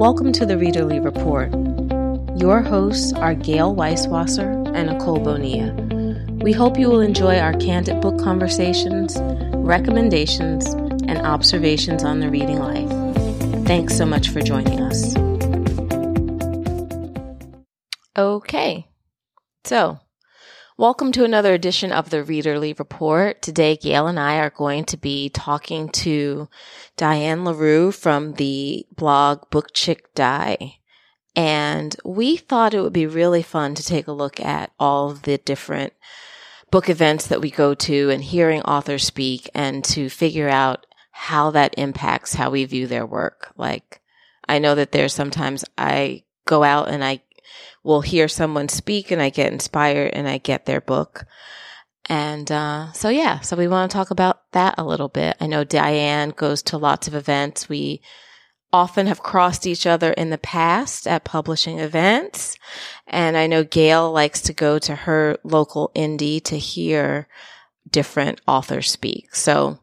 Welcome 0.00 0.32
to 0.32 0.46
the 0.46 0.54
Readerly 0.54 1.04
Report. 1.04 1.50
Your 2.40 2.62
hosts 2.62 3.12
are 3.12 3.34
Gayle 3.34 3.76
Weiswasser 3.76 4.74
and 4.74 4.88
Nicole 4.88 5.18
Bonilla. 5.18 5.74
We 6.42 6.52
hope 6.52 6.78
you 6.78 6.88
will 6.88 7.02
enjoy 7.02 7.36
our 7.36 7.52
candid 7.52 8.00
book 8.00 8.18
conversations, 8.18 9.18
recommendations, 9.56 10.72
and 11.06 11.18
observations 11.18 12.02
on 12.02 12.20
the 12.20 12.30
reading 12.30 12.60
life. 12.60 12.88
Thanks 13.66 13.94
so 13.94 14.06
much 14.06 14.30
for 14.30 14.40
joining 14.40 14.80
us. 14.80 15.14
Okay, 18.16 18.86
so 19.64 20.00
welcome 20.80 21.12
to 21.12 21.24
another 21.24 21.52
edition 21.52 21.92
of 21.92 22.08
the 22.08 22.24
Readerly 22.24 22.76
Report. 22.78 23.42
Today, 23.42 23.76
Gayle 23.76 24.06
and 24.06 24.18
I 24.18 24.38
are 24.38 24.48
going 24.48 24.86
to 24.86 24.96
be 24.96 25.28
talking 25.28 25.90
to 25.90 26.48
Diane 26.96 27.44
LaRue 27.44 27.92
from 27.92 28.32
the 28.32 28.86
blog 28.96 29.50
Book 29.50 29.74
Chick 29.74 30.14
Di. 30.14 30.78
And 31.36 31.94
we 32.02 32.38
thought 32.38 32.72
it 32.72 32.80
would 32.80 32.94
be 32.94 33.06
really 33.06 33.42
fun 33.42 33.74
to 33.74 33.84
take 33.84 34.06
a 34.06 34.12
look 34.12 34.40
at 34.40 34.72
all 34.80 35.12
the 35.12 35.36
different 35.36 35.92
book 36.70 36.88
events 36.88 37.26
that 37.26 37.42
we 37.42 37.50
go 37.50 37.74
to 37.74 38.08
and 38.08 38.24
hearing 38.24 38.62
authors 38.62 39.04
speak 39.04 39.50
and 39.54 39.84
to 39.84 40.08
figure 40.08 40.48
out 40.48 40.86
how 41.10 41.50
that 41.50 41.74
impacts 41.76 42.32
how 42.32 42.48
we 42.48 42.64
view 42.64 42.86
their 42.86 43.04
work. 43.04 43.52
Like, 43.58 44.00
I 44.48 44.58
know 44.58 44.74
that 44.76 44.92
there's 44.92 45.12
sometimes 45.12 45.62
I 45.76 46.24
go 46.46 46.64
out 46.64 46.88
and 46.88 47.04
I 47.04 47.20
will 47.82 48.00
hear 48.00 48.28
someone 48.28 48.68
speak 48.68 49.10
and 49.10 49.22
I 49.22 49.30
get 49.30 49.52
inspired 49.52 50.12
and 50.14 50.28
I 50.28 50.38
get 50.38 50.66
their 50.66 50.80
book. 50.80 51.24
And 52.06 52.50
uh, 52.50 52.92
so, 52.92 53.08
yeah, 53.08 53.40
so 53.40 53.56
we 53.56 53.68
want 53.68 53.90
to 53.90 53.94
talk 53.96 54.10
about 54.10 54.42
that 54.52 54.74
a 54.78 54.84
little 54.84 55.08
bit. 55.08 55.36
I 55.40 55.46
know 55.46 55.64
Diane 55.64 56.30
goes 56.30 56.62
to 56.64 56.78
lots 56.78 57.06
of 57.06 57.14
events. 57.14 57.68
We 57.68 58.02
often 58.72 59.06
have 59.06 59.22
crossed 59.22 59.66
each 59.66 59.86
other 59.86 60.12
in 60.12 60.30
the 60.30 60.38
past 60.38 61.06
at 61.06 61.24
publishing 61.24 61.78
events. 61.78 62.56
And 63.06 63.36
I 63.36 63.46
know 63.46 63.64
Gayle 63.64 64.12
likes 64.12 64.42
to 64.42 64.52
go 64.52 64.78
to 64.80 64.94
her 64.94 65.38
local 65.44 65.90
indie 65.94 66.42
to 66.44 66.58
hear 66.58 67.28
different 67.88 68.40
authors 68.46 68.90
speak. 68.90 69.34
So 69.34 69.80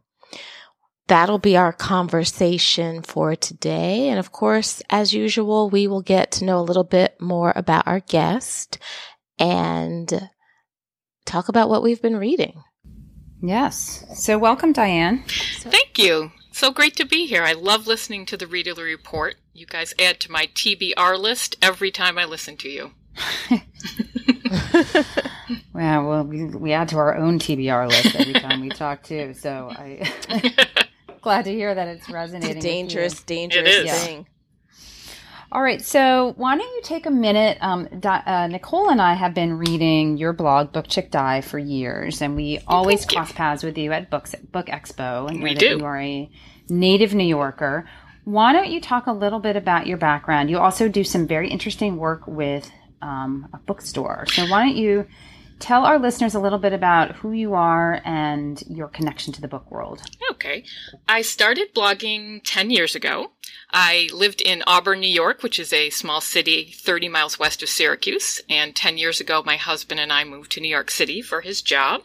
that'll 1.08 1.40
be 1.40 1.58
our 1.58 1.74
conversation 1.74 3.02
for 3.02 3.36
today. 3.36 4.10
And 4.10 4.20
of 4.20 4.32
course, 4.32 4.82
as 4.90 5.14
usual, 5.14 5.70
we 5.70 5.88
will 5.88 6.02
get 6.02 6.32
to 6.34 6.46
know 6.46 6.60
a 6.60 6.62
little 6.62 6.84
bit 6.84 7.20
more 7.20 7.54
about 7.56 7.88
our 7.88 8.02
guest 8.02 8.78
and 9.40 10.30
talk 11.26 11.50
about 11.50 11.70
what 11.70 11.84
we've 11.84 12.02
been 12.02 12.18
reading. 12.18 12.64
Yes. 13.42 14.06
So 14.16 14.38
welcome, 14.38 14.74
Diane. 14.74 15.24
Thank 15.60 15.98
you. 15.98 16.32
So 16.52 16.72
great 16.72 16.96
to 16.96 17.06
be 17.06 17.28
here. 17.28 17.44
I 17.44 17.54
love 17.54 17.86
listening 17.86 18.26
to 18.28 18.38
the 18.38 18.48
Readerly 18.48 18.84
Report. 18.86 19.36
You 19.54 19.68
guys 19.68 19.94
add 20.00 20.20
to 20.22 20.32
my 20.32 20.48
TBR 20.56 21.20
list 21.20 21.56
every 21.62 21.92
time 21.92 22.18
I 22.18 22.26
listen 22.26 22.58
to 22.58 22.70
you. 22.70 22.92
yeah, 25.76 26.00
well, 26.00 26.24
we, 26.24 26.46
we 26.46 26.74
add 26.74 26.90
to 26.90 26.98
our 26.98 27.16
own 27.16 27.38
TBR 27.40 27.88
list 27.90 28.16
every 28.16 28.34
time 28.34 28.62
we 28.62 28.70
talk 28.70 29.04
too. 29.04 29.34
So 29.36 29.70
I 29.72 30.12
glad 31.28 31.44
to 31.44 31.52
hear 31.52 31.76
that 31.76 31.90
it's 31.90 32.10
resonating. 32.10 32.56
It's 32.56 32.66
a 32.66 32.70
dangerous, 32.70 33.22
dangerous 33.24 34.06
thing. 34.06 34.28
All 35.52 35.62
right, 35.62 35.82
so 35.82 36.34
why 36.38 36.56
don't 36.56 36.76
you 36.76 36.82
take 36.84 37.06
a 37.06 37.12
minute? 37.12 37.58
Um, 37.60 37.90
uh, 38.02 38.48
Nicole 38.48 38.90
and 38.90 39.02
I 39.02 39.14
have 39.14 39.34
been 39.34 39.58
reading 39.58 40.16
your 40.16 40.32
blog, 40.32 40.72
Book 40.72 40.88
Chick 40.88 41.12
Di, 41.12 41.42
for 41.42 41.60
years, 41.60 42.22
and 42.22 42.38
we 42.38 42.60
always 42.66 43.02
Thank 43.02 43.12
cross 43.12 43.30
you. 43.30 43.36
paths 43.36 43.64
with 43.64 43.78
you 43.78 43.92
at 43.92 44.10
Books, 44.10 44.36
Book 44.54 44.68
Expo. 44.68 45.30
And 45.30 45.44
we 45.44 45.54
do. 45.54 45.80
You 45.80 45.86
are 45.86 46.00
a 46.00 46.32
native 46.70 47.14
New 47.14 47.26
Yorker. 47.26 47.90
Why 48.24 48.54
don't 48.54 48.70
you 48.70 48.80
talk 48.80 49.08
a 49.08 49.14
little 49.14 49.40
bit 49.40 49.58
about 49.58 49.86
your 49.86 49.98
background? 49.98 50.50
You 50.50 50.60
also 50.60 50.88
do 50.88 51.04
some 51.04 51.28
very 51.28 51.50
interesting 51.50 51.98
work 51.98 52.26
with 52.26 52.72
um, 53.02 53.50
a 53.54 53.58
bookstore. 53.58 54.28
So 54.28 54.46
why 54.48 54.64
don't 54.64 54.78
you 54.78 55.06
tell 55.60 55.86
our 55.86 56.00
listeners 56.00 56.36
a 56.36 56.40
little 56.40 56.60
bit 56.60 56.74
about 56.74 57.18
who 57.18 57.32
you 57.32 57.54
are 57.54 58.02
and 58.06 58.62
your 58.68 58.88
connection 58.88 59.34
to 59.34 59.42
the 59.42 59.48
book 59.48 59.70
world? 59.72 60.02
Okay. 60.32 60.64
I 61.08 61.22
started 61.22 61.74
blogging 61.74 62.42
10 62.44 62.70
years 62.70 62.96
ago. 62.96 63.32
I 63.72 64.10
lived 64.14 64.42
in 64.42 64.64
Auburn, 64.68 65.00
New 65.00 65.10
York, 65.10 65.44
which 65.44 65.60
is 65.60 65.74
a 65.74 65.90
small 65.90 66.22
city 66.22 66.72
30 66.74 67.10
miles 67.10 67.40
west 67.40 67.64
of 67.64 67.70
Syracuse. 67.70 68.42
And 68.50 68.76
10 68.76 68.98
years 68.98 69.20
ago, 69.20 69.44
my 69.46 69.58
husband 69.58 70.00
and 70.00 70.12
I 70.12 70.24
moved 70.24 70.52
to 70.54 70.62
New 70.62 70.70
York 70.70 70.92
City 70.92 71.22
for 71.22 71.42
his 71.42 71.62
job. 71.62 72.04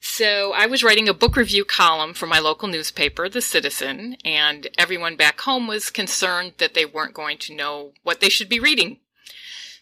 So 0.00 0.52
I 0.54 0.66
was 0.66 0.82
writing 0.82 1.08
a 1.08 1.14
book 1.14 1.36
review 1.36 1.64
column 1.64 2.14
for 2.14 2.26
my 2.26 2.38
local 2.38 2.68
newspaper, 2.68 3.28
The 3.28 3.42
Citizen, 3.42 4.16
and 4.24 4.66
everyone 4.78 5.16
back 5.16 5.42
home 5.42 5.66
was 5.66 5.90
concerned 5.90 6.54
that 6.56 6.72
they 6.72 6.86
weren't 6.86 7.12
going 7.12 7.36
to 7.38 7.54
know 7.54 7.92
what 8.02 8.20
they 8.20 8.30
should 8.30 8.48
be 8.48 8.58
reading. 8.58 8.98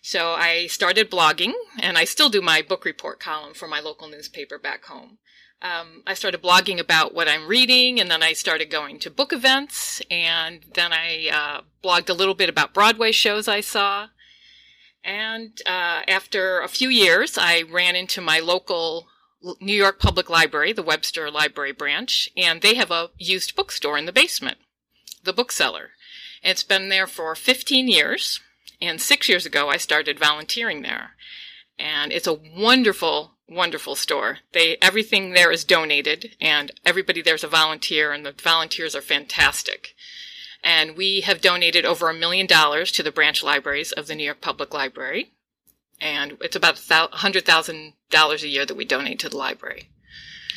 So 0.03 0.32
I 0.32 0.66
started 0.69 1.10
blogging, 1.10 1.53
and 1.81 1.98
I 1.98 2.04
still 2.04 2.28
do 2.28 2.41
my 2.41 2.62
book 2.62 2.84
report 2.84 3.20
column 3.20 3.54
for 3.54 3.69
my 3.69 3.81
local 3.81 4.09
newspaper 4.09 4.59
back 4.59 4.84
home. 4.84 5.19
Um, 5.60 6.03
I 6.06 6.14
started 6.14 6.41
blogging 6.41 6.78
about 6.78 7.14
what 7.14 7.28
I'm 7.28 7.48
reading, 7.48 8.00
and 8.00 8.10
then 8.10 8.22
I 8.22 8.32
started 8.32 8.70
going 8.70 9.00
to 9.00 9.10
book 9.10 9.32
events, 9.32 10.00
and 10.10 10.64
then 10.75 10.92
I 10.92 11.28
uh, 11.32 11.60
blogged 11.82 12.09
a 12.09 12.14
little 12.14 12.34
bit 12.34 12.48
about 12.48 12.72
Broadway 12.72 13.10
shows 13.10 13.48
I 13.48 13.60
saw. 13.60 14.09
And 15.03 15.60
uh, 15.66 16.03
after 16.06 16.60
a 16.60 16.69
few 16.69 16.88
years, 16.88 17.36
I 17.36 17.62
ran 17.62 17.97
into 17.97 18.20
my 18.20 18.38
local 18.38 19.09
New 19.60 19.75
York 19.75 19.98
Public 19.98 20.30
Library, 20.30 20.72
the 20.72 20.82
Webster 20.82 21.30
Library 21.30 21.72
branch, 21.72 22.28
and 22.36 22.60
they 22.60 22.75
have 22.75 22.91
a 22.91 23.10
used 23.19 23.56
bookstore 23.56 23.98
in 23.98 24.06
the 24.06 24.12
basement, 24.12 24.59
the 25.22 25.32
Book 25.32 25.53
Cellar. 25.53 25.91
It's 26.42 26.62
been 26.62 26.88
there 26.88 27.06
for 27.06 27.34
15 27.34 27.88
years, 27.88 28.41
and 28.81 29.00
six 29.00 29.28
years 29.28 29.47
ago 29.47 29.69
I 29.69 29.77
started 29.77 30.19
volunteering 30.19 30.83
there. 30.83 31.12
And 31.78 32.12
it's 32.12 32.27
a 32.27 32.34
wonderful, 32.34 33.33
wonderful 33.49 33.94
store. 33.94 34.39
They 34.53 34.77
everything 34.83 35.33
there 35.33 35.53
is 35.53 35.65
donated, 35.65 36.37
and 36.41 36.72
everybody 36.84 37.22
there's 37.22 37.44
a 37.44 37.49
volunteer, 37.49 38.12
and 38.12 38.27
the 38.27 38.33
volunteers 38.33 38.97
are 38.97 39.00
fantastic. 39.00 39.94
And 40.65 40.97
we 40.97 41.21
have 41.21 41.41
donated 41.41 41.84
over 41.84 42.11
a 42.11 42.15
million 42.15 42.47
dollars 42.47 42.91
to 42.93 43.03
the 43.05 43.12
branch 43.12 43.44
libraries 43.44 43.93
of 43.93 44.09
the 44.09 44.16
New 44.16 44.25
York 44.25 44.41
Public 44.41 44.75
Library 44.75 45.31
and 46.00 46.37
it's 46.41 46.56
about 46.56 46.81
a 46.91 47.09
hundred 47.16 47.45
thousand 47.45 47.95
dollars 48.10 48.43
a 48.43 48.49
year 48.49 48.65
that 48.65 48.77
we 48.77 48.84
donate 48.84 49.19
to 49.21 49.28
the 49.28 49.37
library. 49.37 49.89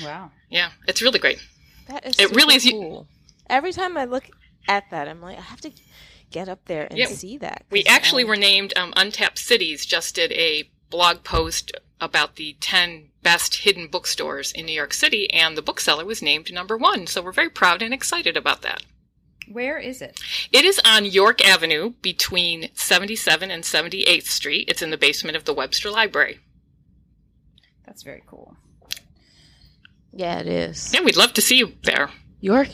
Wow. 0.01 0.31
Yeah, 0.49 0.71
it's 0.87 1.01
really 1.01 1.19
great. 1.19 1.39
That 1.87 2.05
is 2.05 2.19
it 2.19 2.35
really 2.35 2.55
is 2.55 2.69
cool. 2.69 3.07
Every 3.49 3.73
time 3.73 3.97
I 3.97 4.05
look 4.05 4.29
at 4.67 4.89
that, 4.91 5.07
I'm 5.07 5.21
like, 5.21 5.37
I 5.37 5.41
have 5.41 5.61
to 5.61 5.71
get 6.31 6.49
up 6.49 6.65
there 6.65 6.87
and 6.89 6.97
yeah, 6.97 7.07
see 7.07 7.37
that. 7.37 7.65
We 7.69 7.83
actually 7.85 8.23
I... 8.23 8.27
were 8.27 8.35
named 8.35 8.73
um, 8.77 8.93
Untapped 8.95 9.37
Cities. 9.37 9.85
Just 9.85 10.15
did 10.15 10.31
a 10.31 10.69
blog 10.89 11.23
post 11.23 11.71
about 11.99 12.35
the 12.35 12.55
ten 12.59 13.09
best 13.21 13.57
hidden 13.57 13.87
bookstores 13.87 14.51
in 14.51 14.65
New 14.65 14.73
York 14.73 14.93
City, 14.93 15.31
and 15.31 15.55
the 15.55 15.61
Book 15.61 15.79
Cellar 15.79 16.05
was 16.05 16.21
named 16.21 16.51
number 16.51 16.77
one. 16.77 17.07
So 17.07 17.21
we're 17.21 17.31
very 17.31 17.49
proud 17.49 17.81
and 17.81 17.93
excited 17.93 18.35
about 18.35 18.61
that. 18.63 18.83
Where 19.51 19.77
is 19.77 20.01
it? 20.01 20.19
It 20.51 20.65
is 20.65 20.79
on 20.85 21.05
York 21.05 21.45
Avenue 21.45 21.93
between 22.01 22.69
77 22.73 23.51
and 23.51 23.63
78th 23.63 24.27
Street. 24.27 24.69
It's 24.69 24.81
in 24.81 24.91
the 24.91 24.97
basement 24.97 25.35
of 25.35 25.43
the 25.43 25.53
Webster 25.53 25.91
Library. 25.91 26.39
That's 27.85 28.03
very 28.03 28.23
cool. 28.25 28.55
Yeah, 30.13 30.39
it 30.39 30.47
is. 30.47 30.93
Yeah, 30.93 31.01
we'd 31.01 31.17
love 31.17 31.33
to 31.33 31.41
see 31.41 31.57
you 31.57 31.73
there. 31.83 32.09
York? 32.39 32.69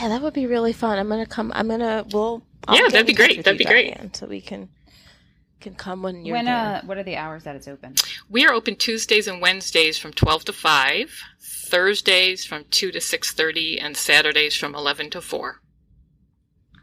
Yeah, 0.00 0.08
that 0.08 0.22
would 0.22 0.34
be 0.34 0.46
really 0.46 0.72
fun. 0.72 0.98
I'm 0.98 1.08
gonna 1.08 1.26
come. 1.26 1.52
I'm 1.54 1.68
gonna. 1.68 2.06
Well, 2.12 2.42
I'll 2.66 2.76
yeah, 2.76 2.88
that'd 2.88 3.06
be 3.06 3.12
great. 3.12 3.44
That'd 3.44 3.58
be 3.58 3.64
great. 3.64 4.16
so 4.16 4.26
we 4.26 4.40
can 4.40 4.68
can 5.60 5.74
come 5.74 6.02
when 6.02 6.24
you're 6.24 6.36
when, 6.36 6.46
there. 6.46 6.54
Uh, 6.54 6.80
what 6.86 6.96
are 6.96 7.02
the 7.02 7.16
hours 7.16 7.44
that 7.44 7.54
it's 7.54 7.68
open? 7.68 7.94
We 8.28 8.46
are 8.46 8.52
open 8.52 8.76
Tuesdays 8.76 9.28
and 9.28 9.42
Wednesdays 9.42 9.98
from 9.98 10.12
12 10.12 10.46
to 10.46 10.52
5. 10.52 11.22
Thursdays 11.40 12.44
from 12.44 12.64
2 12.70 12.90
to 12.90 12.98
6.30 12.98 13.78
and 13.80 13.96
Saturdays 13.96 14.56
from 14.56 14.74
11 14.74 15.10
to 15.10 15.20
4. 15.20 15.60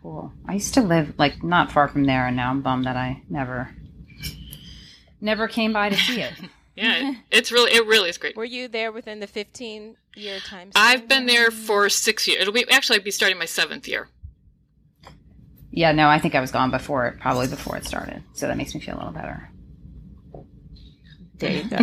Cool. 0.01 0.31
I 0.47 0.53
used 0.53 0.73
to 0.75 0.81
live 0.81 1.13
like 1.17 1.43
not 1.43 1.71
far 1.71 1.89
from 1.89 2.05
there 2.05 2.27
and 2.27 2.37
now 2.37 2.51
I'm 2.51 2.61
bummed 2.61 2.85
that 2.85 2.95
I 2.95 3.23
never 3.29 3.75
never 5.19 5.47
came 5.47 5.73
by 5.73 5.89
to 5.89 5.95
see 5.97 6.21
it. 6.21 6.33
yeah, 6.75 7.15
it's 7.31 7.51
really 7.51 7.71
it 7.73 7.85
really 7.85 8.09
is 8.09 8.17
great. 8.17 8.37
Were 8.37 8.45
you 8.45 8.67
there 8.69 8.91
within 8.91 9.19
the 9.19 9.27
15 9.27 9.97
year 10.17 10.39
time 10.39 10.71
I've 10.75 11.07
been 11.07 11.25
there 11.25 11.51
for 11.51 11.89
6 11.89 12.27
years. 12.27 12.41
It'll 12.41 12.53
be 12.53 12.69
actually 12.69 12.97
I'd 12.97 13.03
be 13.03 13.11
starting 13.11 13.37
my 13.37 13.45
7th 13.45 13.87
year. 13.87 14.09
Yeah, 15.71 15.91
no, 15.91 16.09
I 16.09 16.19
think 16.19 16.33
I 16.33 16.41
was 16.41 16.51
gone 16.51 16.71
before 16.71 17.07
it, 17.07 17.19
probably 17.19 17.47
before 17.47 17.77
it 17.77 17.85
started. 17.85 18.23
So 18.33 18.47
that 18.47 18.57
makes 18.57 18.73
me 18.73 18.81
feel 18.81 18.95
a 18.95 18.97
little 18.97 19.13
better. 19.13 19.49
There 21.35 21.51
you 21.51 21.69
go. 21.69 21.77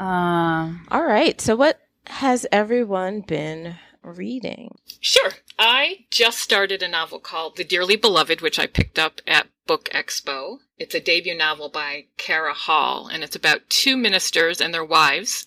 Um, 0.00 0.86
all 0.90 1.04
right. 1.04 1.38
So, 1.38 1.54
what 1.56 1.78
has 2.06 2.46
everyone 2.50 3.20
been 3.20 3.76
reading? 4.02 4.74
Sure. 5.00 5.30
I 5.62 6.06
just 6.10 6.38
started 6.38 6.82
a 6.82 6.88
novel 6.88 7.18
called 7.18 7.56
The 7.56 7.64
Dearly 7.64 7.94
Beloved, 7.94 8.40
which 8.40 8.58
I 8.58 8.66
picked 8.66 8.98
up 8.98 9.20
at 9.26 9.48
Book 9.66 9.90
Expo. 9.92 10.60
It's 10.78 10.94
a 10.94 11.00
debut 11.00 11.36
novel 11.36 11.68
by 11.68 12.06
Cara 12.16 12.54
Hall, 12.54 13.08
and 13.08 13.22
it's 13.22 13.36
about 13.36 13.68
two 13.68 13.94
ministers 13.98 14.58
and 14.62 14.72
their 14.72 14.82
wives. 14.82 15.44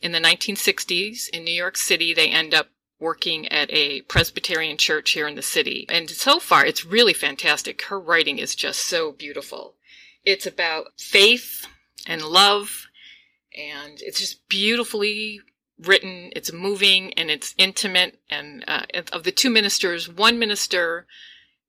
In 0.00 0.12
the 0.12 0.18
1960s 0.18 1.28
in 1.28 1.44
New 1.44 1.52
York 1.52 1.76
City, 1.76 2.14
they 2.14 2.30
end 2.30 2.54
up 2.54 2.68
working 2.98 3.48
at 3.48 3.70
a 3.70 4.00
Presbyterian 4.02 4.78
church 4.78 5.10
here 5.10 5.28
in 5.28 5.34
the 5.34 5.42
city. 5.42 5.84
And 5.90 6.08
so 6.08 6.40
far, 6.40 6.64
it's 6.64 6.86
really 6.86 7.12
fantastic. 7.12 7.82
Her 7.82 8.00
writing 8.00 8.38
is 8.38 8.54
just 8.54 8.88
so 8.88 9.12
beautiful. 9.12 9.74
It's 10.24 10.46
about 10.46 10.98
faith 10.98 11.66
and 12.06 12.22
love, 12.22 12.86
and 13.54 14.00
it's 14.00 14.20
just 14.20 14.48
beautifully 14.48 15.42
written. 15.80 16.30
It's 16.36 16.52
moving 16.52 17.12
and 17.14 17.30
it's 17.30 17.54
intimate. 17.58 18.18
And 18.28 18.64
uh, 18.68 18.82
of 19.12 19.24
the 19.24 19.32
two 19.32 19.50
ministers, 19.50 20.08
one 20.08 20.38
minister 20.38 21.06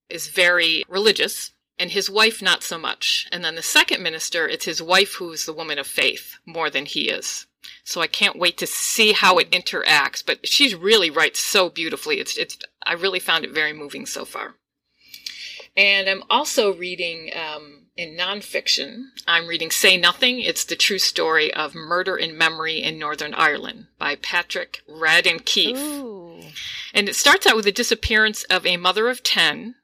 is 0.09 0.27
very 0.27 0.83
religious 0.87 1.51
and 1.79 1.89
his 1.91 2.09
wife 2.09 2.41
not 2.41 2.61
so 2.61 2.77
much. 2.77 3.27
And 3.31 3.43
then 3.43 3.55
the 3.55 3.61
second 3.63 4.03
minister, 4.03 4.47
it's 4.47 4.65
his 4.65 4.81
wife 4.81 5.15
who's 5.15 5.45
the 5.45 5.53
woman 5.53 5.79
of 5.79 5.87
faith 5.87 6.37
more 6.45 6.69
than 6.69 6.85
he 6.85 7.09
is. 7.09 7.47
So 7.83 8.01
I 8.01 8.07
can't 8.07 8.37
wait 8.37 8.57
to 8.59 8.67
see 8.67 9.13
how 9.13 9.37
it 9.37 9.51
interacts. 9.51 10.23
But 10.23 10.47
she 10.47 10.75
really 10.75 11.09
writes 11.09 11.39
so 11.39 11.69
beautifully. 11.69 12.19
It's 12.19 12.37
it's 12.37 12.57
I 12.83 12.93
really 12.93 13.19
found 13.19 13.45
it 13.45 13.51
very 13.51 13.73
moving 13.73 14.05
so 14.05 14.25
far. 14.25 14.55
And 15.75 16.09
I'm 16.09 16.23
also 16.29 16.73
reading 16.73 17.31
um, 17.35 17.80
in 17.95 18.17
nonfiction. 18.17 19.05
I'm 19.27 19.47
reading 19.47 19.71
Say 19.71 19.97
Nothing. 19.97 20.39
It's 20.39 20.65
the 20.65 20.75
true 20.75 20.99
story 20.99 21.53
of 21.53 21.75
murder 21.75 22.17
in 22.17 22.37
memory 22.37 22.81
in 22.81 22.97
Northern 22.97 23.33
Ireland 23.33 23.87
by 23.97 24.15
Patrick 24.15 24.81
Radden 24.89 25.43
Keefe. 25.43 25.77
Ooh. 25.77 26.41
And 26.93 27.07
it 27.07 27.15
starts 27.15 27.45
out 27.45 27.55
with 27.55 27.65
the 27.65 27.71
disappearance 27.71 28.43
of 28.45 28.65
a 28.65 28.77
mother 28.77 29.09
of 29.09 29.23
10 29.23 29.75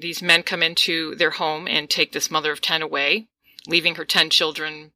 these 0.00 0.22
men 0.22 0.42
come 0.42 0.62
into 0.62 1.14
their 1.14 1.30
home 1.30 1.66
and 1.66 1.88
take 1.88 2.12
this 2.12 2.30
mother 2.30 2.52
of 2.52 2.60
10 2.60 2.82
away, 2.82 3.28
leaving 3.66 3.94
her 3.94 4.04
10 4.04 4.30
children 4.30 4.92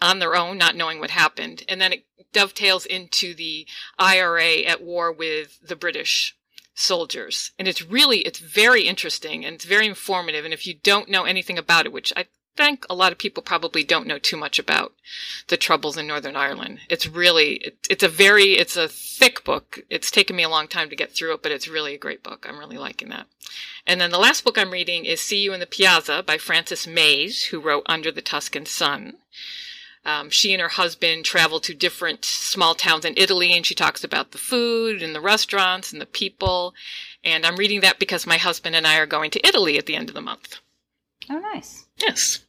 on 0.00 0.18
their 0.18 0.34
own, 0.34 0.58
not 0.58 0.74
knowing 0.74 0.98
what 0.98 1.10
happened. 1.10 1.64
And 1.68 1.80
then 1.80 1.92
it 1.92 2.06
dovetails 2.32 2.86
into 2.86 3.34
the 3.34 3.66
IRA 3.98 4.62
at 4.62 4.82
war 4.82 5.12
with 5.12 5.58
the 5.62 5.76
British 5.76 6.36
soldiers. 6.74 7.52
And 7.58 7.68
it's 7.68 7.82
really, 7.82 8.18
it's 8.20 8.38
very 8.38 8.82
interesting 8.82 9.44
and 9.44 9.54
it's 9.54 9.64
very 9.64 9.86
informative. 9.86 10.44
And 10.44 10.54
if 10.54 10.66
you 10.66 10.74
don't 10.74 11.08
know 11.08 11.24
anything 11.24 11.58
about 11.58 11.86
it, 11.86 11.92
which 11.92 12.12
I 12.16 12.26
think 12.56 12.84
a 12.90 12.94
lot 12.94 13.12
of 13.12 13.18
people 13.18 13.42
probably 13.42 13.82
don't 13.82 14.06
know 14.06 14.18
too 14.18 14.36
much 14.36 14.58
about 14.58 14.92
the 15.48 15.56
troubles 15.56 15.96
in 15.96 16.06
Northern 16.06 16.36
Ireland. 16.36 16.80
It's 16.88 17.06
really, 17.06 17.54
it, 17.54 17.78
it's 17.88 18.02
a 18.02 18.08
very, 18.08 18.52
it's 18.52 18.76
a 18.76 18.88
thick 18.88 19.44
book. 19.44 19.80
It's 19.88 20.10
taken 20.10 20.36
me 20.36 20.42
a 20.42 20.48
long 20.48 20.68
time 20.68 20.90
to 20.90 20.96
get 20.96 21.12
through 21.12 21.34
it, 21.34 21.42
but 21.42 21.52
it's 21.52 21.68
really 21.68 21.94
a 21.94 21.98
great 21.98 22.22
book. 22.22 22.46
I'm 22.48 22.58
really 22.58 22.78
liking 22.78 23.08
that. 23.08 23.26
And 23.86 24.00
then 24.00 24.10
the 24.10 24.18
last 24.18 24.44
book 24.44 24.58
I'm 24.58 24.70
reading 24.70 25.04
is 25.04 25.20
See 25.20 25.38
You 25.38 25.52
in 25.52 25.60
the 25.60 25.66
Piazza 25.66 26.22
by 26.22 26.38
Frances 26.38 26.86
Mayes, 26.86 27.46
who 27.46 27.60
wrote 27.60 27.84
Under 27.86 28.10
the 28.12 28.22
Tuscan 28.22 28.66
Sun. 28.66 29.14
Um, 30.04 30.30
she 30.30 30.52
and 30.52 30.60
her 30.60 30.68
husband 30.68 31.24
travel 31.24 31.60
to 31.60 31.74
different 31.74 32.24
small 32.24 32.74
towns 32.74 33.04
in 33.04 33.14
Italy, 33.16 33.52
and 33.52 33.64
she 33.64 33.74
talks 33.74 34.02
about 34.02 34.32
the 34.32 34.38
food 34.38 35.02
and 35.02 35.14
the 35.14 35.20
restaurants 35.20 35.92
and 35.92 36.00
the 36.00 36.06
people. 36.06 36.74
And 37.22 37.46
I'm 37.46 37.56
reading 37.56 37.82
that 37.82 38.00
because 38.00 38.26
my 38.26 38.36
husband 38.36 38.74
and 38.74 38.86
I 38.86 38.98
are 38.98 39.06
going 39.06 39.30
to 39.30 39.46
Italy 39.46 39.78
at 39.78 39.86
the 39.86 39.94
end 39.94 40.08
of 40.08 40.14
the 40.14 40.20
month. 40.20 40.56
Oh, 41.30 41.38
nice. 41.38 41.86
Yes. 41.98 42.44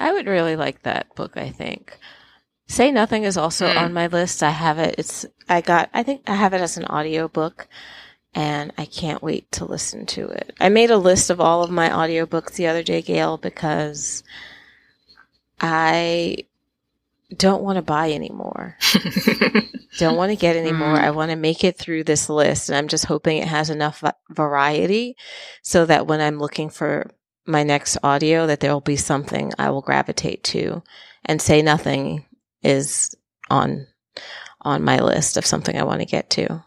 I 0.00 0.12
would 0.12 0.26
really 0.26 0.56
like 0.56 0.82
that 0.82 1.14
book, 1.14 1.36
I 1.36 1.50
think. 1.50 1.98
Say 2.68 2.90
Nothing 2.90 3.24
is 3.24 3.36
also 3.36 3.68
mm. 3.68 3.76
on 3.76 3.92
my 3.92 4.06
list. 4.06 4.42
I 4.42 4.50
have 4.50 4.78
it. 4.78 4.96
It's, 4.98 5.26
I 5.48 5.60
got, 5.60 5.90
I 5.94 6.02
think 6.02 6.22
I 6.26 6.34
have 6.34 6.52
it 6.52 6.60
as 6.60 6.76
an 6.76 6.84
audio 6.86 7.28
book 7.28 7.68
and 8.34 8.72
I 8.76 8.84
can't 8.84 9.22
wait 9.22 9.50
to 9.52 9.64
listen 9.64 10.04
to 10.06 10.28
it. 10.28 10.54
I 10.60 10.68
made 10.68 10.90
a 10.90 10.98
list 10.98 11.30
of 11.30 11.40
all 11.40 11.62
of 11.62 11.70
my 11.70 11.88
audiobooks 11.88 12.52
the 12.52 12.66
other 12.66 12.82
day, 12.82 13.00
Gayle, 13.02 13.38
because 13.38 14.22
I 15.60 16.38
don't 17.36 17.62
want 17.62 17.76
to 17.76 17.82
buy 17.82 18.12
anymore. 18.12 18.76
don't 19.98 20.16
want 20.16 20.30
to 20.30 20.36
get 20.36 20.56
any 20.56 20.72
more. 20.72 20.96
Mm. 20.96 21.00
I 21.00 21.10
want 21.10 21.30
to 21.30 21.36
make 21.36 21.64
it 21.64 21.76
through 21.76 22.04
this 22.04 22.28
list. 22.28 22.68
And 22.68 22.76
I'm 22.76 22.88
just 22.88 23.06
hoping 23.06 23.38
it 23.38 23.48
has 23.48 23.70
enough 23.70 24.02
variety 24.30 25.16
so 25.62 25.86
that 25.86 26.06
when 26.06 26.20
I'm 26.20 26.38
looking 26.38 26.70
for 26.70 27.10
my 27.46 27.62
next 27.62 27.96
audio 28.02 28.46
that 28.46 28.60
there 28.60 28.72
will 28.72 28.80
be 28.80 28.96
something 28.96 29.52
I 29.58 29.70
will 29.70 29.82
gravitate 29.82 30.42
to 30.44 30.82
and 31.24 31.40
say 31.40 31.62
nothing 31.62 32.26
is 32.62 33.14
on 33.50 33.86
on 34.62 34.82
my 34.82 34.98
list 34.98 35.36
of 35.36 35.46
something 35.46 35.78
I 35.78 35.84
want 35.84 36.00
to 36.00 36.06
get 36.06 36.28
to. 36.30 36.64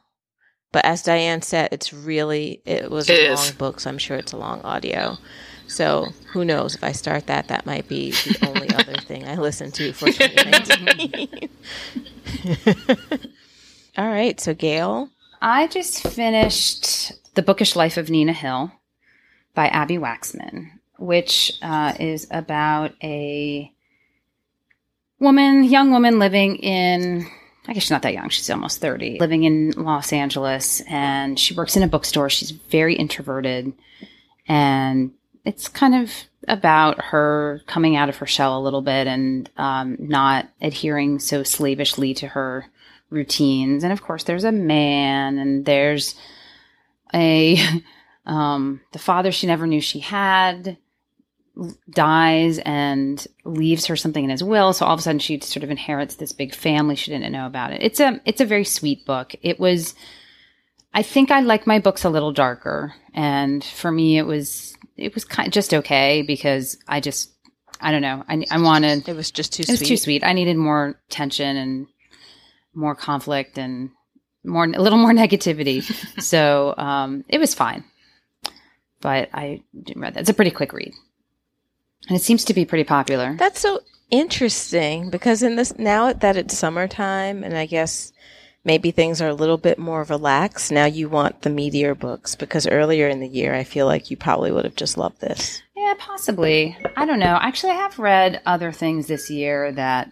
But 0.72 0.86
as 0.86 1.02
Diane 1.02 1.42
said, 1.42 1.70
it's 1.72 1.92
really 1.94 2.62
it 2.66 2.92
was 2.92 3.10
it 3.10 3.20
a 3.20 3.32
is. 3.34 3.40
long 3.40 3.58
book, 3.58 3.80
so 3.80 3.90
I'm 3.90 3.98
sure 3.98 4.18
it's 4.18 4.34
a 4.34 4.38
long 4.38 4.62
audio. 4.62 5.18
So 5.68 6.08
who 6.32 6.46
knows 6.46 6.76
if 6.76 6.84
I 6.84 6.92
start 6.92 7.28
that, 7.28 7.48
that 7.48 7.66
might 7.66 7.88
be 7.88 8.12
the 8.12 8.48
only 8.48 8.70
other 8.76 8.98
thing 8.98 9.28
I 9.28 9.36
listen 9.36 9.72
to 9.74 9.94
for 9.94 10.12
2019. 10.12 11.50
All 13.98 14.08
right, 14.10 14.40
so 14.40 14.54
Gayle, 14.54 15.10
I 15.42 15.68
just 15.68 16.08
finished 16.08 17.12
the 17.36 17.42
bookish 17.42 17.76
life 17.76 17.98
of 17.98 18.10
Nina 18.10 18.34
Hill 18.34 18.72
by 19.54 19.68
Abbi 19.68 19.98
Waxman, 19.98 20.70
which 20.98 21.52
uh, 21.62 21.94
is 22.00 22.28
about 22.32 22.94
a 23.04 23.72
woman, 25.20 25.64
young 25.64 25.92
woman 25.92 26.18
living 26.20 26.58
in, 26.58 27.28
I 27.70 27.74
guess 27.74 27.84
she's 27.84 27.92
not 27.92 28.02
that 28.02 28.14
young, 28.14 28.30
she's 28.30 28.50
almost 28.50 28.82
30, 28.82 29.20
living 29.20 29.44
in 29.44 29.70
Los 29.72 30.12
Angeles, 30.12 30.82
and 30.90 31.40
she 31.40 31.54
works 31.54 31.78
in 31.78 31.84
a 31.84 31.88
bookstore. 31.88 32.28
She's 32.28 32.50
very 32.50 32.96
introverted, 32.96 33.74
and 34.48 35.12
it's 35.46 35.68
kind 35.68 35.94
of 35.94 36.12
about 36.48 37.00
her 37.00 37.62
coming 37.68 37.96
out 37.96 38.10
of 38.10 38.18
her 38.18 38.26
shell 38.26 38.58
a 38.58 38.64
little 38.64 38.82
bit 38.82 39.06
and 39.06 39.52
um, 39.58 39.98
not 40.00 40.50
adhering 40.60 41.20
so 41.20 41.44
slavishly 41.44 42.16
to 42.16 42.30
her 42.30 42.66
routines. 43.12 43.84
And 43.84 43.94
of 43.94 44.02
course, 44.02 44.24
there's 44.24 44.46
a 44.46 44.52
man, 44.52 45.38
and 45.38 45.64
there's 45.64 46.16
a 47.14 47.64
um, 48.26 48.82
the 48.94 49.00
father 49.00 49.32
she 49.32 49.46
never 49.46 49.68
knew 49.68 49.80
she 49.80 50.00
had 50.00 50.76
dies 51.90 52.60
and 52.60 53.26
leaves 53.46 53.86
her 53.88 53.96
something 53.96 54.24
in 54.24 54.30
his 54.30 54.44
will. 54.44 54.74
So 54.74 54.86
all 54.86 54.94
of 54.94 55.00
a 55.00 55.04
sudden 55.04 55.20
she 55.20 55.40
sort 55.40 55.64
of 55.64 55.72
inherits 55.72 56.16
this 56.16 56.32
big 56.32 56.54
family 56.54 56.96
she 56.96 57.12
didn't 57.12 57.32
know 57.32 57.46
about 57.46 57.72
it. 57.72 57.82
It's 57.82 58.00
a 58.00 58.20
it's 58.26 58.42
a 58.42 58.46
very 58.46 58.66
sweet 58.66 59.06
book. 59.06 59.34
It 59.42 59.60
was 59.60 59.96
I 60.94 61.04
think 61.04 61.32
I 61.32 61.42
like 61.42 61.68
my 61.68 61.80
books 61.80 62.04
a 62.04 62.10
little 62.10 62.32
darker. 62.32 62.94
And 63.14 63.64
for 63.64 63.92
me 63.92 64.18
it 64.18 64.26
was 64.26 64.76
it 64.98 65.14
was 65.14 65.26
kind 65.26 65.48
of 65.48 65.54
just 65.54 65.74
okay 65.74 66.22
because 66.22 66.78
I 66.88 67.00
just 67.00 67.32
I 67.82 67.92
don't 67.92 68.02
know. 68.02 68.24
I, 68.28 68.46
I 68.52 68.62
wanted 68.62 69.08
it 69.08 69.16
was 69.16 69.32
just 69.32 69.54
too 69.54 69.64
it 69.64 69.70
was 69.70 69.82
too 69.82 69.98
sweet. 69.98 70.24
I 70.24 70.34
needed 70.34 70.58
more 70.58 71.00
tension 71.10 71.58
and 71.58 71.88
more 72.74 72.96
conflict 72.96 73.58
and 73.58 73.90
more 74.44 74.66
a 74.66 74.82
little 74.82 75.00
more 75.00 75.14
negativity. 75.14 75.84
so 76.22 76.74
um, 76.78 77.26
it 77.28 77.40
was 77.40 77.54
fine 77.54 77.84
but 79.02 79.30
I 79.34 79.64
didn't 79.82 80.02
read 80.02 80.14
that. 80.14 80.22
It's 80.22 80.30
a 80.30 80.34
pretty 80.34 80.52
quick 80.52 80.74
read. 80.74 80.94
And 82.10 82.18
it 82.18 82.24
seems 82.24 82.44
to 82.46 82.54
be 82.54 82.66
pretty 82.66 82.84
popular. 82.84 83.36
That's 83.38 83.62
so 83.62 83.82
interesting 84.10 85.12
because 85.12 85.44
in 85.44 85.56
this 85.56 85.78
now 85.78 86.12
that 86.12 86.36
it's 86.36 86.58
summertime 86.58 87.44
and 87.44 87.56
I 87.56 87.68
guess 87.68 88.12
maybe 88.64 88.90
things 88.92 89.22
are 89.22 89.28
a 89.28 89.34
little 89.34 89.58
bit 89.58 89.78
more 89.78 90.04
relaxed, 90.04 90.72
now 90.72 90.86
you 90.86 91.08
want 91.08 91.44
the 91.44 91.52
meteor 91.52 91.94
books 91.96 92.36
because 92.36 92.68
earlier 92.68 93.08
in 93.08 93.20
the 93.20 93.28
year 93.28 93.54
I 93.54 93.64
feel 93.64 93.86
like 93.86 94.10
you 94.10 94.18
probably 94.18 94.52
would 94.52 94.66
have 94.66 94.76
just 94.76 94.98
loved 94.98 95.22
this. 95.22 95.62
Yeah, 95.78 95.94
possibly. 95.98 96.76
I 96.98 97.06
don't 97.06 97.20
know. 97.20 97.38
Actually, 97.40 97.74
I 97.74 97.76
have 97.78 98.00
read 98.00 98.42
other 98.46 98.72
things 98.72 99.08
this 99.08 99.30
year 99.30 99.72
that 99.74 100.10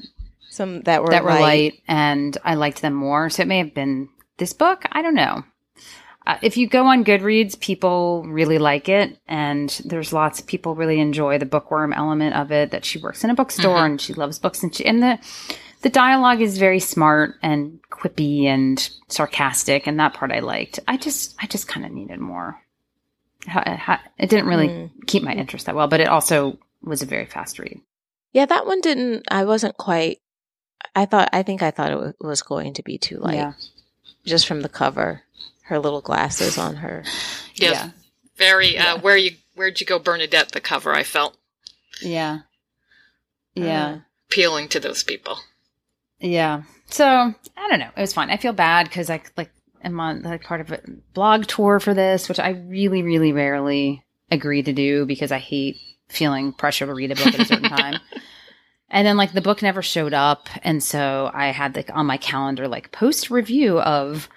some 0.50 0.82
that 0.82 1.02
were 1.02 1.10
that 1.10 1.24
were 1.24 1.32
light. 1.32 1.42
light 1.42 1.84
and 1.88 2.38
I 2.44 2.56
liked 2.56 2.82
them 2.82 2.94
more. 2.94 3.30
So 3.30 3.42
it 3.42 3.48
may 3.48 3.58
have 3.58 3.74
been 3.74 4.10
this 4.38 4.54
book. 4.54 4.86
I 4.92 5.02
don't 5.02 5.16
know. 5.16 5.44
Uh, 6.28 6.38
if 6.42 6.58
you 6.58 6.68
go 6.68 6.86
on 6.88 7.06
Goodreads, 7.06 7.58
people 7.58 8.22
really 8.28 8.58
like 8.58 8.90
it, 8.90 9.18
and 9.30 9.70
there's 9.86 10.12
lots 10.12 10.42
of 10.42 10.46
people 10.46 10.76
really 10.76 11.00
enjoy 11.00 11.38
the 11.38 11.46
bookworm 11.46 11.94
element 11.94 12.36
of 12.36 12.52
it. 12.52 12.72
That 12.72 12.84
she 12.84 13.00
works 13.00 13.24
in 13.24 13.30
a 13.30 13.34
bookstore 13.34 13.78
mm-hmm. 13.78 13.92
and 13.92 14.02
she 14.02 14.14
loves 14.14 14.38
books, 14.38 14.62
and 14.62 14.76
she, 14.76 14.86
and 14.86 15.02
the 15.02 15.18
the 15.84 15.90
dialogue 15.90 16.42
is 16.42 16.58
very 16.58 16.82
smart 16.82 17.36
and 17.42 17.80
quippy 17.90 18.44
and 18.44 18.90
sarcastic, 19.08 19.88
and 19.88 20.02
that 20.02 20.16
part 20.16 20.34
I 20.34 20.40
liked. 20.40 20.82
I 20.86 20.98
just 20.98 21.34
I 21.42 21.48
just 21.48 21.70
kind 21.70 21.86
of 21.86 21.94
needed 21.94 22.20
more. 22.20 22.62
It 23.48 24.30
didn't 24.30 24.48
really 24.48 24.68
mm. 24.68 24.92
keep 25.06 25.24
my 25.24 25.32
interest 25.32 25.68
that 25.68 25.76
well, 25.76 25.88
but 25.88 26.02
it 26.02 26.10
also 26.10 26.60
was 26.84 27.02
a 27.02 27.06
very 27.06 27.26
fast 27.26 27.58
read. 27.58 27.80
Yeah, 28.34 28.48
that 28.48 28.66
one 28.66 28.82
didn't. 28.82 29.24
I 29.32 29.46
wasn't 29.46 29.78
quite. 29.78 30.20
I 30.94 31.06
thought. 31.06 31.30
I 31.32 31.44
think 31.44 31.64
I 31.64 31.72
thought 31.72 31.94
it 31.94 32.16
was 32.20 32.42
going 32.42 32.74
to 32.74 32.84
be 32.84 32.98
too 32.98 33.18
light, 33.20 33.36
yeah. 33.36 33.54
just 34.26 34.46
from 34.46 34.60
the 34.60 34.68
cover 34.68 35.24
her 35.68 35.80
little 35.80 36.02
glasses 36.02 36.58
on 36.58 36.78
her. 36.78 37.04
Yes. 37.60 37.74
Yeah. 37.74 37.90
Very, 38.36 38.78
uh, 38.78 38.84
yeah. 38.84 39.02
where 39.02 39.18
you, 39.18 39.32
where'd 39.56 39.80
you 39.80 39.88
go, 39.88 39.98
Bernadette, 39.98 40.52
the 40.52 40.62
cover, 40.62 40.94
I 40.94 41.02
felt. 41.02 41.36
Yeah. 42.04 42.42
Yeah. 43.56 43.88
Uh, 43.88 43.98
appealing 44.30 44.68
to 44.68 44.80
those 44.80 45.02
people. 45.02 45.40
Yeah. 46.20 46.62
So, 46.86 47.08
I 47.08 47.68
don't 47.68 47.80
know. 47.80 47.90
It 47.98 48.00
was 48.00 48.14
fun. 48.14 48.30
I 48.30 48.38
feel 48.38 48.54
bad 48.54 48.88
because 48.88 49.10
I, 49.10 49.24
like, 49.36 49.50
am 49.84 50.00
on 50.00 50.22
like 50.22 50.44
part 50.44 50.62
of 50.62 50.72
a 50.72 50.82
blog 51.16 51.48
tour 51.48 51.80
for 51.80 51.96
this, 51.96 52.30
which 52.30 52.38
I 52.38 52.50
really, 52.50 53.02
really 53.02 53.32
rarely 53.32 54.04
agree 54.30 54.62
to 54.62 54.74
do 54.74 55.08
because 55.08 55.32
I 55.32 55.40
hate 55.40 55.78
feeling 56.10 56.54
pressure 56.54 56.86
to 56.86 56.94
read 56.94 57.12
a 57.12 57.16
book 57.16 57.34
at 57.34 57.40
a 57.40 57.46
certain 57.46 57.72
time. 57.72 58.00
And 58.90 59.06
then 59.06 59.18
like 59.18 59.34
the 59.34 59.42
book 59.42 59.62
never 59.62 59.82
showed 59.82 60.14
up. 60.14 60.48
And 60.64 60.82
so 60.82 61.30
I 61.34 61.48
had 61.48 61.76
like 61.76 61.90
on 61.94 62.06
my 62.06 62.18
calendar, 62.18 62.68
like 62.68 62.92
post 62.92 63.30
review 63.30 63.80
of 63.80 64.30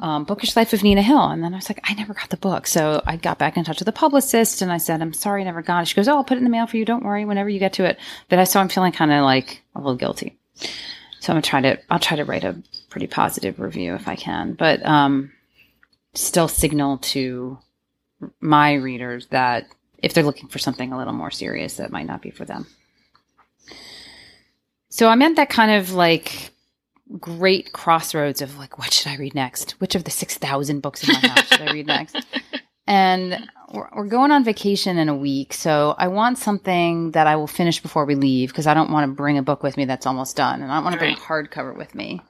um, 0.00 0.24
Bookish 0.24 0.56
Life 0.56 0.72
of 0.72 0.82
Nina 0.82 1.02
Hill. 1.02 1.24
And 1.28 1.42
then 1.42 1.54
I 1.54 1.56
was 1.56 1.68
like, 1.68 1.80
I 1.84 1.94
never 1.94 2.14
got 2.14 2.30
the 2.30 2.36
book. 2.36 2.66
So 2.66 3.02
I 3.06 3.16
got 3.16 3.38
back 3.38 3.56
in 3.56 3.64
touch 3.64 3.78
with 3.78 3.86
the 3.86 3.92
publicist 3.92 4.62
and 4.62 4.72
I 4.72 4.78
said, 4.78 5.02
I'm 5.02 5.12
sorry 5.12 5.42
I 5.42 5.44
never 5.44 5.62
got 5.62 5.82
it. 5.82 5.88
She 5.88 5.94
goes, 5.94 6.08
Oh, 6.08 6.16
I'll 6.16 6.24
put 6.24 6.36
it 6.36 6.38
in 6.38 6.44
the 6.44 6.50
mail 6.50 6.66
for 6.66 6.76
you. 6.76 6.84
Don't 6.84 7.04
worry. 7.04 7.24
Whenever 7.24 7.48
you 7.48 7.58
get 7.58 7.72
to 7.74 7.84
it. 7.84 7.98
But 8.28 8.38
I 8.38 8.44
saw 8.44 8.60
I'm 8.60 8.68
feeling 8.68 8.92
kind 8.92 9.12
of 9.12 9.24
like 9.24 9.62
a 9.74 9.78
little 9.78 9.96
guilty. 9.96 10.36
So 11.20 11.32
I'm 11.32 11.34
gonna 11.34 11.42
try 11.42 11.60
to, 11.62 11.78
I'll 11.90 11.98
try 11.98 12.16
to 12.16 12.24
write 12.24 12.44
a 12.44 12.60
pretty 12.90 13.06
positive 13.06 13.58
review 13.58 13.94
if 13.94 14.06
I 14.08 14.16
can, 14.16 14.54
but, 14.54 14.84
um, 14.84 15.32
still 16.14 16.48
signal 16.48 16.98
to 16.98 17.58
my 18.40 18.74
readers 18.74 19.26
that 19.26 19.66
if 19.98 20.14
they're 20.14 20.24
looking 20.24 20.48
for 20.48 20.58
something 20.58 20.92
a 20.92 20.98
little 20.98 21.12
more 21.12 21.30
serious, 21.30 21.76
that 21.76 21.90
might 21.90 22.06
not 22.06 22.22
be 22.22 22.30
for 22.30 22.44
them. 22.44 22.66
So 24.88 25.08
I'm 25.08 25.22
at 25.22 25.36
that 25.36 25.50
kind 25.50 25.72
of 25.72 25.92
like 25.92 26.50
great 27.18 27.72
crossroads 27.72 28.42
of 28.42 28.58
like, 28.58 28.78
what 28.78 28.92
should 28.92 29.10
I 29.10 29.16
read 29.16 29.34
next? 29.34 29.72
Which 29.80 29.94
of 29.94 30.04
the 30.04 30.10
6,000 30.10 30.80
books 30.80 31.06
in 31.06 31.14
my 31.14 31.28
house 31.28 31.48
should 31.48 31.62
I 31.62 31.72
read 31.72 31.86
next? 31.88 32.16
And 32.86 33.48
we're, 33.72 33.88
we're 33.94 34.06
going 34.06 34.30
on 34.30 34.44
vacation 34.44 34.98
in 34.98 35.08
a 35.08 35.16
week. 35.16 35.52
So 35.52 35.94
I 35.98 36.08
want 36.08 36.38
something 36.38 37.12
that 37.12 37.26
I 37.26 37.36
will 37.36 37.46
finish 37.46 37.80
before 37.80 38.04
we 38.04 38.14
leave 38.14 38.50
because 38.50 38.66
I 38.66 38.74
don't 38.74 38.90
want 38.90 39.10
to 39.10 39.14
bring 39.14 39.38
a 39.38 39.42
book 39.42 39.62
with 39.62 39.76
me 39.76 39.84
that's 39.84 40.06
almost 40.06 40.36
done. 40.36 40.62
And 40.62 40.70
I 40.70 40.76
don't 40.76 40.84
want 40.84 40.94
to 40.94 40.98
bring 40.98 41.16
a 41.16 41.20
hardcover 41.20 41.76
with 41.76 41.94
me. 41.94 42.20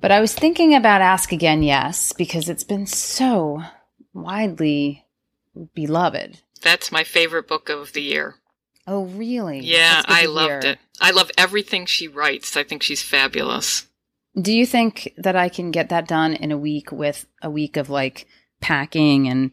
But 0.00 0.12
I 0.12 0.20
was 0.20 0.34
thinking 0.34 0.74
about 0.74 1.00
Ask 1.00 1.32
Again 1.32 1.62
Yes 1.62 2.12
because 2.12 2.48
it's 2.48 2.64
been 2.64 2.86
so 2.86 3.62
widely 4.12 5.06
beloved. 5.74 6.40
That's 6.62 6.92
my 6.92 7.04
favorite 7.04 7.48
book 7.48 7.68
of 7.68 7.92
the 7.92 8.02
year. 8.02 8.36
Oh, 8.86 9.04
really? 9.06 9.60
Yeah, 9.60 10.02
I 10.06 10.26
loved 10.26 10.64
hear. 10.64 10.72
it. 10.72 10.78
I 11.00 11.10
love 11.10 11.30
everything 11.36 11.86
she 11.86 12.06
writes. 12.08 12.56
I 12.56 12.62
think 12.62 12.82
she's 12.82 13.02
fabulous. 13.02 13.86
Do 14.40 14.52
you 14.52 14.66
think 14.66 15.12
that 15.16 15.34
I 15.34 15.48
can 15.48 15.70
get 15.70 15.88
that 15.88 16.06
done 16.06 16.34
in 16.34 16.52
a 16.52 16.58
week 16.58 16.92
with 16.92 17.26
a 17.42 17.50
week 17.50 17.76
of 17.76 17.88
like 17.88 18.26
packing 18.60 19.28
and 19.28 19.50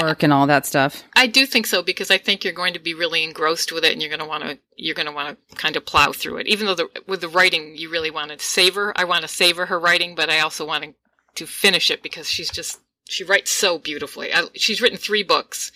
work 0.00 0.22
and 0.22 0.32
all 0.32 0.46
that 0.46 0.64
stuff? 0.64 1.02
I 1.14 1.26
do 1.26 1.44
think 1.44 1.66
so 1.66 1.82
because 1.82 2.10
I 2.10 2.18
think 2.18 2.44
you're 2.44 2.52
going 2.52 2.74
to 2.74 2.80
be 2.80 2.94
really 2.94 3.24
engrossed 3.24 3.72
with 3.72 3.84
it, 3.84 3.92
and 3.92 4.00
you're 4.00 4.10
going 4.10 4.20
to 4.20 4.26
want 4.26 4.44
to 4.44 4.58
you're 4.76 4.94
going 4.94 5.06
to 5.06 5.12
want 5.12 5.38
to 5.48 5.56
kind 5.56 5.76
of 5.76 5.84
plow 5.84 6.12
through 6.12 6.38
it. 6.38 6.46
Even 6.46 6.66
though 6.66 6.74
the, 6.74 6.88
with 7.06 7.20
the 7.20 7.28
writing, 7.28 7.76
you 7.76 7.90
really 7.90 8.10
want 8.10 8.30
to 8.30 8.38
savor. 8.38 8.92
I 8.96 9.04
want 9.04 9.22
to 9.22 9.28
savor 9.28 9.66
her 9.66 9.78
writing, 9.78 10.14
but 10.14 10.30
I 10.30 10.40
also 10.40 10.64
want 10.66 10.84
to, 10.84 10.94
to 11.34 11.46
finish 11.46 11.90
it 11.90 12.02
because 12.02 12.28
she's 12.28 12.50
just 12.50 12.80
she 13.08 13.24
writes 13.24 13.50
so 13.50 13.78
beautifully. 13.78 14.32
I, 14.32 14.46
she's 14.54 14.80
written 14.80 14.98
three 14.98 15.22
books, 15.22 15.72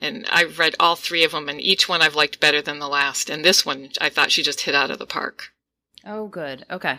and 0.00 0.26
I've 0.30 0.58
read 0.58 0.74
all 0.80 0.96
three 0.96 1.24
of 1.24 1.32
them, 1.32 1.48
and 1.48 1.60
each 1.60 1.88
one 1.88 2.02
I've 2.02 2.14
liked 2.16 2.40
better 2.40 2.62
than 2.62 2.78
the 2.78 2.88
last. 2.88 3.28
And 3.30 3.44
this 3.44 3.64
one, 3.66 3.90
I 4.00 4.08
thought 4.08 4.30
she 4.32 4.42
just 4.42 4.62
hit 4.62 4.74
out 4.74 4.90
of 4.90 4.98
the 4.98 5.06
park. 5.06 5.52
Oh, 6.06 6.28
good. 6.28 6.64
Okay. 6.70 6.98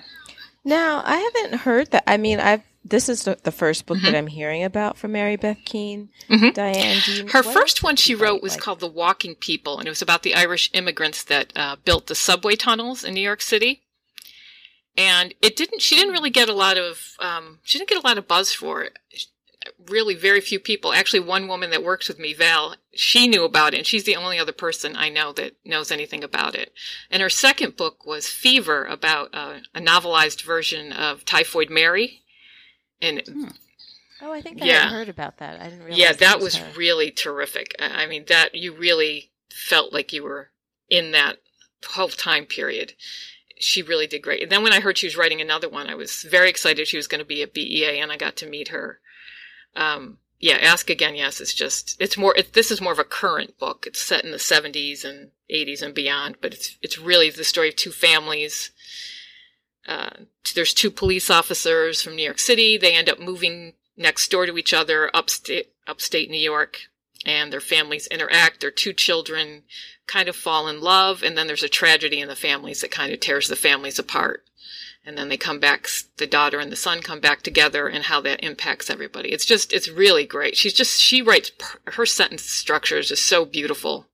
Now, 0.64 1.02
I 1.06 1.18
haven't 1.18 1.62
heard 1.62 1.92
that. 1.92 2.04
I 2.08 2.18
mean, 2.18 2.40
I've 2.40 2.62
this 2.84 3.10
is 3.10 3.24
the, 3.26 3.38
the 3.44 3.52
first 3.52 3.86
book 3.86 3.98
Mm-hmm. 3.98 4.06
that 4.08 4.16
I'm 4.16 4.26
hearing 4.28 4.64
about 4.64 4.98
from 4.98 5.12
Mary 5.12 5.36
Beth 5.36 5.60
Keane. 5.66 6.10
Mhm. 6.30 6.52
Diane, 6.54 7.00
do 7.06 7.12
you, 7.14 7.28
Her 7.28 7.44
what 7.44 7.54
first 7.54 7.84
one 7.84 7.96
she 7.96 8.16
wrote 8.16 8.42
was 8.42 8.54
Like- 8.54 8.62
called 8.62 8.80
The 8.80 8.88
Walking 8.88 9.36
People, 9.36 9.78
and 9.78 9.88
it 9.88 9.92
was 9.92 10.02
about 10.02 10.24
the 10.24 10.34
Irish 10.34 10.70
immigrants 10.74 11.24
that 11.26 11.54
uh, 11.56 11.76
built 11.86 12.08
the 12.08 12.16
subway 12.16 12.56
tunnels 12.56 13.04
in 13.04 13.14
New 13.14 13.22
York 13.22 13.42
City. 13.44 13.84
And 14.98 15.34
it 15.42 15.56
didn't. 15.56 15.82
She 15.82 15.96
didn't 15.96 16.14
really 16.14 16.30
get 16.32 16.50
a 16.50 16.54
lot 16.54 16.78
of. 16.78 17.14
Um, 17.20 17.60
she 17.64 17.78
didn't 17.78 17.90
get 17.90 18.04
a 18.04 18.08
lot 18.08 18.18
of 18.18 18.28
buzz 18.28 18.52
for 18.52 18.84
it. 18.84 18.98
Really, 19.90 20.16
very 20.16 20.42
few 20.42 20.60
people. 20.60 20.92
Actually, 20.94 21.20
one 21.20 21.48
woman 21.48 21.70
that 21.70 21.84
works 21.84 22.08
with 22.08 22.18
me, 22.18 22.34
Val, 22.34 22.76
she 22.94 23.28
knew 23.28 23.44
about 23.44 23.74
it, 23.74 23.78
and 23.78 23.86
she's 23.88 24.06
the 24.06 24.16
only 24.16 24.40
other 24.40 24.52
person 24.52 24.96
I 24.96 25.10
know 25.10 25.34
that 25.34 25.56
knows 25.64 25.92
anything 25.92 26.24
about 26.24 26.56
it. 26.56 26.74
And 27.12 27.22
her 27.22 27.30
second 27.30 27.78
book 27.78 28.06
was 28.06 28.28
Fever, 28.28 28.86
about 28.86 29.30
uh, 29.34 29.60
a 29.76 29.80
novelized 29.80 30.42
version 30.44 30.92
of 30.92 31.26
Typhoid 31.26 31.70
Mary. 31.70 32.22
And 33.02 33.22
Oh, 34.24 34.32
I 34.32 34.42
think 34.42 34.62
I 34.62 34.66
Yeah. 34.66 34.90
heard 34.90 35.10
about 35.10 35.38
that. 35.38 35.60
I 35.60 35.66
didn't 35.66 35.84
realize. 35.84 36.00
yeah, 36.00 36.14
that 36.14 36.40
was 36.40 36.56
her. 36.56 36.72
really 36.76 37.12
terrific. 37.12 37.76
I 37.80 38.04
I 38.04 38.08
mean, 38.08 38.26
that 38.30 38.54
you 38.56 38.74
really 38.74 39.32
felt 39.52 39.92
like 39.94 40.14
you 40.14 40.24
were 40.24 40.50
in 40.90 41.12
that 41.12 41.38
whole 41.88 42.10
time 42.10 42.46
period. 42.46 42.94
She 43.60 43.82
really 43.82 44.08
did 44.08 44.22
great. 44.24 44.42
And 44.44 44.52
then 44.52 44.64
when 44.64 44.74
I 44.74 44.80
heard 44.80 44.98
she 44.98 45.08
was 45.08 45.18
writing 45.18 45.42
another 45.42 45.70
one, 45.70 45.88
I 45.88 45.96
was 45.96 46.24
very 46.24 46.50
excited 46.50 46.88
she 46.88 46.98
was 46.98 47.08
going 47.08 47.20
to 47.20 47.26
be 47.26 47.42
at 47.44 47.54
BEA, 47.54 48.00
and 48.00 48.12
I 48.12 48.18
got 48.18 48.36
to 48.38 48.48
meet 48.50 48.70
her. 48.70 49.00
Um, 49.76 50.18
yeah, 50.40 50.56
Ask 50.56 50.90
Again, 50.90 51.16
yes, 51.16 51.40
it's 51.40 51.54
just 51.54 51.96
it's 52.00 52.18
more. 52.18 52.36
It, 52.36 52.54
this 52.54 52.72
is 52.72 52.82
more 52.82 52.94
of 52.94 53.00
a 53.00 53.04
current 53.04 53.58
book. 53.60 53.86
It's 53.88 54.02
set 54.02 54.26
in 54.26 54.32
the 54.32 54.38
'70s 54.38 55.06
and 55.06 55.30
'80s 55.52 55.84
and 55.84 55.94
beyond, 55.94 56.38
but 56.42 56.54
it's 56.54 56.78
it's 56.82 56.98
really 56.98 57.30
the 57.30 57.44
story 57.44 57.70
of 57.70 57.76
two 57.76 57.92
families. 57.92 58.72
Uh, 59.88 60.10
there's 60.56 60.74
two 60.74 60.92
police 60.92 61.30
officers 61.30 62.02
from 62.02 62.16
New 62.16 62.24
York 62.24 62.40
City. 62.40 62.78
They 62.78 62.96
end 62.96 63.10
up 63.10 63.20
moving 63.20 63.74
next 63.96 64.30
door 64.32 64.48
to 64.48 64.58
each 64.58 64.74
other, 64.74 65.16
upstate 65.16 65.74
upstate 65.88 66.30
New 66.30 66.40
York, 66.40 66.80
and 67.24 67.54
their 67.54 67.62
families 67.62 68.08
interact. 68.08 68.62
Their 68.62 68.72
two 68.72 68.94
children 68.94 69.64
kind 70.08 70.28
of 70.28 70.36
fall 70.36 70.68
in 70.68 70.82
love, 70.82 71.22
and 71.22 71.38
then 71.38 71.46
there's 71.48 71.64
a 71.64 71.70
tragedy 71.70 72.20
in 72.20 72.28
the 72.28 72.36
families 72.36 72.82
that 72.82 72.92
kind 72.92 73.14
of 73.14 73.20
tears 73.20 73.48
the 73.48 73.56
families 73.56 74.00
apart. 74.00 74.44
And 75.04 75.18
then 75.18 75.30
they 75.30 75.38
come 75.38 75.60
back, 75.60 75.88
the 76.18 76.28
daughter 76.28 76.60
and 76.60 76.72
the 76.72 76.76
son 76.76 77.02
come 77.02 77.20
back 77.20 77.42
together, 77.42 77.88
and 77.88 78.04
how 78.04 78.22
that 78.22 78.44
impacts 78.44 78.88
everybody. 78.90 79.30
It's 79.32 79.46
just, 79.46 79.74
it's 79.74 79.90
really 79.90 80.26
great. 80.28 80.56
She's 80.56 80.74
just, 80.76 81.02
she 81.02 81.24
writes, 81.24 81.52
her 81.86 82.06
sentence 82.06 82.44
structure 82.44 83.00
is 83.00 83.08
just 83.08 83.26
so 83.26 83.44
beautiful. 83.44 84.06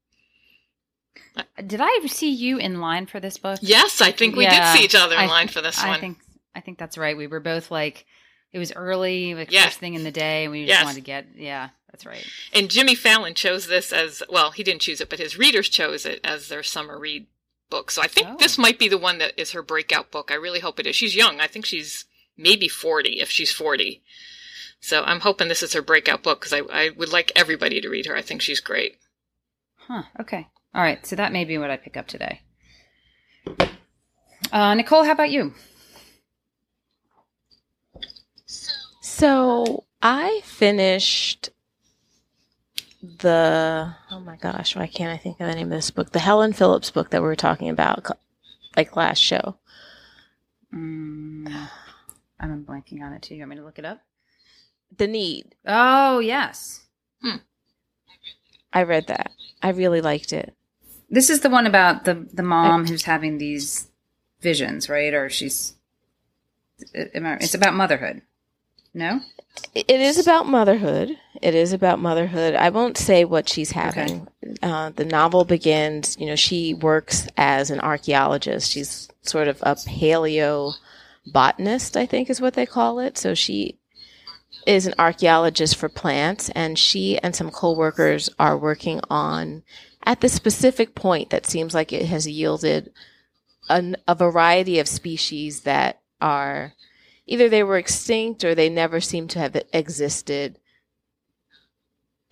Uh, 1.36 1.44
did 1.66 1.82
I 1.84 2.00
see 2.08 2.32
you 2.32 2.58
in 2.58 2.80
line 2.80 3.06
for 3.06 3.20
this 3.20 3.38
book? 3.38 3.60
Yes, 3.62 4.00
I 4.02 4.12
think 4.12 4.36
we 4.38 4.46
Yeah, 4.46 4.72
did 4.72 4.78
see 4.80 4.86
each 4.86 4.96
other 4.96 5.16
in 5.16 5.22
I- 5.22 5.28
line 5.28 5.50
for 5.50 5.62
this 5.62 5.78
I 5.84 5.88
one. 5.90 5.98
I 5.98 6.00
think 6.00 6.18
I 6.56 6.62
think 6.62 6.78
that's 6.80 6.98
right. 6.98 7.16
We 7.16 7.28
were 7.28 7.40
both 7.42 7.70
like, 7.70 8.06
it 8.52 8.58
was 8.58 8.72
early, 8.72 9.36
like 9.36 9.52
first 9.52 9.78
thing 9.80 9.94
in 9.94 10.04
the 10.04 10.10
day, 10.12 10.46
and 10.46 10.52
we 10.52 10.66
just 10.66 10.70
Yes. 10.70 10.86
wanted 10.86 10.96
to 10.96 11.02
get. 11.06 11.28
Yeah, 11.36 11.70
that's 11.92 12.06
right. 12.06 12.26
And 12.54 12.70
Jimmy 12.72 12.96
Fallon 12.96 13.36
chose 13.36 13.68
this 13.68 13.92
as 13.94 14.24
well, 14.30 14.52
he 14.52 14.64
didn't 14.64 14.82
choose 14.82 15.00
it, 15.02 15.10
but 15.10 15.20
his 15.20 15.38
readers 15.38 15.70
chose 15.70 16.06
it 16.06 16.20
as 16.24 16.48
their 16.48 16.64
summer 16.64 16.98
read 16.98 17.28
book. 17.70 17.92
So 17.92 18.02
I 18.02 18.08
think 18.08 18.28
Oh. 18.28 18.36
this 18.40 18.58
might 18.58 18.80
be 18.80 18.88
the 18.88 18.98
one 18.98 19.18
that 19.20 19.34
is 19.40 19.52
her 19.52 19.62
breakout 19.62 20.12
book. 20.12 20.32
I 20.32 20.36
really 20.36 20.60
hope 20.60 20.80
it 20.80 20.88
is. 20.88 20.96
She's 20.96 21.16
young. 21.16 21.40
I 21.40 21.48
think 21.48 21.66
she's 21.66 22.06
maybe 22.38 22.68
40 22.68 23.20
if 23.20 23.30
she's 23.30 23.52
40. 23.52 24.04
So 24.80 25.04
I'm 25.04 25.22
hoping 25.22 25.48
this 25.48 25.64
is 25.64 25.74
her 25.74 25.82
breakout 25.82 26.24
book 26.24 26.40
because 26.40 26.54
I, 26.54 26.60
I 26.72 26.90
would 26.90 27.12
like 27.12 27.32
everybody 27.36 27.82
to 27.82 27.90
read 27.90 28.06
her. 28.06 28.16
I 28.16 28.22
think 28.22 28.42
she's 28.42 28.60
great. 28.60 28.98
Huh. 29.76 30.04
Okay. 30.20 30.48
All 30.76 30.84
right. 30.84 31.06
So 31.06 31.16
that 31.16 31.32
may 31.32 31.46
be 31.46 31.58
what 31.58 31.72
I 31.72 31.78
pick 31.78 31.98
up 31.98 32.08
today. 32.08 32.42
Uh, 34.52 34.74
Nicole, 34.76 35.04
how 35.04 35.12
about 35.14 35.32
you? 35.32 35.54
So 39.02 39.86
I 40.02 40.42
finished 40.44 41.50
the 43.20 43.94
oh 44.12 44.20
my 44.20 44.36
gosh, 44.38 44.76
why 44.76 44.88
can't 44.88 45.14
I 45.14 45.18
think 45.18 45.40
of 45.40 45.48
the 45.48 45.56
name 45.56 45.72
of 45.72 45.78
this 45.78 45.92
book? 45.92 46.12
The 46.12 46.20
Helen 46.20 46.54
Phillips 46.54 46.92
book 46.92 47.10
that 47.12 47.22
we 47.22 47.28
were 47.28 47.36
talking 47.36 47.70
about, 47.70 48.06
like 48.76 48.96
last 48.96 49.20
show. 49.20 49.58
Mm, 50.74 51.70
I'm 52.40 52.66
blanking 52.66 53.02
on 53.02 53.14
it 53.14 53.22
too. 53.22 53.36
You 53.36 53.42
want 53.42 53.52
me 53.52 53.56
to 53.58 53.64
look 53.64 53.80
it 53.80 53.86
up? 53.86 54.02
The 54.96 55.08
Need. 55.08 55.56
Oh 55.66 56.20
yes, 56.20 56.86
I 58.74 58.84
read 58.84 59.08
that. 59.08 59.32
I 59.62 59.70
really 59.70 60.02
liked 60.02 60.34
it. 60.34 60.56
this 61.10 61.30
is 61.30 61.40
the 61.42 61.50
one 61.50 61.66
about 61.66 62.06
the 62.06 62.28
the 62.34 62.44
mom 62.44 62.86
who's 62.88 63.04
having 63.04 63.38
these 63.38 63.88
visions, 64.42 64.90
right? 64.90 65.14
Or 65.14 65.30
she's. 65.30 65.74
It's 66.94 67.56
about 67.56 67.74
motherhood. 67.74 68.22
No. 68.98 69.22
It 69.76 69.90
is 69.90 70.18
about 70.18 70.48
motherhood. 70.48 71.20
It 71.40 71.54
is 71.54 71.72
about 71.72 72.00
motherhood. 72.00 72.56
I 72.56 72.70
won't 72.70 72.98
say 72.98 73.26
what 73.26 73.48
she's 73.48 73.72
having. 73.72 74.28
Uh, 74.64 74.90
the 74.90 75.06
novel 75.06 75.46
begins, 75.46 76.18
you 76.20 76.26
know, 76.26 76.36
she 76.36 76.74
works 76.74 77.28
as 77.38 77.70
an 77.70 77.80
archaeologist. 77.80 78.72
She's 78.72 79.08
sort 79.22 79.48
of 79.48 79.62
a 79.62 79.76
paleo 79.76 80.74
botanist, 81.28 81.96
I 81.96 82.08
think 82.08 82.28
is 82.28 82.42
what 82.42 82.56
they 82.56 82.66
call 82.66 82.98
it. 82.98 83.20
So 83.20 83.36
she 83.36 83.78
is 84.66 84.88
an 84.88 84.96
archaeologist 84.98 85.76
for 85.76 85.90
plants, 85.90 86.50
and 86.50 86.78
she 86.80 87.20
and 87.20 87.36
some 87.36 87.52
coworkers 87.52 88.32
are 88.40 88.58
working 88.58 89.00
on 89.12 89.62
at 90.06 90.22
the 90.22 90.30
specific 90.30 90.96
point 90.96 91.30
that 91.30 91.46
seems 91.46 91.76
like 91.76 91.94
it 91.94 92.08
has 92.08 92.28
yielded 92.28 92.92
an, 93.70 93.96
a 94.08 94.16
variety 94.16 94.80
of 94.80 94.88
species 94.88 95.62
that 95.62 96.02
are 96.20 96.74
either 97.28 97.50
they 97.50 97.64
were 97.64 97.78
extinct 97.78 98.44
or 98.44 98.56
they 98.56 98.70
never 98.70 99.00
seem 99.00 99.28
to 99.28 99.40
have 99.40 99.62
existed. 99.74 100.58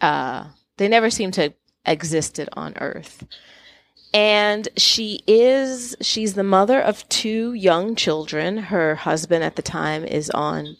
Uh, 0.02 0.48
they 0.78 0.88
never 0.88 1.10
seem 1.10 1.32
to 1.32 1.54
existed 1.86 2.50
on 2.54 2.76
Earth. 2.80 3.26
And 4.14 4.68
she 4.78 5.22
is, 5.28 5.96
she's 6.02 6.36
the 6.36 6.44
mother 6.44 6.80
of 6.80 7.08
two 7.10 7.54
young 7.54 7.96
children. 7.96 8.58
Her 8.58 8.96
husband 8.96 9.44
at 9.44 9.56
the 9.58 9.62
time 9.62 10.06
is 10.06 10.30
on, 10.30 10.78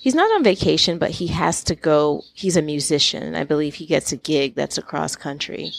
he's 0.00 0.14
not 0.14 0.30
on 0.32 0.42
vacation, 0.42 0.98
but 0.98 1.10
he 1.10 1.26
has 1.28 1.62
to 1.64 1.74
go, 1.74 2.22
he's 2.32 2.56
a 2.56 2.62
musician. 2.62 3.34
I 3.34 3.44
believe 3.44 3.74
he 3.74 3.86
gets 3.86 4.10
a 4.10 4.16
gig 4.16 4.54
that's 4.54 4.78
across 4.78 5.16
country. 5.16 5.70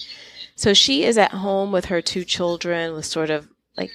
So 0.55 0.73
she 0.73 1.03
is 1.03 1.17
at 1.17 1.31
home 1.31 1.71
with 1.71 1.85
her 1.85 2.01
two 2.01 2.23
children 2.23 2.93
with 2.93 3.05
sort 3.05 3.31
of 3.31 3.47
like 3.75 3.91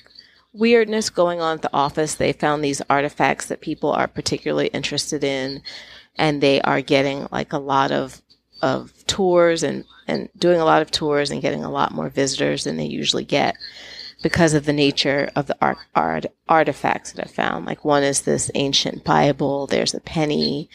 weirdness 0.54 1.10
going 1.10 1.40
on 1.40 1.56
at 1.56 1.62
the 1.62 1.74
office. 1.74 2.14
They 2.14 2.32
found 2.32 2.64
these 2.64 2.80
artifacts 2.88 3.46
that 3.46 3.60
people 3.60 3.92
are 3.92 4.08
particularly 4.08 4.68
interested 4.68 5.22
in, 5.22 5.62
and 6.16 6.40
they 6.40 6.60
are 6.62 6.80
getting 6.80 7.26
like 7.30 7.52
a 7.52 7.58
lot 7.58 7.92
of 7.92 8.22
of 8.62 8.92
tours 9.06 9.62
and 9.62 9.84
and 10.06 10.30
doing 10.38 10.60
a 10.60 10.64
lot 10.64 10.80
of 10.80 10.90
tours 10.90 11.30
and 11.30 11.42
getting 11.42 11.64
a 11.64 11.70
lot 11.70 11.92
more 11.92 12.08
visitors 12.08 12.64
than 12.64 12.76
they 12.76 12.86
usually 12.86 13.24
get 13.24 13.56
because 14.22 14.54
of 14.54 14.64
the 14.64 14.72
nature 14.72 15.30
of 15.36 15.46
the 15.46 15.56
art, 15.60 15.76
art 15.94 16.26
artifacts 16.48 17.12
that 17.12 17.26
I 17.26 17.28
found. 17.28 17.66
Like 17.66 17.84
one 17.84 18.02
is 18.02 18.22
this 18.22 18.50
ancient 18.54 19.04
Bible. 19.04 19.66
There's 19.66 19.92
a 19.92 20.00
penny. 20.00 20.70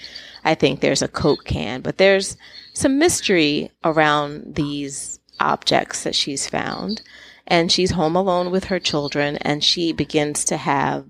I 0.45 0.53
think 0.53 0.79
there's 0.79 1.01
a 1.01 1.07
Coke 1.07 1.45
can, 1.45 1.81
but 1.81 1.97
there's 1.97 2.37
some 2.73 2.99
mystery 2.99 3.71
around 3.83 4.55
these 4.55 5.19
objects 5.39 6.03
that 6.03 6.13
she's 6.15 6.47
found. 6.47 7.01
And 7.49 7.71
she's 7.71 7.91
home 7.91 8.15
alone 8.15 8.51
with 8.51 8.65
her 8.65 8.79
children 8.79 9.37
and 9.37 9.63
she 9.63 9.91
begins 9.91 10.45
to 10.45 10.57
have 10.57 11.05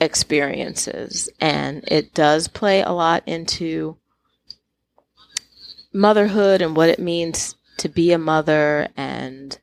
experiences. 0.00 1.28
And 1.40 1.84
it 1.88 2.14
does 2.14 2.48
play 2.48 2.82
a 2.82 2.92
lot 2.92 3.22
into 3.26 3.96
motherhood 5.92 6.62
and 6.62 6.76
what 6.76 6.88
it 6.88 6.98
means 6.98 7.56
to 7.78 7.88
be 7.88 8.12
a 8.12 8.18
mother 8.18 8.88
and 8.96 9.58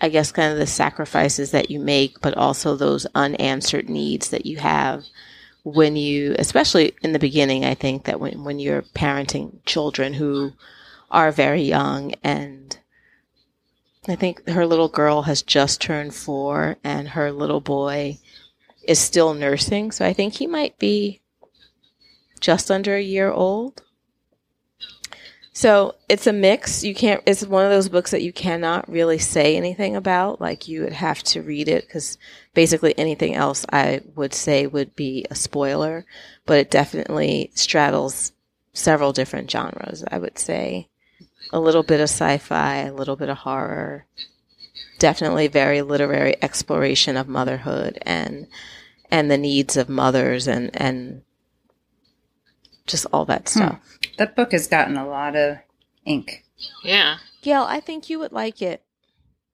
I 0.00 0.08
guess 0.08 0.32
kind 0.32 0.52
of 0.52 0.58
the 0.58 0.66
sacrifices 0.66 1.52
that 1.52 1.70
you 1.70 1.80
make, 1.80 2.20
but 2.20 2.36
also 2.36 2.76
those 2.76 3.06
unanswered 3.14 3.88
needs 3.88 4.28
that 4.30 4.44
you 4.44 4.58
have 4.58 5.04
when 5.66 5.96
you, 5.96 6.36
especially 6.38 6.94
in 7.02 7.12
the 7.12 7.18
beginning, 7.18 7.64
I 7.64 7.74
think 7.74 8.04
that 8.04 8.20
when, 8.20 8.44
when 8.44 8.60
you're 8.60 8.82
parenting 8.82 9.58
children 9.64 10.14
who 10.14 10.52
are 11.10 11.32
very 11.32 11.62
young 11.62 12.14
and 12.22 12.78
I 14.08 14.16
think 14.16 14.48
her 14.48 14.66
little 14.66 14.88
girl 14.88 15.22
has 15.22 15.42
just 15.42 15.80
turned 15.80 16.14
four 16.14 16.76
and 16.84 17.08
her 17.08 17.32
little 17.32 17.60
boy 17.60 18.18
is 18.86 18.98
still 18.98 19.34
nursing. 19.34 19.90
So 19.90 20.06
I 20.06 20.12
think 20.12 20.34
he 20.34 20.46
might 20.46 20.78
be 20.78 21.20
just 22.40 22.70
under 22.70 22.94
a 22.94 23.02
year 23.02 23.30
old. 23.30 23.82
So 25.52 25.94
it's 26.08 26.26
a 26.26 26.34
mix. 26.34 26.84
You 26.84 26.94
can't, 26.94 27.22
it's 27.26 27.44
one 27.44 27.64
of 27.64 27.70
those 27.70 27.88
books 27.88 28.10
that 28.10 28.22
you 28.22 28.32
cannot 28.32 28.90
really 28.90 29.18
say 29.18 29.56
anything 29.56 29.96
about. 29.96 30.40
Like 30.40 30.68
you 30.68 30.82
would 30.82 30.92
have 30.92 31.22
to 31.24 31.42
read 31.42 31.66
it 31.68 31.86
because 31.86 32.18
basically 32.52 32.96
anything 32.98 33.34
else 33.34 33.64
I 33.72 34.02
would 34.14 34.34
say 34.34 34.66
would 34.66 34.94
be 34.94 35.24
a 35.30 35.34
spoiler, 35.34 36.04
but 36.44 36.58
it 36.58 36.70
definitely 36.70 37.50
straddles 37.54 38.32
several 38.74 39.12
different 39.14 39.50
genres, 39.50 40.04
I 40.10 40.18
would 40.18 40.38
say. 40.38 40.88
A 41.52 41.60
little 41.60 41.82
bit 41.82 42.00
of 42.00 42.04
sci 42.10 42.38
fi, 42.38 42.78
a 42.78 42.92
little 42.92 43.16
bit 43.16 43.28
of 43.28 43.38
horror, 43.38 44.06
definitely 44.98 45.46
very 45.46 45.82
literary 45.82 46.34
exploration 46.42 47.16
of 47.16 47.28
motherhood 47.28 47.98
and, 48.02 48.46
and 49.10 49.30
the 49.30 49.38
needs 49.38 49.76
of 49.76 49.88
mothers 49.88 50.48
and, 50.48 50.70
and 50.80 51.22
just 52.86 53.06
all 53.12 53.24
that 53.26 53.42
Hmm. 53.48 53.58
stuff. 53.58 53.98
That 54.18 54.34
book 54.36 54.52
has 54.52 54.66
gotten 54.66 54.96
a 54.96 55.06
lot 55.06 55.36
of 55.36 55.58
ink. 56.04 56.44
Yeah. 56.82 57.18
Gayle, 57.42 57.62
I 57.62 57.80
think 57.80 58.08
you 58.10 58.18
would 58.18 58.32
like 58.32 58.60
it. 58.62 58.82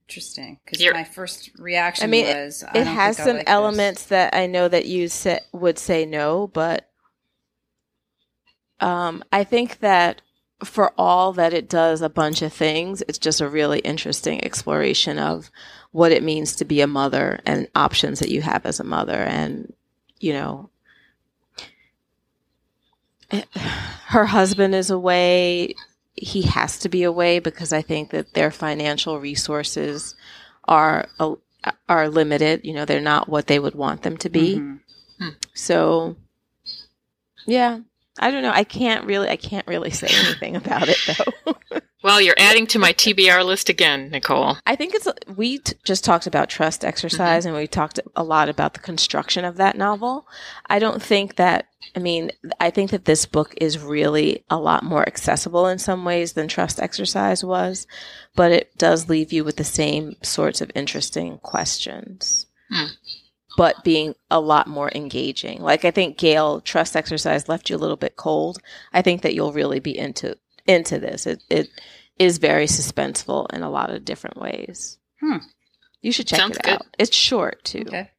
Interesting. 0.09 0.61
Because 0.65 0.85
my 0.93 1.05
first 1.05 1.51
reaction 1.59 2.05
I 2.05 2.07
mean, 2.07 2.27
was 2.27 2.63
I 2.65 2.71
it 2.71 2.85
don't 2.85 2.95
has 2.95 3.17
think 3.17 3.21
I 3.27 3.31
some 3.31 3.37
like 3.39 3.47
this. 3.47 3.53
elements 3.53 4.05
that 4.07 4.35
I 4.35 4.47
know 4.47 4.69
that 4.69 4.87
you 4.87 5.09
sa- 5.09 5.39
would 5.53 5.79
say 5.79 6.05
no, 6.05 6.47
but 6.49 6.89
um, 8.81 9.23
I 9.33 9.45
think 9.45 9.79
that 9.81 10.21
for 10.65 10.93
all 10.97 11.33
that 11.35 11.53
it 11.53 11.69
does 11.69 12.03
a 12.03 12.09
bunch 12.09 12.43
of 12.43 12.53
things, 12.53 13.03
it's 13.09 13.19
just 13.19 13.41
a 13.41 13.49
really 13.49 13.81
interesting 13.81 14.45
exploration 14.45 15.19
of 15.19 15.51
what 15.91 16.13
it 16.13 16.23
means 16.23 16.57
to 16.57 16.65
be 16.65 16.81
a 16.81 16.87
mother 16.87 17.41
and 17.45 17.69
options 17.75 18.21
that 18.21 18.31
you 18.31 18.43
have 18.43 18.65
as 18.65 18.81
a 18.81 18.85
mother. 18.85 19.17
And, 19.17 19.73
you 20.21 20.33
know, 20.33 20.71
her 24.07 24.27
husband 24.27 24.75
is 24.75 24.91
away. 24.91 25.75
He 26.15 26.43
has 26.43 26.79
to 26.81 26.89
be 26.89 27.03
away 27.03 27.39
because 27.39 27.73
I 27.73 27.83
think 27.83 28.11
that 28.11 28.35
their 28.35 28.51
financial 28.51 29.19
resources 29.21 30.15
are 30.65 31.09
are 31.89 32.09
limited. 32.09 32.61
You 32.65 32.75
know, 32.75 32.85
they're 32.85 33.01
not 33.01 33.29
what 33.29 33.47
they 33.47 33.59
would 33.59 33.75
want 33.75 34.03
them 34.03 34.17
to 34.19 34.29
be. 34.29 34.57
Mhm. 34.57 35.37
So, 35.55 36.17
yeah, 37.47 37.81
I 38.19 38.31
don't 38.31 38.43
know. 38.43 38.53
I 38.53 38.65
can't 38.65 39.07
really, 39.07 39.29
I 39.29 39.37
can't 39.37 39.67
really 39.67 39.91
say 39.91 40.09
anything 40.11 40.57
about 40.57 40.89
it 40.89 40.99
though. 41.07 41.81
Well, 42.03 42.21
you're 42.21 42.35
adding 42.37 42.67
to 42.69 42.81
my 42.81 42.93
TBR 42.93 43.45
list 43.45 43.69
again, 43.69 44.11
Nicole. 44.11 44.57
I 44.67 44.75
think 44.75 44.95
it's 44.95 45.07
we 45.37 45.59
t- 45.59 45.77
just 45.85 46.05
talked 46.05 46.27
about 46.27 46.49
trust 46.49 46.85
exercise 46.85 47.47
and 47.47 47.55
we 47.55 47.69
talked 47.69 48.01
a 48.17 48.25
lot 48.25 48.49
about 48.49 48.75
the 48.75 48.81
construction 48.81 49.45
of 49.45 49.57
that 49.57 49.77
novel. 49.77 50.27
I 50.67 50.81
don't 50.81 51.01
think 51.01 51.37
that 51.37 51.69
I 51.95 52.01
mean, 52.01 52.33
I 52.59 52.71
think 52.71 52.91
that 52.91 53.05
this 53.05 53.27
book 53.27 53.55
is 53.61 53.79
really 53.79 54.45
a 54.51 54.59
lot 54.59 54.83
more 54.83 55.07
accessible 55.07 55.67
in 55.67 55.79
some 55.79 56.05
ways 56.05 56.33
than 56.33 56.49
trust 56.49 56.81
exercise 56.81 57.45
was, 57.45 57.87
but 58.35 58.51
it 58.51 58.77
does 58.79 59.09
leave 59.09 59.33
you 59.33 59.45
with 59.45 59.57
the 59.57 59.65
same 59.65 60.17
sorts 60.23 60.61
of 60.61 60.73
interesting 60.75 61.39
questions. 61.39 62.47
Hmm. 62.71 62.87
But 63.57 63.85
being 63.85 64.15
a 64.31 64.41
lot 64.41 64.67
more 64.67 64.91
engaging. 64.95 65.61
Like 65.61 65.85
I 65.85 65.91
think 65.91 66.17
Gayle 66.19 66.61
trust 66.63 66.97
exercise 66.97 67.49
left 67.49 67.69
you 67.69 67.77
a 67.77 67.79
little 67.79 67.97
bit 67.97 68.17
cold. 68.17 68.59
I 68.93 69.03
think 69.03 69.23
that 69.23 69.35
you'll 69.35 69.53
really 69.53 69.81
be 69.81 69.97
into 69.97 70.37
into 70.67 70.99
this. 70.99 71.27
It 71.27 71.43
it 71.51 71.69
is 72.19 72.39
very 72.39 72.67
suspenseful 72.67 73.53
in 73.53 73.63
a 73.63 73.71
lot 73.71 73.91
of 73.91 74.05
different 74.05 74.39
ways. 74.39 74.99
Hmm. 75.21 75.39
You 76.01 76.13
should 76.13 76.27
check 76.27 76.39
Sounds 76.41 76.57
it 76.57 76.63
good. 76.63 76.75
out. 76.75 76.87
It's 76.99 77.15
short 77.17 77.63
too. 77.65 77.85
Okay. 77.87 78.11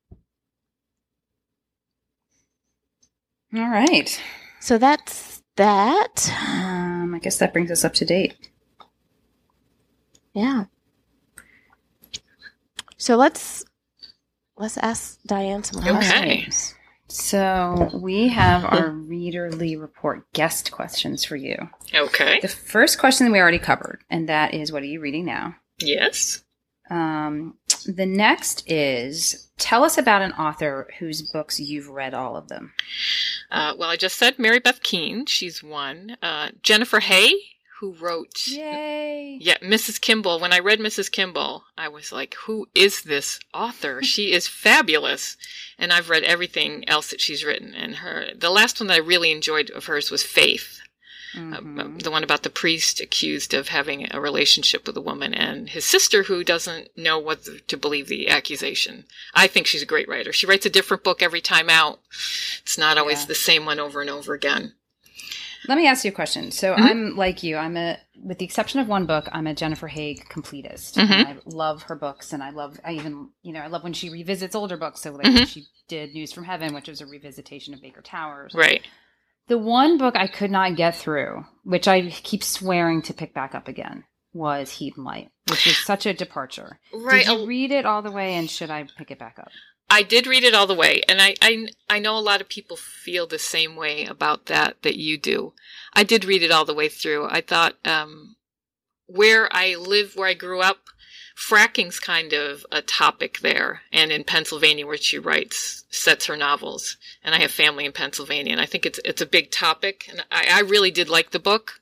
All 3.55 3.69
right. 3.69 4.19
So 4.59 4.77
that's 4.77 5.43
that. 5.57 6.29
Um, 6.49 7.13
I 7.13 7.19
guess 7.19 7.37
that 7.37 7.53
brings 7.53 7.69
us 7.71 7.83
up 7.83 7.93
to 7.95 8.05
date. 8.05 8.49
Yeah. 10.33 10.65
So 12.97 13.15
let's 13.15 13.65
let's 14.63 14.77
ask 14.77 15.21
Diane 15.25 15.63
some 15.63 15.81
questions. 15.81 16.09
Okay. 16.09 16.43
questions. 16.43 16.75
So 17.09 17.91
we 17.93 18.29
have 18.29 18.63
our 18.63 18.89
readerly 18.89 19.79
report 19.79 20.31
guest 20.31 20.71
questions 20.71 21.25
for 21.25 21.35
you. 21.35 21.69
Okay. 21.93 22.39
The 22.39 22.47
first 22.47 22.97
question 22.97 23.27
that 23.27 23.33
we 23.33 23.39
already 23.39 23.59
covered, 23.59 23.99
and 24.09 24.29
that 24.29 24.53
is, 24.53 24.71
what 24.71 24.81
are 24.81 24.87
you 24.87 25.01
reading 25.01 25.25
now? 25.25 25.55
Yes. 25.79 26.43
Um, 26.89 27.55
the 27.85 28.05
next 28.05 28.63
is, 28.71 29.49
tell 29.57 29.83
us 29.83 29.97
about 29.97 30.21
an 30.21 30.31
author 30.31 30.89
whose 30.97 31.21
books 31.21 31.59
you've 31.59 31.89
read 31.89 32.13
all 32.13 32.37
of 32.37 32.47
them. 32.47 32.71
Uh, 33.51 33.73
well, 33.77 33.89
I 33.89 33.97
just 33.97 34.17
said 34.17 34.39
Mary 34.39 34.59
Beth 34.59 34.81
Keane. 34.81 35.25
She's 35.25 35.61
one. 35.61 36.15
Uh, 36.21 36.49
Jennifer 36.61 37.01
Haigh, 37.01 37.35
who 37.83 37.91
wrote 37.99 38.47
Yay! 38.47 39.37
Yeah, 39.41 39.57
Mrs. 39.57 39.99
Kimble. 39.99 40.39
When 40.39 40.53
I 40.53 40.59
read 40.59 40.79
Mrs. 40.79 41.11
Kimble, 41.11 41.65
I 41.77 41.89
was 41.89 42.13
like, 42.13 42.33
who 42.45 42.67
is 42.73 43.01
this 43.01 43.41
author? 43.53 44.01
she 44.03 44.31
is 44.31 44.47
fabulous. 44.47 45.35
And 45.77 45.91
I've 45.91 46.09
read 46.09 46.23
everything 46.23 46.87
else 46.87 47.09
that 47.09 47.19
she's 47.19 47.43
written. 47.43 47.75
And 47.75 47.95
her, 47.97 48.27
the 48.37 48.49
last 48.49 48.79
one 48.79 48.87
that 48.87 48.93
I 48.93 48.99
really 48.99 49.31
enjoyed 49.33 49.69
of 49.71 49.87
hers 49.87 50.09
was 50.09 50.23
Faith, 50.23 50.79
uh, 51.35 51.39
Mhm. 51.59 52.01
the 52.01 52.09
one 52.11 52.23
about 52.23 52.43
the 52.43 52.49
priest 52.49 53.01
accused 53.01 53.53
of 53.53 53.67
having 53.67 54.07
a 54.11 54.21
relationship 54.21 54.87
with 54.87 54.95
a 54.95 55.01
woman 55.01 55.33
and 55.33 55.69
his 55.71 55.83
sister 55.83 56.23
who 56.23 56.41
doesn't 56.41 56.87
know 56.95 57.19
whether 57.19 57.59
to 57.59 57.75
believe 57.75 58.07
the 58.07 58.29
accusation. 58.29 59.05
I 59.33 59.47
think 59.47 59.67
she's 59.67 59.81
a 59.81 59.85
great 59.93 60.07
writer. 60.07 60.31
She 60.31 60.45
writes 60.45 60.65
a 60.65 60.69
different 60.69 61.03
book 61.03 61.21
every 61.21 61.41
time 61.41 61.69
out. 61.69 61.99
It's 62.61 62.77
not 62.77 62.97
always 62.97 63.21
Yeah. 63.23 63.25
the 63.25 63.35
same 63.35 63.65
one 63.65 63.81
over 63.81 63.99
and 63.99 64.09
over 64.09 64.33
again. 64.33 64.75
Let 65.67 65.77
me 65.77 65.87
ask 65.87 66.03
you 66.03 66.11
a 66.11 66.13
question. 66.13 66.51
So 66.51 66.73
Mhm. 66.75 66.79
I'm 66.81 67.15
like 67.15 67.41
you. 67.43 67.55
I'm 67.57 67.77
a, 67.77 67.97
with 68.21 68.37
the 68.37 68.45
exception 68.45 68.79
of 68.79 68.87
one 68.87 69.05
book, 69.05 69.27
I'm 69.31 69.47
a 69.47 69.53
Jennifer 69.53 69.87
Haigh 69.87 70.15
completist. 70.29 70.95
Mhm. 70.97 71.09
And 71.11 71.27
I 71.27 71.35
love 71.45 71.83
her 71.83 71.95
books, 71.95 72.33
and 72.33 72.43
I 72.43 72.49
love, 72.49 72.79
I 72.83 72.93
even, 72.93 73.29
you 73.43 73.53
know, 73.53 73.61
I 73.61 73.67
love 73.67 73.83
when 73.83 73.93
she 73.93 74.09
revisits 74.09 74.55
older 74.55 74.77
books. 74.77 75.01
So 75.01 75.11
like 75.11 75.23
when 75.23 75.35
Mhm. 75.37 75.47
she 75.47 75.67
did 75.87 76.13
News 76.13 76.31
from 76.33 76.43
Heaven, 76.45 76.73
which 76.73 76.87
was 76.87 77.01
a 77.01 77.05
revisitation 77.05 77.73
of 77.73 77.81
Baker 77.81 78.01
Towers. 78.01 78.53
Right. 78.53 78.85
The 79.47 79.57
one 79.57 79.97
book 79.97 80.15
I 80.15 80.27
could 80.27 80.51
not 80.51 80.75
get 80.75 80.95
through, 80.95 81.45
which 81.63 81.87
I 81.87 82.09
keep 82.09 82.43
swearing 82.43 83.01
to 83.03 83.13
pick 83.13 83.33
back 83.33 83.53
up 83.55 83.67
again, 83.67 84.05
was 84.31 84.71
Heat 84.71 84.95
and 84.95 85.05
Light, 85.05 85.29
which 85.49 85.67
is 85.67 85.77
such 85.85 86.05
a 86.05 86.13
departure. 86.13 86.79
Right. 86.93 87.25
Did 87.25 87.39
you 87.41 87.45
read 87.45 87.71
it 87.71 87.85
all 87.85 88.01
the 88.01 88.11
way, 88.11 88.35
and 88.35 88.49
should 88.49 88.69
I 88.71 88.85
pick 88.97 89.11
it 89.11 89.19
back 89.19 89.37
up? 89.39 89.49
I 89.89 90.01
did 90.03 90.25
read 90.25 90.43
it 90.43 90.55
all 90.55 90.67
the 90.67 90.73
way, 90.73 91.03
and 91.07 91.21
I, 91.21 91.35
I 91.41 91.67
I 91.89 91.99
know 91.99 92.17
a 92.17 92.19
lot 92.19 92.41
of 92.41 92.49
people 92.49 92.77
feel 92.77 93.27
the 93.27 93.39
same 93.39 93.75
way 93.75 94.05
about 94.05 94.47
that 94.47 94.81
that 94.81 94.97
you 94.97 95.17
do. 95.17 95.53
I 95.93 96.03
did 96.03 96.25
read 96.25 96.41
it 96.41 96.51
all 96.51 96.65
the 96.65 96.73
way 96.73 96.89
through. 96.89 97.27
I 97.29 97.41
thought 97.41 97.75
um, 97.85 98.35
where 99.05 99.47
I 99.51 99.75
live, 99.75 100.15
where 100.15 100.27
I 100.27 100.33
grew 100.33 100.61
up, 100.61 100.79
fracking's 101.35 101.99
kind 101.99 102.33
of 102.33 102.65
a 102.71 102.81
topic 102.81 103.39
there, 103.39 103.81
and 103.91 104.11
in 104.11 104.23
Pennsylvania, 104.23 104.87
where 104.87 104.97
she 104.97 105.19
writes, 105.19 105.85
sets 105.89 106.25
her 106.25 106.37
novels, 106.37 106.97
and 107.23 107.35
I 107.35 107.39
have 107.39 107.51
family 107.51 107.85
in 107.85 107.91
Pennsylvania, 107.91 108.51
and 108.51 108.61
I 108.61 108.65
think 108.65 108.85
it's 108.85 108.99
it's 109.05 109.21
a 109.21 109.27
big 109.27 109.51
topic, 109.51 110.07
and 110.09 110.25
I, 110.31 110.47
I 110.51 110.59
really 110.61 110.91
did 110.91 111.09
like 111.09 111.31
the 111.31 111.39
book. 111.39 111.79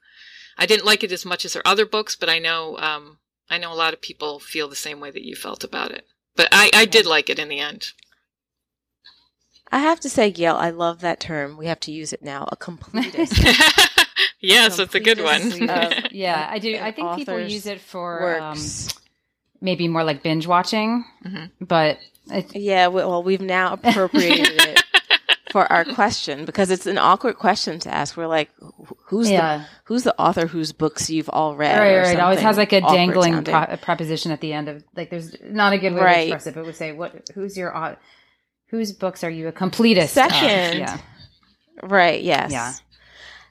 I 0.57 0.65
didn't 0.65 0.85
like 0.85 1.03
it 1.03 1.11
as 1.11 1.25
much 1.25 1.45
as 1.45 1.53
her 1.53 1.65
other 1.65 1.85
books, 1.85 2.15
but 2.15 2.29
I 2.29 2.39
know 2.39 2.77
um, 2.77 3.19
I 3.49 3.57
know 3.57 3.73
a 3.73 3.75
lot 3.75 3.93
of 3.93 4.01
people 4.01 4.39
feel 4.39 4.67
the 4.67 4.75
same 4.75 4.99
way 4.99 5.11
that 5.11 5.25
you 5.25 5.35
felt 5.35 5.63
about 5.63 5.91
it. 5.91 6.05
But 6.35 6.47
I, 6.51 6.69
I 6.73 6.85
did 6.85 7.05
like 7.05 7.29
it 7.29 7.39
in 7.39 7.49
the 7.49 7.59
end. 7.59 7.87
I 9.71 9.79
have 9.79 9.99
to 10.01 10.09
say, 10.09 10.31
Gayle, 10.31 10.55
I 10.55 10.69
love 10.69 10.99
that 11.01 11.19
term. 11.19 11.57
We 11.57 11.67
have 11.67 11.79
to 11.81 11.91
use 11.91 12.11
it 12.11 12.21
now. 12.21 12.47
A 12.51 12.57
completist. 12.57 13.37
yes, 14.41 14.79
it's 14.79 14.95
a 14.95 14.99
good 14.99 15.21
one. 15.23 15.69
Of 15.69 16.07
Yeah, 16.11 16.47
I 16.49 16.59
do. 16.59 16.77
I 16.77 16.91
think 16.91 17.15
people 17.15 17.39
use 17.39 17.65
it 17.65 17.79
for 17.79 18.39
um, 18.41 18.59
maybe 19.61 19.87
more 19.87 20.03
like 20.03 20.23
binge 20.23 20.45
watching, 20.47 21.05
Mhm. 21.25 21.51
but 21.61 21.99
it, 22.27 22.53
yeah, 22.55 22.87
well, 22.87 23.23
we've 23.23 23.41
now 23.41 23.73
appropriated 23.73 24.49
it 24.61 24.83
for 25.51 25.71
our 25.71 25.85
question 25.85 26.43
because 26.45 26.69
it's 26.69 26.85
an 26.85 26.97
awkward 26.97 27.37
question 27.37 27.79
to 27.79 27.93
ask. 27.93 28.17
We're 28.17 28.27
like, 28.27 28.51
wh- 29.11 29.17
who's 29.17 29.27
the 29.27 29.33
yeah, 29.33 29.65
who's 29.85 30.03
the 30.03 30.19
author 30.19 30.47
whose 30.47 30.71
books 30.71 31.09
you've 31.09 31.29
all 31.29 31.55
read? 31.55 31.77
right, 31.77 31.93
or 31.93 32.01
right. 32.01 32.13
It 32.15 32.19
always 32.19 32.39
has 32.39 32.57
like 32.57 32.73
a 32.73 32.81
dangling 32.81 33.43
pro- 33.43 33.77
preposition 33.77 34.31
at 34.31 34.41
the 34.41 34.53
end 34.53 34.69
of 34.69 34.83
like. 34.95 35.09
There's 35.09 35.35
not 35.43 35.73
a 35.73 35.77
good 35.77 35.93
way 35.93 36.01
Right. 36.01 36.15
to 36.27 36.33
express 36.33 36.47
it, 36.47 36.55
but 36.55 36.65
would 36.65 36.75
say 36.75 36.91
what? 36.91 37.29
Who's 37.35 37.57
your 37.57 37.75
au- 37.75 37.97
whose 38.67 38.93
books 38.93 39.23
are 39.23 39.29
you 39.29 39.47
a 39.47 39.51
completist? 39.51 40.03
of? 40.03 40.09
Second, 40.09 40.79
yeah, 40.79 40.97
Right, 41.83 42.21
yes. 42.23 42.51
Yeah. 42.51 42.73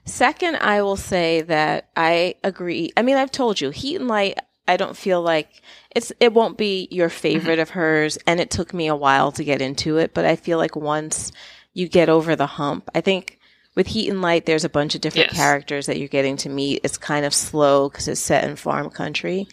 Second, 0.05 0.55
I 0.57 0.81
will 0.81 0.95
say 0.95 1.41
that 1.43 1.89
I 1.95 2.35
agree. 2.43 2.91
I 2.97 3.03
mean, 3.03 3.17
I've 3.17 3.31
told 3.31 3.61
you, 3.61 3.69
Heat 3.69 3.97
and 3.97 4.07
Light, 4.07 4.39
I 4.67 4.77
don't 4.77 4.97
feel 4.97 5.21
like 5.21 5.61
it's 5.95 6.11
it 6.19 6.33
won't 6.33 6.57
be 6.57 6.87
your 6.91 7.09
favorite 7.09 7.53
mm-hmm. 7.53 7.61
of 7.61 7.69
hers 7.71 8.17
and 8.25 8.39
it 8.39 8.49
took 8.49 8.73
me 8.73 8.87
a 8.87 8.95
while 8.95 9.31
to 9.33 9.43
get 9.43 9.61
into 9.61 9.97
it, 9.97 10.13
but 10.13 10.25
I 10.25 10.35
feel 10.35 10.57
like 10.57 10.75
once 10.75 11.31
you 11.73 11.87
get 11.87 12.09
over 12.09 12.35
the 12.35 12.47
hump, 12.47 12.89
I 12.95 13.01
think 13.01 13.39
with 13.75 13.87
Heat 13.87 14.09
and 14.09 14.21
Light 14.21 14.45
there's 14.45 14.65
a 14.65 14.69
bunch 14.69 14.95
of 14.95 15.01
different 15.01 15.29
Yes. 15.31 15.37
characters 15.37 15.85
that 15.85 15.97
you're 15.97 16.07
getting 16.07 16.37
to 16.37 16.49
meet. 16.49 16.81
It's 16.83 16.97
kind 16.97 17.25
of 17.25 17.33
slow 17.33 17.89
cuz 17.89 18.07
it's 18.07 18.19
set 18.21 18.43
in 18.43 18.55
farm 18.55 18.89
country. 18.89 19.47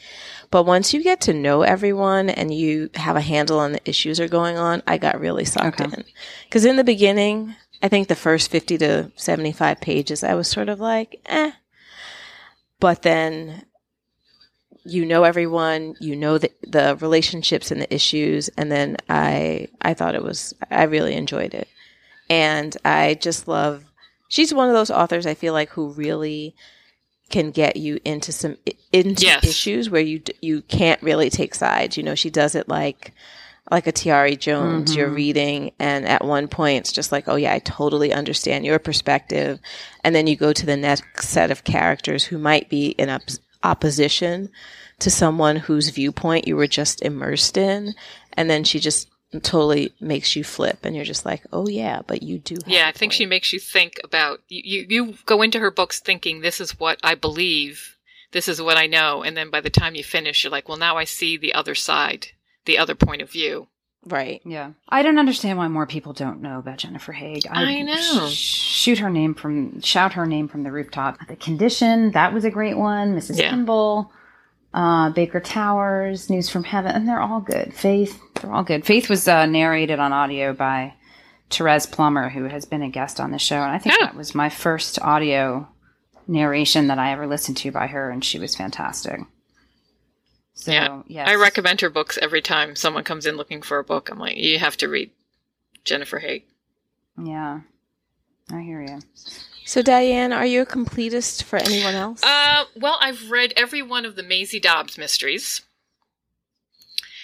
But 0.50 0.64
once 0.64 0.92
you 0.94 1.02
get 1.02 1.20
to 1.22 1.32
know 1.34 1.62
everyone 1.62 2.30
and 2.30 2.52
you 2.52 2.90
have 2.94 3.16
a 3.16 3.20
handle 3.20 3.58
on 3.58 3.72
the 3.72 3.80
issues 3.88 4.18
that 4.18 4.24
are 4.24 4.28
going 4.28 4.56
on, 4.56 4.82
I 4.86 4.98
got 4.98 5.20
really 5.20 5.44
sucked 5.44 5.80
Okay. 5.80 5.84
in. 5.96 6.04
Because 6.44 6.64
in 6.64 6.76
the 6.76 6.84
beginning, 6.84 7.54
I 7.82 7.88
think 7.88 8.08
the 8.08 8.16
first 8.16 8.50
50 8.50 8.78
to 8.78 9.12
75 9.16 9.80
pages, 9.80 10.24
I 10.24 10.34
was 10.34 10.48
sort 10.48 10.68
of 10.68 10.80
like, 10.80 11.20
eh. 11.26 11.52
But 12.80 13.02
then 13.02 13.64
you 14.84 15.04
know 15.04 15.24
everyone, 15.24 15.94
you 16.00 16.16
know 16.16 16.38
the, 16.38 16.50
the 16.62 16.96
relationships 17.00 17.70
and 17.70 17.80
the 17.80 17.94
issues. 17.94 18.48
And 18.56 18.72
then 18.72 18.96
I, 19.08 19.68
I 19.82 19.92
thought 19.94 20.14
it 20.14 20.22
was, 20.24 20.54
I 20.70 20.84
really 20.84 21.14
enjoyed 21.14 21.52
it. 21.52 21.68
And 22.30 22.74
I 22.84 23.14
just 23.14 23.46
love, 23.48 23.84
she's 24.28 24.54
one 24.54 24.68
of 24.68 24.74
those 24.74 24.90
authors 24.90 25.26
I 25.26 25.34
feel 25.34 25.52
like 25.52 25.70
who 25.70 25.90
really 25.92 26.54
can 27.30 27.50
get 27.50 27.76
you 27.76 27.98
into 28.04 28.32
some 28.32 28.56
into 28.92 29.24
Yes. 29.24 29.44
issues 29.44 29.90
where 29.90 30.00
you 30.00 30.22
you 30.40 30.62
can't 30.62 31.02
really 31.02 31.30
take 31.30 31.54
sides. 31.54 31.96
You 31.96 32.02
know, 32.02 32.14
she 32.14 32.30
does 32.30 32.54
it 32.54 32.68
like 32.68 33.12
like 33.70 33.86
a 33.86 33.92
Tayari 33.92 34.38
Jones. 34.38 34.96
You're 34.96 35.08
mm-hmm. 35.08 35.16
reading, 35.16 35.72
and 35.78 36.06
at 36.06 36.24
one 36.24 36.48
point 36.48 36.80
it's 36.80 36.92
just 36.92 37.12
like, 37.12 37.28
oh 37.28 37.36
yeah, 37.36 37.52
I 37.52 37.58
totally 37.58 38.12
understand 38.12 38.64
your 38.64 38.78
perspective, 38.78 39.60
and 40.02 40.14
then 40.14 40.26
you 40.26 40.36
go 40.36 40.52
to 40.52 40.66
the 40.66 40.76
next 40.76 41.28
set 41.28 41.50
of 41.50 41.64
characters 41.64 42.24
who 42.24 42.38
might 42.38 42.70
be 42.70 42.88
in 42.88 43.10
op- 43.10 43.22
opposition 43.62 44.48
to 45.00 45.10
someone 45.10 45.56
whose 45.56 45.90
viewpoint 45.90 46.48
you 46.48 46.56
were 46.56 46.66
just 46.66 47.02
immersed 47.02 47.58
in, 47.58 47.94
and 48.32 48.48
then 48.48 48.64
she 48.64 48.80
just 48.80 49.08
totally 49.42 49.92
makes 50.00 50.34
you 50.36 50.44
flip, 50.44 50.78
and 50.84 50.96
you're 50.96 51.04
just 51.04 51.26
like, 51.26 51.44
oh 51.52 51.68
yeah, 51.68 52.02
but 52.06 52.22
you 52.22 52.38
do. 52.38 52.54
Have 52.54 52.68
Yeah, 52.68 52.88
i 52.88 52.92
think 52.92 53.12
she 53.12 53.26
makes 53.26 53.52
you 53.52 53.60
think 53.60 54.00
about 54.02 54.40
you, 54.48 54.62
you. 54.64 54.86
You 54.88 55.14
go 55.26 55.42
into 55.42 55.58
her 55.58 55.70
books 55.70 56.00
thinking 56.00 56.40
this 56.40 56.60
is 56.60 56.78
what 56.78 56.98
I 57.02 57.14
believe, 57.14 57.96
this 58.32 58.48
is 58.48 58.60
what 58.62 58.76
I 58.76 58.86
know, 58.86 59.22
and 59.22 59.36
then 59.36 59.50
by 59.50 59.60
the 59.60 59.70
time 59.70 59.94
you 59.94 60.04
finish, 60.04 60.42
you're 60.44 60.50
like, 60.50 60.68
well, 60.68 60.78
now 60.78 60.96
I 60.96 61.04
see 61.04 61.36
the 61.36 61.54
other 61.54 61.74
side, 61.74 62.28
the 62.64 62.78
other 62.78 62.94
point 62.94 63.22
of 63.22 63.30
view. 63.30 63.68
right. 64.06 64.40
yeah. 64.44 64.70
I 64.88 65.02
don't 65.02 65.18
understand 65.18 65.58
why 65.58 65.68
more 65.68 65.86
people 65.86 66.12
don't 66.14 66.40
know 66.40 66.58
about 66.58 66.78
Jennifer 66.78 67.12
Haigh. 67.12 67.42
I 67.50 67.82
know. 67.82 68.28
sh- 68.28 68.34
shoot 68.34 68.98
her 68.98 69.10
name 69.10 69.34
from 69.34 69.80
shout 69.82 70.14
her 70.14 70.24
name 70.24 70.48
from 70.48 70.62
the 70.62 70.72
rooftop. 70.72 71.18
The 71.26 71.36
Condition 71.36 72.12
that 72.12 72.32
was 72.32 72.44
a 72.46 72.50
great 72.50 72.78
one. 72.78 73.14
Mrs. 73.14 73.38
Yeah. 73.38 73.50
Kimble, 73.50 74.10
uh, 74.72 75.10
Baker 75.10 75.40
Towers, 75.40 76.30
News 76.30 76.48
from 76.48 76.64
Heaven, 76.64 76.92
and 76.92 77.08
they're 77.08 77.20
all 77.20 77.40
good. 77.40 77.74
Faith, 77.74 78.20
they're 78.40 78.52
all 78.52 78.62
good. 78.64 78.84
Faith 78.86 79.08
was 79.08 79.26
uh, 79.28 79.46
narrated 79.46 79.98
on 79.98 80.12
audio 80.12 80.52
by 80.52 80.94
Therese 81.50 81.86
Plummer, 81.86 82.28
who 82.28 82.44
has 82.44 82.64
been 82.64 82.82
a 82.82 82.88
guest 82.90 83.20
on 83.20 83.30
the 83.30 83.38
show, 83.38 83.56
and 83.56 83.72
I 83.72 83.78
think 83.78 83.94
Oh. 83.98 84.04
that 84.04 84.14
was 84.16 84.34
my 84.34 84.48
first 84.48 85.00
audio 85.00 85.68
narration 86.26 86.88
that 86.88 86.98
I 86.98 87.12
ever 87.12 87.26
listened 87.26 87.56
to 87.58 87.70
by 87.70 87.86
her, 87.86 88.10
and 88.10 88.24
she 88.24 88.38
was 88.38 88.54
fantastic. 88.54 89.20
So, 90.54 90.72
Yeah. 90.72 91.02
yes. 91.06 91.28
I 91.28 91.36
recommend 91.36 91.80
her 91.80 91.90
books 91.90 92.18
every 92.20 92.42
time 92.42 92.74
someone 92.76 93.04
comes 93.04 93.26
in 93.26 93.36
looking 93.36 93.62
for 93.62 93.78
a 93.78 93.84
book. 93.84 94.10
I'm 94.10 94.18
like, 94.18 94.36
you 94.36 94.58
have 94.58 94.76
to 94.78 94.88
read 94.88 95.10
Jennifer 95.84 96.18
Haigh. 96.18 96.44
Yeah, 97.22 97.60
I 98.52 98.60
hear 98.62 98.82
you. 98.82 98.98
So 99.64 99.82
Diane, 99.82 100.32
are 100.32 100.46
you 100.46 100.62
a 100.62 100.66
completist 100.66 101.42
for 101.44 101.56
anyone 101.58 101.94
else? 101.94 102.22
Uh, 102.22 102.64
well, 102.76 102.98
I've 103.00 103.30
read 103.30 103.52
every 103.56 103.82
one 103.82 104.04
of 104.06 104.16
the 104.16 104.22
Maisie 104.22 104.60
Dobbs 104.60 104.96
mysteries. 104.98 105.62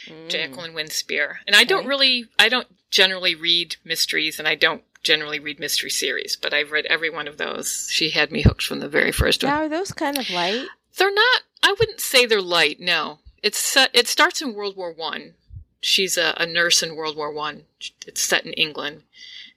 Mm. 0.07 0.29
Jacqueline 0.29 0.75
Winspear. 0.75 1.37
And 1.47 1.57
I 1.57 1.65
don't 1.65 1.87
really, 1.87 2.27
I 2.39 2.49
don't 2.49 2.69
generally 2.91 3.35
read 3.35 3.77
mysteries, 3.85 4.39
and 4.39 4.47
I 4.47 4.55
don't 4.55 4.83
generally 5.03 5.39
read 5.39 5.61
mystery 5.61 5.91
series, 5.91 6.37
but 6.37 6.55
I've 6.55 6.73
read 6.73 6.87
every 6.87 7.11
one 7.11 7.29
of 7.29 7.37
those. 7.37 7.89
She 7.91 8.11
had 8.11 8.33
me 8.33 8.43
hooked 8.43 8.63
from 8.63 8.81
the 8.81 8.89
very 8.89 9.13
first 9.13 9.43
one. 9.43 9.53
Now, 9.53 9.63
are 9.63 9.69
those 9.69 9.93
kind 9.93 10.19
of 10.19 10.31
light? 10.31 10.67
They're 10.97 11.13
not. 11.13 11.43
I 11.63 11.75
wouldn't 11.79 12.01
say 12.01 12.25
they're 12.25 12.41
light. 12.41 12.81
No, 12.81 13.19
it's 13.43 13.59
set. 13.59 13.91
It 13.93 14.09
starts 14.09 14.41
in 14.41 14.55
World 14.55 14.77
War 14.77 14.93
One. 14.93 15.35
She's 15.81 16.17
a, 16.17 16.35
a 16.39 16.47
nurse 16.47 16.83
in 16.83 16.97
World 16.97 17.17
War 17.17 17.33
One. 17.33 17.65
It's 18.07 18.23
set 18.23 18.47
in 18.47 18.53
England, 18.55 19.03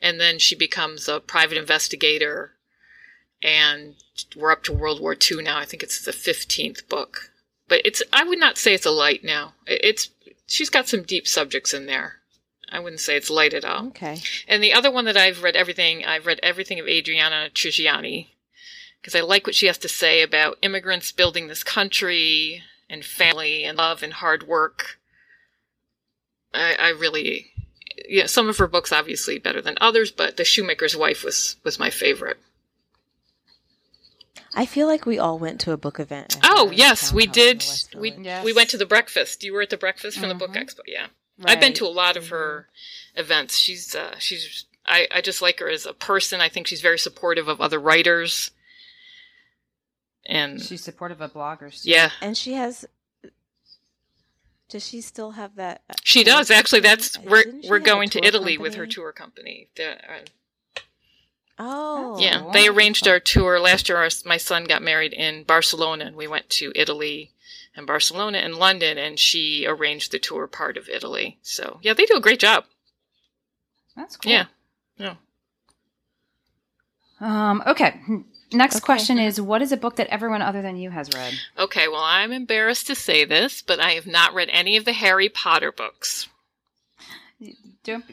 and 0.01 0.19
then 0.19 0.39
she 0.39 0.55
becomes 0.55 1.07
a 1.07 1.19
private 1.19 1.57
investigator. 1.57 2.51
And 3.43 3.95
we're 4.35 4.51
up 4.51 4.63
to 4.63 4.73
World 4.73 4.99
War 4.99 5.15
Two 5.15 5.41
now. 5.41 5.59
I 5.59 5.65
think 5.65 5.83
it's 5.83 6.03
the 6.03 6.11
fifteenth 6.11 6.89
book, 6.89 7.31
but 7.67 7.81
it's. 7.85 8.01
I 8.11 8.23
would 8.23 8.39
not 8.39 8.57
say 8.57 8.73
it's 8.73 8.85
a 8.85 8.91
light 8.91 9.23
now. 9.23 9.53
It's. 9.65 10.09
She's 10.47 10.69
got 10.69 10.87
some 10.87 11.03
deep 11.03 11.27
subjects 11.27 11.73
in 11.73 11.85
there. 11.85 12.15
I 12.69 12.79
wouldn't 12.79 13.01
say 13.01 13.15
it's 13.15 13.29
light 13.29 13.53
at 13.53 13.63
all. 13.63 13.87
Okay. 13.87 14.21
And 14.47 14.63
the 14.63 14.73
other 14.73 14.91
one 14.91 15.05
that 15.05 15.17
I've 15.17 15.43
read 15.43 15.55
everything, 15.55 16.03
I've 16.03 16.25
read 16.25 16.39
everything 16.43 16.79
of 16.79 16.87
Adriana 16.87 17.49
Trigiani 17.53 18.27
because 19.01 19.15
I 19.15 19.21
like 19.21 19.45
what 19.45 19.55
she 19.55 19.67
has 19.67 19.77
to 19.79 19.87
say 19.87 20.21
about 20.21 20.57
immigrants 20.61 21.11
building 21.11 21.47
this 21.47 21.63
country 21.63 22.63
and 22.89 23.05
family 23.05 23.63
and 23.63 23.77
love 23.77 24.03
and 24.03 24.13
hard 24.13 24.47
work. 24.47 24.99
I, 26.53 26.75
I 26.79 26.89
really, 26.89 27.51
yeah, 28.07 28.25
some 28.25 28.49
of 28.49 28.57
her 28.57 28.67
books 28.67 28.91
obviously 28.91 29.37
better 29.39 29.61
than 29.61 29.77
others, 29.79 30.11
but 30.11 30.37
The 30.37 30.43
Shoemaker's 30.43 30.95
Wife 30.95 31.23
was 31.23 31.57
was 31.63 31.79
my 31.79 31.89
favorite. 31.89 32.37
I 34.57 34.65
feel 34.65 34.87
like 34.87 35.05
we 35.05 35.17
all 35.19 35.37
went 35.39 35.61
to 35.61 35.71
a 35.71 35.77
book 35.77 35.99
event. 35.99 36.37
Oh 36.43 36.71
yes, 36.73 37.13
we 37.13 37.27
did. 37.27 37.63
We 37.95 38.11
Yes. 38.11 38.43
we 38.43 38.51
went 38.53 38.69
to 38.71 38.77
the 38.77 38.85
breakfast. 38.85 39.43
You 39.43 39.53
were 39.53 39.61
at 39.61 39.69
the 39.69 39.77
breakfast 39.77 40.17
from 40.19 40.29
the 40.29 40.35
book 40.35 40.51
Mhm. 40.53 40.63
expo. 40.65 40.79
Yeah, 40.87 41.07
I've 41.45 41.59
been 41.59 41.73
to 41.75 41.85
a 41.85 41.89
lot 42.03 42.17
of 42.17 42.29
her 42.29 42.67
events. 43.15 43.57
She's 43.57 43.95
uh, 43.95 44.15
she's 44.19 44.65
I, 44.85 45.07
I 45.11 45.21
just 45.21 45.41
like 45.41 45.59
her 45.59 45.69
as 45.69 45.85
a 45.85 45.93
person. 45.93 46.41
I 46.41 46.49
think 46.49 46.65
she's 46.67 46.81
very 46.81 46.97
supportive 46.99 47.47
of 47.47 47.61
other 47.61 47.79
writers. 47.79 48.51
And 50.29 50.61
She's 50.61 50.83
supportive 50.83 51.21
of 51.21 51.33
bloggers. 51.33 51.83
too. 51.83 51.89
yeah, 51.91 52.11
And 52.21 52.35
she 52.37 52.53
has. 52.53 52.85
Does 54.69 54.85
she 54.85 54.99
still 54.99 55.31
have 55.31 55.55
that? 55.55 55.83
uh, 55.89 55.93
she 56.03 56.23
does. 56.25 56.51
Actually, 56.51 56.81
that's 56.81 57.17
we're 57.19 57.45
we're 57.69 57.79
going 57.79 58.09
to 58.09 58.19
tour 58.19 58.27
Italy 58.27 58.57
with 58.57 58.75
her 58.75 58.85
tour 58.85 59.13
company. 59.13 59.69
The, 59.77 59.91
uh, 59.93 60.19
Oh. 61.59 62.17
yeah, 62.19 62.41
wow. 62.43 62.51
they 62.51 62.67
arranged 62.67 63.07
our 63.07 63.19
tour 63.19 63.59
last 63.59 63.89
year. 63.89 63.97
Our, 63.97 64.09
my 64.25 64.37
son 64.37 64.65
got 64.65 64.81
married 64.83 65.13
in 65.13 65.43
Barcelona, 65.43 66.05
and 66.05 66.15
we 66.15 66.27
went 66.27 66.49
to 66.51 66.71
Italy 66.75 67.31
and 67.75 67.87
Barcelona 67.87 68.39
and 68.39 68.55
London, 68.55 68.97
and 68.97 69.17
she 69.19 69.65
arranged 69.67 70.11
the 70.11 70.19
tour 70.19 70.47
part 70.47 70.77
of 70.77 70.89
Italy. 70.89 71.37
So 71.41 71.79
yeah, 71.81 71.93
they 71.93 72.05
do 72.05 72.15
a 72.15 72.21
great 72.21 72.39
job. 72.39 72.65
That's 73.95 74.17
cool. 74.17 74.31
Yeah. 74.31 74.45
Yeah. 74.97 75.15
Um, 77.19 77.63
okay. 77.65 77.99
Next 78.53 78.77
Okay. 78.77 78.85
question 78.85 79.17
is 79.19 79.41
What 79.41 79.61
is 79.61 79.71
a 79.71 79.77
book 79.77 79.95
that 79.97 80.07
everyone 80.07 80.41
other 80.41 80.61
than 80.61 80.77
you 80.77 80.91
has 80.91 81.09
read? 81.13 81.33
Okay, 81.57 81.87
well, 81.87 82.03
I'm 82.03 82.31
embarrassed 82.31 82.87
to 82.87 82.95
say 82.95 83.25
this, 83.25 83.61
but 83.61 83.79
I 83.79 83.91
have 83.91 84.07
not 84.07 84.33
read 84.33 84.49
any 84.51 84.77
of 84.77 84.85
the 84.85 84.93
Harry 84.93 85.29
Potter 85.29 85.71
books. 85.71 86.29
Don't, 87.87 88.05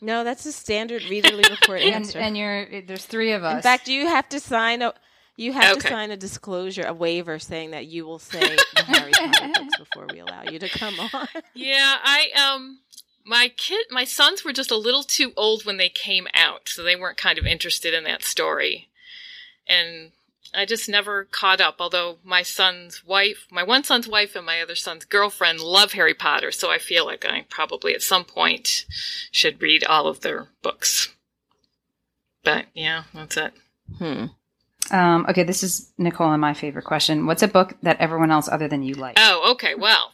No, 0.00 0.24
that's 0.24 0.46
a 0.46 0.52
standard 0.52 1.02
readerly 1.02 1.48
report 1.50 1.80
and, 1.82 1.94
answer. 1.94 2.18
and 2.18 2.36
you're 2.36 2.80
there's 2.82 3.04
three 3.04 3.32
of 3.32 3.44
us. 3.44 3.56
In 3.56 3.62
fact, 3.62 3.88
you 3.88 4.06
have 4.06 4.28
to 4.30 4.40
sign 4.40 4.80
a. 4.82 4.94
You 5.38 5.52
have 5.52 5.72
Okay. 5.76 5.80
to 5.82 5.88
sign 5.88 6.10
a 6.10 6.16
disclosure, 6.16 6.84
a 6.86 6.94
waiver 6.94 7.38
saying 7.38 7.72
that 7.72 7.84
you 7.86 8.06
will 8.06 8.18
say 8.18 8.40
the 8.74 8.82
Harry 8.84 9.12
Potter 9.12 9.48
books 9.52 9.76
before 9.78 10.06
we 10.10 10.20
allow 10.20 10.44
you 10.44 10.58
to 10.58 10.68
come 10.70 10.94
on. 11.12 11.28
Yeah, 11.52 11.96
I 12.02 12.30
um 12.54 12.78
my 13.24 13.52
kid 13.54 13.84
my 13.90 14.04
sons 14.04 14.44
were 14.44 14.54
just 14.54 14.70
a 14.70 14.76
little 14.76 15.02
too 15.02 15.32
old 15.36 15.66
when 15.66 15.76
they 15.76 15.90
came 15.90 16.26
out, 16.32 16.68
so 16.70 16.82
they 16.82 16.96
weren't 16.96 17.18
kind 17.18 17.38
of 17.38 17.44
interested 17.46 17.92
in 17.92 18.04
that 18.04 18.22
story. 18.24 18.88
And 19.68 20.12
I 20.54 20.64
just 20.64 20.88
never 20.88 21.24
caught 21.24 21.60
up. 21.60 21.76
Although 21.80 22.18
my 22.24 22.42
son's 22.42 23.04
wife, 23.04 23.46
my 23.50 23.62
one 23.62 23.84
son's 23.84 24.08
wife, 24.08 24.36
and 24.36 24.46
my 24.46 24.60
other 24.60 24.74
son's 24.74 25.04
girlfriend 25.04 25.60
love 25.60 25.92
Harry 25.92 26.14
Potter, 26.14 26.50
so 26.50 26.70
I 26.70 26.78
feel 26.78 27.04
like 27.04 27.24
I 27.24 27.46
probably 27.48 27.94
at 27.94 28.02
some 28.02 28.24
point 28.24 28.86
should 29.30 29.60
read 29.62 29.84
all 29.84 30.06
of 30.06 30.20
their 30.20 30.48
books. 30.62 31.14
But 32.44 32.66
yeah, 32.74 33.04
that's 33.12 33.36
it. 33.36 33.52
Hmm. 33.98 34.26
Um, 34.90 35.26
okay, 35.28 35.42
this 35.42 35.62
is 35.62 35.92
Nicole 35.98 36.32
and 36.32 36.40
my 36.40 36.54
favorite 36.54 36.84
question. 36.84 37.26
What's 37.26 37.42
a 37.42 37.48
book 37.48 37.74
that 37.82 38.00
everyone 38.00 38.30
else 38.30 38.48
other 38.48 38.68
than 38.68 38.82
you 38.82 38.94
like? 38.94 39.16
Oh, 39.18 39.52
okay. 39.52 39.74
Well, 39.74 40.12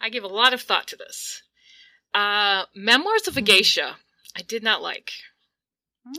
I 0.00 0.10
give 0.10 0.24
a 0.24 0.28
lot 0.28 0.52
of 0.52 0.60
thought 0.60 0.88
to 0.88 0.96
this. 0.96 1.42
Uh, 2.12 2.64
Memoirs 2.74 3.28
of 3.28 3.36
a 3.36 3.40
Geisha, 3.40 3.96
I 4.36 4.42
did 4.42 4.62
not 4.62 4.82
like. 4.82 5.10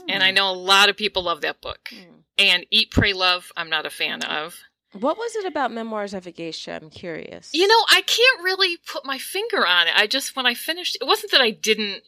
And 0.10 0.24
I 0.24 0.32
know 0.32 0.50
a 0.52 0.54
lot 0.54 0.90
of 0.90 0.98
people 0.98 1.24
love 1.24 1.42
that 1.42 1.62
book. 1.62 1.90
Hmm. 1.92 2.14
And 2.38 2.66
Eat, 2.72 2.92
Pray, 2.92 3.14
Love, 3.14 3.52
I'm 3.56 3.70
not 3.70 3.86
a 3.86 3.90
fan 3.90 4.24
of. 4.24 4.58
What 4.94 5.18
was 5.18 5.36
it 5.36 5.46
about 5.46 5.72
Memoirs 5.72 6.14
of 6.14 6.26
a 6.26 6.32
Geisha? 6.32 6.74
I'm 6.82 6.90
curious. 6.90 7.50
You 7.54 7.68
know, 7.68 7.86
I 7.90 8.02
can't 8.02 8.44
really 8.44 8.78
put 8.78 9.06
my 9.06 9.18
finger 9.18 9.66
on 9.66 9.88
it. 9.88 9.94
I 9.96 10.08
just, 10.08 10.36
when 10.36 10.46
I 10.46 10.54
finished, 10.54 10.98
it 11.00 11.06
wasn't 11.06 11.32
that 11.34 11.42
I 11.42 11.52
didn't, 11.52 12.04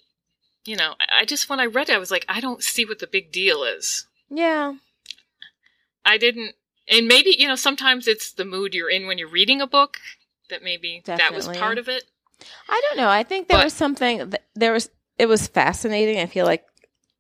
you 0.65 0.75
know, 0.77 0.95
I 1.17 1.25
just, 1.25 1.49
when 1.49 1.59
I 1.59 1.65
read 1.65 1.89
it, 1.89 1.95
I 1.95 1.97
was 1.97 2.11
like, 2.11 2.25
I 2.29 2.39
don't 2.39 2.63
see 2.63 2.85
what 2.85 2.99
the 2.99 3.07
big 3.07 3.31
deal 3.31 3.63
is. 3.63 4.05
Yeah. 4.29 4.75
I 6.05 6.17
didn't, 6.17 6.55
and 6.87 7.07
maybe, 7.07 7.35
you 7.37 7.47
know, 7.47 7.55
sometimes 7.55 8.07
it's 8.07 8.31
the 8.31 8.45
mood 8.45 8.73
you're 8.73 8.89
in 8.89 9.05
when 9.07 9.17
you're 9.17 9.27
reading 9.29 9.61
a 9.61 9.67
book 9.67 9.97
that 10.49 10.63
maybe 10.63 11.01
that 11.05 11.33
was 11.33 11.47
part 11.49 11.77
of 11.77 11.89
it. 11.89 12.05
I 12.69 12.81
don't 12.87 12.97
know. 12.97 13.09
I 13.09 13.23
think 13.23 13.47
there 13.49 13.57
But- 13.57 13.65
was 13.65 13.73
something 13.73 14.17
th- 14.31 14.41
there 14.55 14.71
was 14.71 14.89
it 15.17 15.25
was 15.25 15.47
fascinating. 15.47 16.19
I 16.19 16.27
feel 16.27 16.45
like 16.45 16.63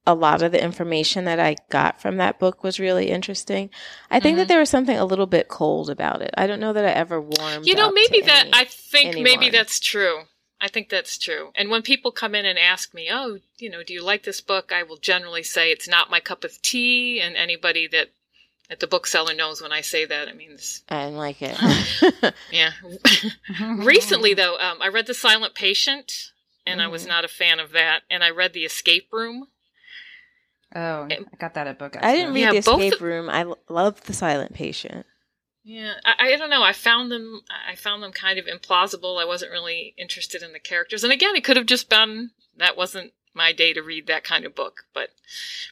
a 0.07 0.15
lot 0.15 0.41
of 0.41 0.51
the 0.51 0.63
information 0.63 1.25
that 1.25 1.39
I 1.39 1.57
got 1.69 2.01
from 2.01 2.17
that 2.17 2.39
book 2.39 2.63
was 2.63 2.79
really 2.79 3.09
interesting. 3.11 3.69
I 4.09 4.19
think 4.19 4.37
that 4.37 4.45
Mhm. 4.45 4.47
there 4.47 4.59
was 4.59 4.69
something 4.69 4.97
a 4.97 5.05
little 5.05 5.27
bit 5.27 5.47
cold 5.49 5.89
about 5.89 6.21
it. 6.21 6.31
I 6.37 6.47
don't 6.47 6.59
know 6.61 6.73
that 6.73 6.85
I 6.85 6.91
ever 6.91 7.21
warmed. 7.21 7.67
You 7.67 7.75
know, 7.75 7.89
up 7.89 7.93
maybe 7.93 8.21
to 8.21 8.25
that, 8.27 8.45
any- 8.47 8.51
I 8.53 8.63
think 8.65 9.17
maybe 9.19 9.49
that's 9.49 9.79
true. 9.79 10.23
I 10.59 10.69
think 10.69 10.89
that's 10.89 11.17
true. 11.19 11.51
And 11.55 11.69
when 11.69 11.83
people 11.83 12.11
come 12.11 12.33
in 12.33 12.45
and 12.45 12.57
ask 12.57 12.91
me, 12.93 13.09
oh, 13.11 13.37
you 13.59 13.69
know, 13.69 13.83
do 13.83 13.93
you 13.93 14.01
like 14.01 14.23
this 14.23 14.41
book? 14.41 14.71
I 14.71 14.81
will 14.81 14.97
generally 14.97 15.43
say 15.43 15.71
it's 15.71 15.87
not 15.87 16.09
my 16.09 16.19
cup 16.19 16.43
of 16.43 16.59
tea. 16.63 17.19
And 17.21 17.35
anybody 17.35 17.85
that, 17.87 18.09
that 18.69 18.79
the 18.79 18.87
Book 18.87 19.05
Cellar 19.05 19.35
knows 19.35 19.61
when 19.61 19.71
I 19.71 19.81
say 19.81 20.05
that, 20.05 20.27
it 20.27 20.35
means, 20.35 20.83
I 20.89 21.03
didn't 21.05 21.17
like 21.17 21.41
it. 21.41 22.33
yeah. 22.51 22.71
Recently, 23.77 24.33
though, 24.33 24.57
um, 24.57 24.81
I 24.81 24.87
read 24.87 25.07
The 25.07 25.13
Silent 25.13 25.53
Patient, 25.53 26.31
and 26.65 26.81
I 26.81 26.87
was 26.87 27.05
Mhm. 27.05 27.09
not 27.09 27.25
a 27.25 27.29
fan 27.29 27.59
of 27.59 27.71
that. 27.73 28.03
And 28.09 28.23
I 28.23 28.29
read 28.31 28.53
The 28.53 28.65
Escape 28.65 29.09
Room. 29.11 29.47
Oh, 30.75 31.07
I 31.09 31.19
got 31.39 31.53
that 31.53 31.67
at 31.67 31.79
book. 31.79 31.95
I 32.01 32.13
didn't 32.15 32.33
read 32.33 32.41
Yeah, 32.41 32.51
the 32.51 32.57
escape 32.57 32.93
of- 32.95 33.01
room. 33.01 33.29
I 33.29 33.41
l- 33.41 33.57
love 33.69 34.01
the 34.03 34.13
silent 34.13 34.53
patient. 34.53 35.05
Yeah, 35.63 35.93
I, 36.05 36.33
I 36.33 36.35
don't 36.37 36.49
know. 36.49 36.63
I 36.63 36.73
found 36.73 37.11
them. 37.11 37.41
I 37.69 37.75
found 37.75 38.01
them 38.03 38.11
kind 38.11 38.37
of 38.39 38.45
implausible. 38.45 39.21
I 39.21 39.25
wasn't 39.25 39.51
really 39.51 39.93
interested 39.97 40.41
in 40.43 40.53
the 40.53 40.59
characters. 40.59 41.03
And 41.03 41.11
again, 41.13 41.35
it 41.35 41.43
could 41.43 41.57
have 41.57 41.65
just 41.65 41.89
been 41.89 42.31
that 42.57 42.77
wasn't 42.77 43.11
my 43.33 43.51
day 43.53 43.73
to 43.73 43.81
read 43.81 44.07
that 44.07 44.23
kind 44.23 44.45
of 44.45 44.55
book. 44.55 44.83
But 44.93 45.09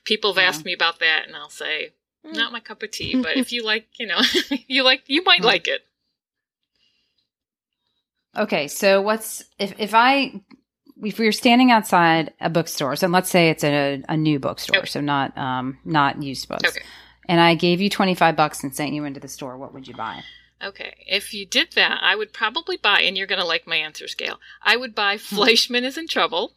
people 0.06 0.34
have 0.34 0.42
Yeah. 0.42 0.48
asked 0.50 0.66
me 0.66 0.74
about 0.74 1.00
that, 1.00 1.28
and 1.28 1.36
I'll 1.36 1.50
say 1.50 1.94
Mm. 2.26 2.36
not 2.36 2.52
my 2.52 2.60
cup 2.60 2.82
of 2.84 2.92
tea. 2.92 3.22
But 3.22 3.38
if 3.38 3.52
you 3.54 3.64
like, 3.64 3.88
you 4.00 4.08
know, 4.08 4.22
you 4.68 4.84
like, 4.84 5.04
you 5.08 5.24
might 5.24 5.42
Mm. 5.42 5.46
like 5.46 5.68
it. 5.68 5.86
Okay, 8.38 8.68
so 8.68 9.02
what's 9.02 9.44
if 9.60 9.74
if 9.80 9.94
I 9.94 10.42
if 11.06 11.20
we 11.20 11.28
are 11.28 11.32
standing 11.32 11.72
outside 11.72 12.34
a 12.42 12.50
bookstore, 12.50 12.96
so 12.96 13.08
let's 13.08 13.30
say 13.30 13.50
it's 13.50 13.64
a, 13.64 14.04
a 14.10 14.18
new 14.18 14.40
bookstore, 14.40 14.78
Okay. 14.80 14.88
so 14.88 15.02
not 15.02 15.38
um 15.38 15.78
not 15.86 16.22
used 16.22 16.48
books, 16.48 16.68
Okay. 16.70 16.86
and 17.28 17.40
I 17.40 17.56
gave 17.56 17.80
you 17.82 17.90
twenty 17.90 18.16
five 18.16 18.36
bucks 18.36 18.64
and 18.64 18.76
sent 18.76 18.94
you 18.94 19.06
into 19.06 19.20
the 19.20 19.28
store, 19.28 19.58
what 19.58 19.74
would 19.74 19.88
you 19.88 19.94
buy? 19.96 20.22
Okay, 20.64 20.96
if 21.06 21.34
you 21.34 21.46
did 21.46 21.74
that, 21.76 22.00
I 22.02 22.16
would 22.16 22.32
probably 22.34 22.78
buy, 22.78 23.02
and 23.02 23.18
you're 23.18 23.28
going 23.28 23.42
to 23.42 23.46
like 23.46 23.68
my 23.68 23.76
answer 23.76 24.08
scale. 24.08 24.40
I 24.62 24.78
would 24.78 24.96
buy 24.96 25.18
Hmm. 25.18 25.36
Fleishman 25.36 25.84
is 25.84 25.98
in 25.98 26.08
Trouble 26.08 26.54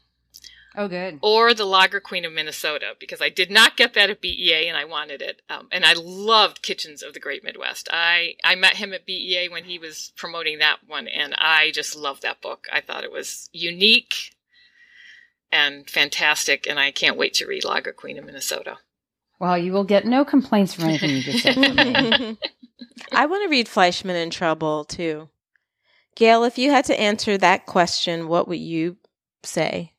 Oh, 0.76 0.87
good. 0.87 1.18
or 1.20 1.52
the 1.52 1.64
Lager 1.64 1.98
Queen 1.98 2.24
of 2.24 2.32
Minnesota 2.32 2.94
because 3.00 3.20
I 3.20 3.28
did 3.30 3.50
not 3.50 3.76
get 3.76 3.94
that 3.94 4.11
at 4.11 4.20
BEA 4.20 4.68
and 4.68 4.76
I 4.76 4.84
wanted 4.84 5.20
it. 5.20 5.42
Um, 5.50 5.66
and 5.72 5.84
I 5.84 5.94
loved 5.94 6.62
Kitchens 6.62 7.02
of 7.02 7.12
the 7.14 7.18
Great 7.20 7.42
Midwest. 7.42 7.88
I, 7.90 8.37
I 8.44 8.54
met 8.54 8.76
him 8.76 8.92
at 8.94 9.04
BEA 9.04 9.48
when 9.48 9.64
he 9.64 9.78
was 9.80 10.12
promoting 10.16 10.58
that 10.61 10.78
one, 10.87 11.08
and 11.08 11.34
I 11.37 11.72
just 11.72 11.96
loved 11.96 12.22
that 12.22 12.40
book. 12.40 12.68
I 12.72 12.80
thought 12.80 13.02
it 13.02 13.11
was 13.11 13.50
unique 13.52 14.37
and 15.52 15.88
fantastic, 15.88 16.66
and 16.66 16.78
I 16.78 16.90
can't 16.90 17.16
wait 17.16 17.34
to 17.34 17.46
read 17.46 17.64
Lager 17.64 17.92
Queen 17.92 18.18
of 18.18 18.24
Minnesota. 18.24 18.78
Well, 19.40 19.56
you 19.56 19.72
will 19.72 19.84
get 19.84 20.04
no 20.04 20.24
complaints 20.24 20.74
from 20.74 20.84
anything 20.84 21.11
you 21.11 21.22
just 21.22 21.42
said. 21.42 21.56
Me. 21.56 22.37
I 23.12 23.26
want 23.26 23.44
to 23.44 23.48
read 23.50 23.68
Fleishman 23.68 24.16
in 24.16 24.30
Trouble 24.30 24.84
too. 24.84 25.28
Gayle, 26.16 26.42
if 26.44 26.58
you 26.58 26.70
had 26.72 26.84
to 26.87 27.00
answer 27.00 27.38
that 27.38 27.66
question, 27.66 28.26
what 28.26 28.48
would 28.48 28.58
you 28.58 28.96
say? 29.44 29.92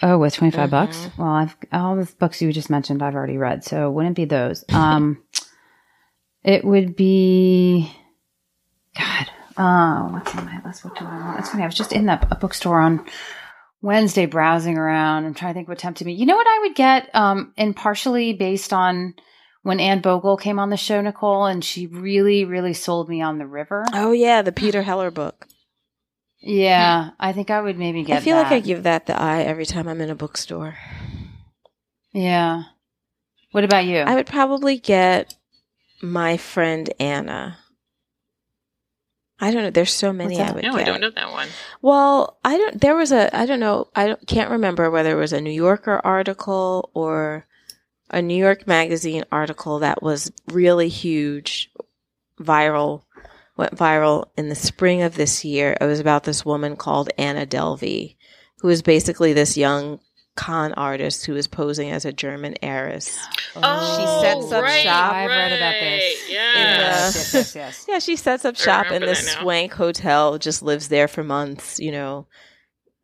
Oh, 0.00 0.18
with 0.18 0.34
25 0.34 0.70
bucks? 0.70 0.96
Mhm. 0.96 1.18
Well, 1.18 1.28
I've 1.28 1.56
all 1.72 1.96
the 1.96 2.10
books 2.18 2.40
you 2.40 2.52
just 2.52 2.70
mentioned 2.70 3.02
I've 3.02 3.14
already 3.14 3.36
read, 3.36 3.62
so 3.62 3.88
it 3.88 3.92
wouldn't 3.92 4.16
be 4.16 4.24
those. 4.24 4.64
Um 4.70 5.22
it 6.42 6.64
would 6.64 6.96
be 6.96 7.92
God. 8.98 9.30
Oh, 9.58 10.08
what's 10.12 10.34
on 10.34 10.46
my 10.46 10.60
list? 10.64 10.84
What 10.84 10.98
do 10.98 11.04
I 11.04 11.18
want? 11.18 11.38
It's 11.40 11.50
funny. 11.50 11.62
I 11.62 11.66
was 11.66 11.74
just 11.74 11.92
in 11.92 12.06
that 12.06 12.26
a 12.30 12.36
bookstore 12.36 12.80
on 12.80 13.06
Wednesday 13.82 14.26
browsing 14.26 14.78
around 14.78 15.26
I'm 15.26 15.34
trying 15.34 15.52
to 15.52 15.58
think 15.58 15.68
what 15.68 15.78
tempted 15.78 16.06
me. 16.06 16.14
You 16.14 16.24
know 16.24 16.36
what 16.36 16.46
I 16.46 16.58
would 16.60 16.74
get? 16.74 17.14
Um, 17.14 17.52
and 17.58 17.76
partially 17.76 18.32
based 18.32 18.72
on 18.72 19.14
when 19.62 19.80
Anne 19.80 20.00
Bogel 20.00 20.36
came 20.36 20.58
on 20.58 20.70
the 20.70 20.76
show, 20.76 21.00
Nicole, 21.00 21.46
and 21.46 21.64
she 21.64 21.86
really, 21.86 22.44
really 22.44 22.74
sold 22.74 23.08
me 23.08 23.20
on 23.20 23.38
the 23.38 23.46
river. 23.46 23.84
Oh 23.92 24.12
yeah, 24.12 24.42
the 24.42 24.52
Peter 24.52 24.82
Heller 24.82 25.10
book. 25.10 25.46
Yeah, 26.40 27.10
I 27.20 27.32
think 27.32 27.50
I 27.50 27.60
would 27.60 27.78
maybe 27.78 28.02
get 28.02 28.16
I 28.16 28.20
feel 28.20 28.36
like 28.36 28.50
I 28.50 28.58
give 28.58 28.82
that 28.82 29.06
the 29.06 29.20
eye 29.20 29.42
every 29.42 29.66
time 29.66 29.86
I'm 29.86 30.00
in 30.00 30.10
a 30.10 30.14
bookstore. 30.16 30.76
Yeah. 32.12 32.64
What 33.52 33.64
about 33.64 33.84
you? 33.84 33.98
I 33.98 34.14
would 34.14 34.26
probably 34.26 34.78
get 34.78 35.36
my 36.02 36.36
friend 36.36 36.92
Anna. 36.98 37.58
I 39.42 39.50
don't 39.50 39.64
know. 39.64 39.70
There's 39.70 39.92
so 39.92 40.12
many 40.12 40.40
I 40.40 40.52
would 40.52 40.62
No, 40.62 40.74
get. 40.76 40.82
I 40.82 40.84
don't 40.84 41.00
know 41.00 41.10
that 41.10 41.32
one. 41.32 41.48
Well, 41.82 42.38
I 42.44 42.56
don't. 42.56 42.80
There 42.80 42.94
was 42.94 43.10
a. 43.10 43.36
I 43.36 43.44
don't 43.44 43.58
know. 43.58 43.88
I 43.94 44.06
don't, 44.06 44.26
can't 44.28 44.52
remember 44.52 44.88
whether 44.88 45.10
it 45.10 45.20
was 45.20 45.32
a 45.32 45.40
New 45.40 45.50
Yorker 45.50 46.00
article 46.04 46.90
or 46.94 47.44
a 48.08 48.22
New 48.22 48.36
York 48.36 48.68
Magazine 48.68 49.24
article 49.32 49.80
that 49.80 50.00
was 50.00 50.30
really 50.46 50.88
huge, 50.88 51.72
viral, 52.40 53.02
went 53.56 53.74
viral 53.74 54.26
in 54.36 54.48
the 54.48 54.54
spring 54.54 55.02
of 55.02 55.16
this 55.16 55.44
year. 55.44 55.76
It 55.80 55.86
was 55.86 55.98
about 55.98 56.22
this 56.22 56.44
woman 56.44 56.76
called 56.76 57.10
Anna 57.18 57.44
Delvey, 57.44 58.14
who 58.60 58.68
is 58.68 58.80
basically 58.80 59.32
this 59.32 59.56
young 59.56 59.98
con 60.34 60.72
artist 60.74 61.26
who 61.26 61.36
is 61.36 61.46
posing 61.46 61.90
as 61.90 62.04
a 62.04 62.12
German 62.12 62.54
heiress. 62.62 63.18
Oh, 63.54 64.20
sets 64.22 64.52
up 64.52 64.62
right, 64.62 64.82
shop. 64.82 65.12
I've 65.12 65.28
read 65.28 65.52
about 65.52 65.72
this. 65.72 66.02
right, 66.02 66.26
Yes. 66.30 67.32
the- 67.32 67.38
yes, 67.38 67.54
yes, 67.54 67.54
yes. 67.54 67.84
Yeah, 67.88 67.98
she 67.98 68.16
sets 68.16 68.44
up 68.44 68.56
shop 68.56 68.90
in 68.90 69.02
this 69.02 69.32
swank 69.32 69.72
hotel, 69.74 70.38
just 70.38 70.62
lives 70.62 70.88
there 70.88 71.08
for 71.08 71.22
months, 71.22 71.78
you 71.78 71.92
know, 71.92 72.26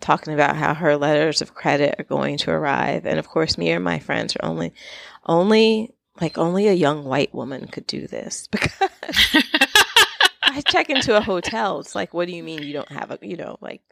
talking 0.01 0.33
about 0.33 0.57
how 0.57 0.75
her 0.75 0.97
letters 0.97 1.43
of 1.43 1.55
credit 1.55 1.97
are 1.99 2.05
going 2.05 2.39
to 2.39 2.51
arrive. 2.51 3.05
And 3.05 3.19
of 3.19 3.29
course, 3.29 3.59
me 3.59 3.71
and 3.71 3.85
my 3.85 3.99
friends 3.99 4.35
are 4.37 4.45
only, 4.45 4.73
only, 5.27 5.95
like, 6.21 6.39
only 6.39 6.67
a 6.69 6.73
young 6.73 7.05
white 7.05 7.35
woman 7.35 7.67
could 7.67 7.87
do 7.87 8.07
this 8.07 8.49
because 8.51 8.73
I 10.43 10.63
check 10.67 10.89
into 10.89 11.17
a 11.17 11.21
hotel. 11.21 11.81
It's 11.81 11.95
like, 11.95 12.15
what 12.15 12.27
do 12.27 12.35
you 12.35 12.43
mean 12.43 12.63
you 12.63 12.73
don't 12.73 12.91
have 12.91 13.11
a, 13.11 13.19
you 13.21 13.37
know, 13.37 13.59
like 13.61 13.83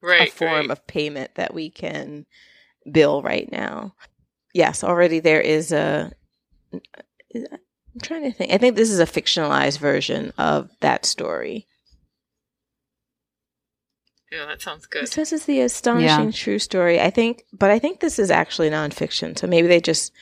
right, 0.00 0.28
a 0.28 0.32
form 0.32 0.68
right. 0.68 0.70
of 0.70 0.86
payment 0.86 1.34
that 1.34 1.52
we 1.52 1.68
can 1.68 2.24
bill 2.90 3.22
right 3.22 3.50
now. 3.50 3.94
Yes, 4.54 4.82
already 4.84 5.20
there 5.20 5.40
is 5.40 5.72
a. 5.72 6.12
I'm 7.34 8.00
trying 8.02 8.22
to 8.24 8.32
think. 8.32 8.52
I 8.52 8.58
think 8.58 8.76
this 8.76 8.90
is 8.90 9.00
a 9.00 9.06
fictionalized 9.06 9.78
version 9.78 10.32
of 10.38 10.70
that 10.80 11.04
story. 11.04 11.66
Yeah, 14.30 14.46
that 14.46 14.62
sounds 14.62 14.84
It 14.84 14.90
good. 14.90 15.08
says 15.08 15.32
it's 15.32 15.46
the 15.46 15.60
astonishing 15.60 16.30
true 16.30 16.60
story. 16.60 17.00
I 17.00 17.10
think, 17.10 17.44
but 17.52 17.70
I 17.70 17.80
think 17.80 17.98
this 17.98 18.18
is 18.18 18.30
actually 18.30 18.70
nonfiction. 18.70 19.36
So 19.36 19.48
maybe 19.48 19.66
they 19.66 19.80
just 19.80 20.12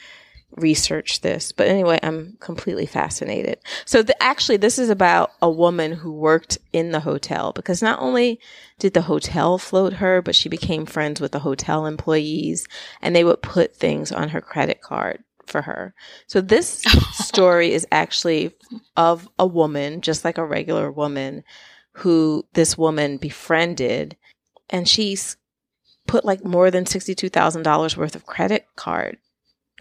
researched 0.57 1.23
this. 1.23 1.53
But 1.53 1.69
anyway, 1.69 1.99
I'm 2.03 2.37
completely 2.41 2.87
fascinated. 2.87 3.59
So 3.85 4.03
the, 4.03 4.21
actually, 4.23 4.57
this 4.57 4.79
is 4.79 4.91
about 4.91 5.33
a 5.43 5.51
woman 5.51 5.93
who 5.93 6.13
worked 6.13 6.59
in 6.73 6.91
the 6.91 7.01
hotel 7.01 7.53
because 7.53 7.83
not 7.83 8.01
only 8.01 8.41
did 8.79 8.95
the 8.95 9.03
hotel 9.03 9.59
float 9.59 9.95
her, 9.95 10.23
but 10.23 10.35
she 10.35 10.49
became 10.49 10.87
friends 10.87 11.21
with 11.21 11.33
the 11.33 11.41
hotel 11.41 11.87
employees 11.87 12.67
and 13.03 13.15
they 13.15 13.25
would 13.25 13.43
put 13.43 13.77
things 13.77 14.11
on 14.11 14.31
her 14.31 14.41
credit 14.41 14.81
card 14.81 15.23
for 15.47 15.63
her. 15.63 15.95
So 16.27 16.41
this 16.41 16.83
story 17.13 17.73
is 17.73 17.87
actually 17.93 18.55
of 18.97 19.29
a 19.39 19.47
woman, 19.47 20.01
just 20.01 20.25
like 20.25 20.39
a 20.39 20.45
regular 20.45 20.91
woman, 20.91 21.45
who 21.93 22.47
this 22.53 22.79
woman 22.79 23.17
befriended 23.17 24.17
and 24.71 24.89
she's 24.89 25.37
put 26.07 26.25
like 26.25 26.45
more 26.45 26.71
than 26.71 26.85
$62,000 26.85 27.97
worth 27.97 28.15
of 28.15 28.27
credit 28.27 28.67
card, 28.77 29.19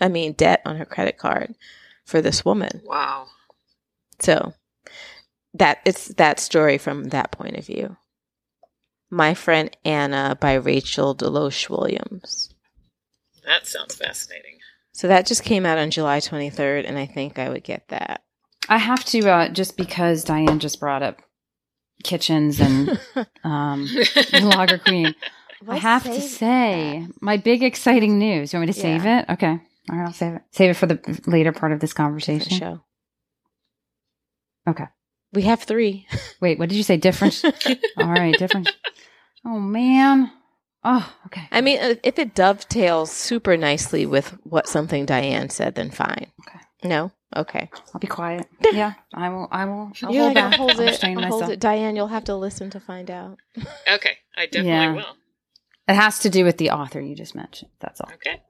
I 0.02 0.08
mean, 0.08 0.34
debt 0.34 0.62
on 0.66 0.78
her 0.78 0.86
credit 0.86 1.18
card 1.18 1.56
for 2.06 2.22
this 2.22 2.46
woman. 2.46 2.82
Wow. 2.86 3.28
So 4.20 4.54
that 5.54 5.80
it's 5.86 6.08
that 6.16 6.40
story 6.40 6.78
from 6.78 7.06
that 7.06 7.32
point 7.32 7.56
of 7.58 7.66
view. 7.66 7.98
My 9.10 9.34
friend 9.34 9.76
Anna 9.86 10.38
by 10.40 10.54
Rachel 10.56 11.16
Deloache 11.16 11.70
Williams. 11.70 12.54
That 13.46 13.66
sounds 13.66 13.96
fascinating. 13.96 14.58
So 14.92 15.08
that 15.08 15.26
just 15.26 15.44
came 15.44 15.66
out 15.66 15.78
on 15.78 15.92
July 15.92 16.20
23rd, 16.20 16.86
and 16.88 16.98
I 16.98 17.06
think 17.06 17.40
I 17.40 17.50
would 17.50 17.64
get 17.64 17.88
that. 17.90 18.24
I 18.68 18.80
have 18.80 19.06
to 19.06 19.30
uh, 19.30 19.50
just 19.50 19.78
because 19.78 20.24
Diane 20.24 20.60
just 20.60 20.80
brought 20.80 21.04
up 21.04 21.22
kitchens 22.04 22.60
and 22.60 23.00
um, 23.44 23.88
Lager 24.34 24.78
Queen. 24.80 25.16
I 25.68 25.78
have 25.78 26.04
to 26.04 26.20
say 26.22 27.08
my 27.22 27.38
big 27.38 27.64
exciting 27.64 28.20
news. 28.20 28.52
You 28.52 28.60
want 28.60 28.68
me 28.68 28.74
to 28.74 28.80
save 28.80 29.06
Yeah. 29.06 29.20
it? 29.22 29.30
Okay. 29.34 29.60
All 29.90 29.98
right, 29.98 30.06
I'll 30.08 30.14
save 30.14 30.34
it. 30.36 30.42
Save 30.52 30.70
it 30.72 30.74
for 30.76 30.86
the 30.86 31.22
later 31.28 31.52
part 31.52 31.72
of 31.72 31.80
this 31.80 31.92
Different 31.92 32.08
conversation. 32.10 32.58
show. 32.58 32.82
Okay. 34.68 34.86
We 35.34 35.44
have 35.44 35.64
three. 35.64 36.08
Wait, 36.42 36.60
what 36.60 36.70
did 36.70 36.76
you 36.76 36.84
say? 36.84 36.98
Different. 36.98 37.42
All 37.98 38.06
right, 38.08 38.38
different. 38.38 38.70
Oh 39.46 39.60
man. 39.60 40.32
Oh, 40.84 41.14
okay. 41.28 41.48
I 41.52 41.62
mean, 41.62 41.80
uh, 41.80 41.96
if 42.04 42.18
it 42.20 42.34
dovetails 42.36 43.12
super 43.12 43.58
nicely 43.58 44.06
with 44.06 44.30
what 44.44 44.68
something 44.68 45.06
Diane 45.06 45.50
said, 45.50 45.76
then 45.76 45.90
fine. 45.92 46.28
Okay. 46.48 46.60
No? 46.84 47.12
Okay. 47.36 47.70
I'll 47.94 48.00
be 48.00 48.08
quiet. 48.08 48.48
Yeah, 48.74 48.94
I 49.14 49.30
will. 49.30 49.48
I 49.52 49.66
will. 49.66 49.92
I'll 50.04 50.14
You're 50.14 50.24
hold 50.24 50.36
like, 50.36 50.50
back. 50.50 50.56
hold 50.58 50.72
I'll 50.80 50.88
it. 50.88 51.04
I'll 51.04 51.22
hold 51.24 51.50
it. 51.50 51.60
Diane, 51.60 51.96
you'll 51.96 52.08
have 52.08 52.26
to 52.26 52.36
listen 52.36 52.70
to 52.72 52.80
find 52.80 53.10
out. 53.10 53.38
Okay, 53.92 54.18
I 54.36 54.46
definitely 54.46 54.68
Yeah. 54.70 54.94
will. 54.96 55.16
It 55.88 55.96
has 55.96 56.20
to 56.20 56.30
do 56.30 56.44
with 56.44 56.58
the 56.58 56.72
author 56.72 57.00
you 57.02 57.16
just 57.16 57.34
mentioned. 57.36 57.72
That's 57.80 58.02
all. 58.02 58.12
Okay. 58.14 58.42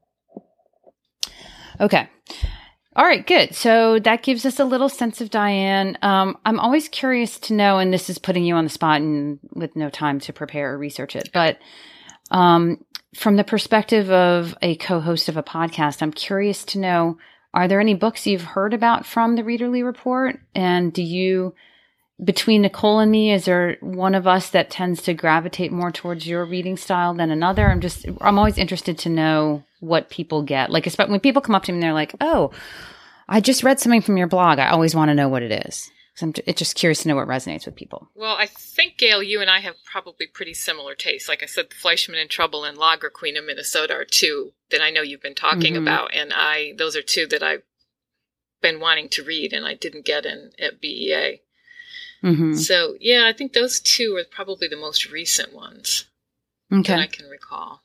Okay. 1.80 2.10
All 2.96 3.06
right, 3.06 3.26
good. 3.26 3.54
So 3.54 4.00
that 4.00 4.24
gives 4.24 4.44
us 4.44 4.60
a 4.60 4.66
little 4.66 4.90
sense 4.90 5.22
of 5.22 5.30
Diane. 5.30 5.98
Um, 6.02 6.38
I'm 6.46 6.60
always 6.60 6.90
curious 6.90 7.38
to 7.42 7.54
know, 7.54 7.78
and 7.78 7.94
this 7.94 8.10
is 8.10 8.18
putting 8.18 8.44
you 8.44 8.56
on 8.56 8.64
the 8.64 8.72
spot 8.72 9.02
and 9.02 9.38
with 9.54 9.76
no 9.76 9.92
time 9.92 10.20
to 10.22 10.34
prepare 10.34 10.74
or 10.74 10.78
research 10.80 11.16
it, 11.16 11.30
but 11.32 11.60
um, 12.32 12.84
from 13.16 13.36
the 13.36 13.44
perspective 13.44 14.10
of 14.10 14.56
a 14.62 14.76
co-host 14.78 15.30
of 15.30 15.38
a 15.38 15.44
podcast, 15.44 16.02
I'm 16.02 16.12
curious 16.12 16.66
to 16.66 16.80
know: 16.80 17.20
Are 17.54 17.68
there 17.68 17.80
any 17.80 17.94
books 17.94 18.26
you've 18.26 18.42
heard 18.42 18.74
about 18.74 19.06
from 19.06 19.36
the 19.36 19.44
Readerly 19.44 19.86
Report? 19.86 20.40
And 20.56 20.92
do 20.92 21.04
you, 21.04 21.54
between 22.24 22.64
Nicole 22.64 23.00
and 23.00 23.12
me, 23.12 23.32
is 23.32 23.46
there 23.46 23.78
one 23.82 24.16
of 24.16 24.26
us 24.26 24.50
that 24.50 24.70
tends 24.70 25.02
to 25.04 25.14
gravitate 25.14 25.72
more 25.72 25.92
towards 25.92 26.28
your 26.28 26.46
reading 26.46 26.76
style 26.78 27.14
than 27.14 27.30
another? 27.30 27.70
I'm 27.70 27.82
just, 27.82 28.06
I'm 28.22 28.40
always 28.40 28.58
interested 28.58 28.98
to 29.00 29.10
know 29.10 29.64
what 29.80 30.10
people 30.10 30.42
get. 30.42 30.72
Like, 30.72 30.88
especially 30.88 31.12
when 31.12 31.20
people 31.20 31.42
come 31.42 31.54
up 31.56 31.64
to 31.66 31.72
me 31.72 31.76
and 31.76 31.84
they're 31.84 31.94
like, 31.94 32.16
"Oh, 32.20 32.52
I 33.30 33.40
just 33.42 33.64
read 33.64 33.80
something 33.80 34.02
from 34.02 34.18
your 34.18 34.28
blog. 34.28 34.58
I 34.58 34.70
always 34.70 34.96
want 34.96 35.10
to 35.10 35.16
know 35.16 35.30
what 35.30 35.44
it 35.44 35.52
is." 35.68 35.92
I'm 36.20 36.34
j- 36.34 36.52
just 36.54 36.74
curious 36.76 37.04
to 37.04 37.08
know 37.10 37.16
what 37.16 37.28
resonates 37.28 37.68
with 37.68 37.76
people. 37.76 38.10
Well, 38.16 38.36
I 38.36 38.48
think 38.48 38.98
Gayle, 38.98 39.22
you 39.22 39.40
and 39.40 39.52
I 39.52 39.60
have 39.60 39.76
probably 39.86 40.26
pretty 40.26 40.56
similar 40.56 40.96
tastes. 40.96 41.30
Like 41.30 41.44
I 41.44 41.46
said, 41.46 41.72
Fleishman 41.72 42.18
in 42.18 42.28
Trouble 42.28 42.64
and 42.64 42.76
Lager 42.76 43.12
Queen 43.12 43.38
of 43.38 43.46
Minnesota 43.46 43.94
are 43.94 44.04
two 44.04 44.54
that 44.72 44.82
I 44.82 44.90
know 44.90 45.04
you've 45.04 45.22
been 45.22 45.36
talking 45.36 45.76
Mhm. 45.76 45.84
about, 45.84 46.16
and 46.16 46.34
I 46.34 46.74
those 46.76 46.96
are 46.96 47.04
two 47.04 47.28
that 47.28 47.44
I've 47.44 47.62
been 48.64 48.80
wanting 48.80 49.10
to 49.10 49.24
read 49.24 49.54
and 49.54 49.68
I 49.68 49.76
didn't 49.76 50.06
get 50.06 50.26
in 50.26 50.54
at 50.60 50.82
BEA. 50.82 51.42
Mm-hmm. 52.24 52.54
So 52.56 52.96
yeah, 53.00 53.26
I 53.28 53.34
think 53.34 53.54
those 53.54 53.80
two 53.80 54.16
are 54.16 54.24
probably 54.30 54.68
the 54.68 54.76
most 54.78 55.12
recent 55.12 55.54
ones 55.54 56.06
Okay. 56.72 56.82
that 56.94 57.00
I 57.00 57.08
can 57.08 57.28
recall. 57.28 57.84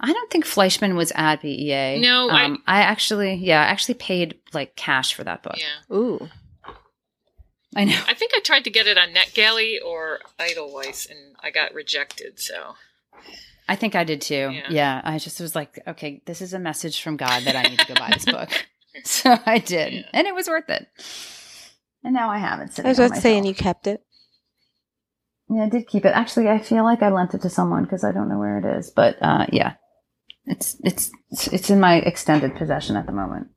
I 0.00 0.12
don't 0.12 0.30
think 0.30 0.44
Fleishman 0.44 0.96
was 0.96 1.12
at 1.14 1.42
BEA. 1.42 2.00
No, 2.00 2.28
I- 2.28 2.44
um, 2.46 2.62
I, 2.66 2.80
actually, 2.82 3.34
yeah, 3.34 3.60
I 3.60 3.66
actually 3.66 3.94
paid 3.94 4.38
like 4.52 4.74
cash 4.74 5.14
for 5.14 5.22
that 5.24 5.42
book. 5.44 5.56
Yeah, 5.58 5.96
Ooh. 5.96 6.28
I 7.76 7.84
know. 7.84 7.98
I 8.08 8.14
think 8.14 8.32
I 8.34 8.40
tried 8.40 8.64
to 8.64 8.70
get 8.70 8.86
it 8.86 8.98
on 8.98 9.14
NetGalley 9.14 9.76
or 9.84 10.18
Edelweiss, 10.38 11.06
and 11.06 11.36
I 11.40 11.50
got 11.50 11.72
rejected. 11.72 12.38
So 12.40 12.74
I 13.68 13.76
think 13.76 13.94
I 13.94 14.04
did 14.04 14.20
too. 14.20 14.50
Yeah. 14.52 14.66
Yeah. 14.70 15.00
I 15.04 15.18
just 15.18 15.40
was 15.40 15.54
like, 15.54 15.78
okay, 15.86 16.20
this 16.26 16.42
is 16.42 16.52
a 16.52 16.58
message 16.58 17.00
from 17.00 17.16
God 17.16 17.44
that 17.44 17.54
I 17.56 17.62
need 17.62 17.78
to 17.78 17.86
go 17.86 17.94
buy 17.94 18.10
this 18.12 18.24
book. 18.38 18.50
So 19.04 19.38
I 19.46 19.56
did, 19.58 19.92
Yeah. 19.94 20.02
and 20.12 20.26
it 20.26 20.34
was 20.34 20.48
worth 20.48 20.68
it. 20.68 20.86
And 22.04 22.14
now 22.14 22.30
I 22.30 22.38
have 22.38 22.60
it. 22.60 22.78
I 22.84 22.88
was 22.88 22.98
on 22.98 23.06
about 23.06 23.14
to 23.16 23.20
say, 23.20 23.36
and 23.36 23.46
you 23.46 23.54
kept 23.54 23.86
it. 23.86 24.02
Yeah, 25.48 25.64
I 25.64 25.68
did 25.68 25.86
keep 25.86 26.04
it. 26.04 26.08
Actually, 26.14 26.48
I 26.48 26.58
feel 26.58 26.82
like 26.84 27.02
I 27.02 27.10
lent 27.10 27.34
it 27.34 27.42
to 27.42 27.50
someone 27.50 27.84
because 27.84 28.04
I 28.04 28.12
don't 28.12 28.28
know 28.28 28.38
where 28.38 28.58
it 28.58 28.78
is. 28.78 28.90
But 28.90 29.16
uh, 29.22 29.46
yeah, 29.52 29.74
it's 30.46 30.76
it's 30.82 31.10
it's 31.52 31.70
in 31.70 31.78
my 31.80 31.96
extended 31.96 32.56
possession 32.56 32.96
at 32.96 33.06
the 33.06 33.12
moment. 33.12 33.48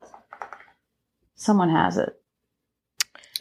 Someone 1.36 1.70
has 1.70 1.98
it. 1.98 2.10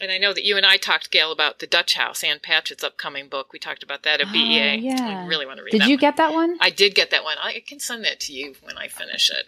And 0.01 0.11
I 0.11 0.19
know 0.19 0.33
that 0.33 0.45
you 0.45 0.57
and 0.57 0.67
I 0.67 0.77
talked, 0.77 1.13
Gayle, 1.13 1.31
about 1.31 1.61
the 1.61 1.69
Dutch 1.69 1.95
House, 1.95 2.25
Ann 2.25 2.41
Patchett's 2.43 2.83
upcoming 2.83 3.29
book. 3.29 3.53
We 3.53 3.61
talked 3.61 3.85
about 3.85 4.03
that 4.03 4.21
at 4.21 4.27
Oh, 4.29 4.33
BEA. 4.33 4.77
yeah. 4.79 5.23
I 5.25 5.27
really 5.27 5.47
want 5.47 5.59
to 5.59 5.63
read 5.63 5.71
Did 5.71 5.83
that 5.83 5.89
you 5.89 5.95
one. 5.95 6.01
get 6.01 6.17
that 6.17 6.33
one? 6.33 6.57
I 6.61 6.71
did 6.71 6.97
get 6.97 7.11
that 7.13 7.23
one. 7.23 7.37
I 7.41 7.63
can 7.65 7.79
send 7.79 8.05
that 8.05 8.19
to 8.21 8.33
you 8.33 8.55
when 8.63 8.77
I 8.77 8.89
finish 8.89 9.31
it. 9.31 9.47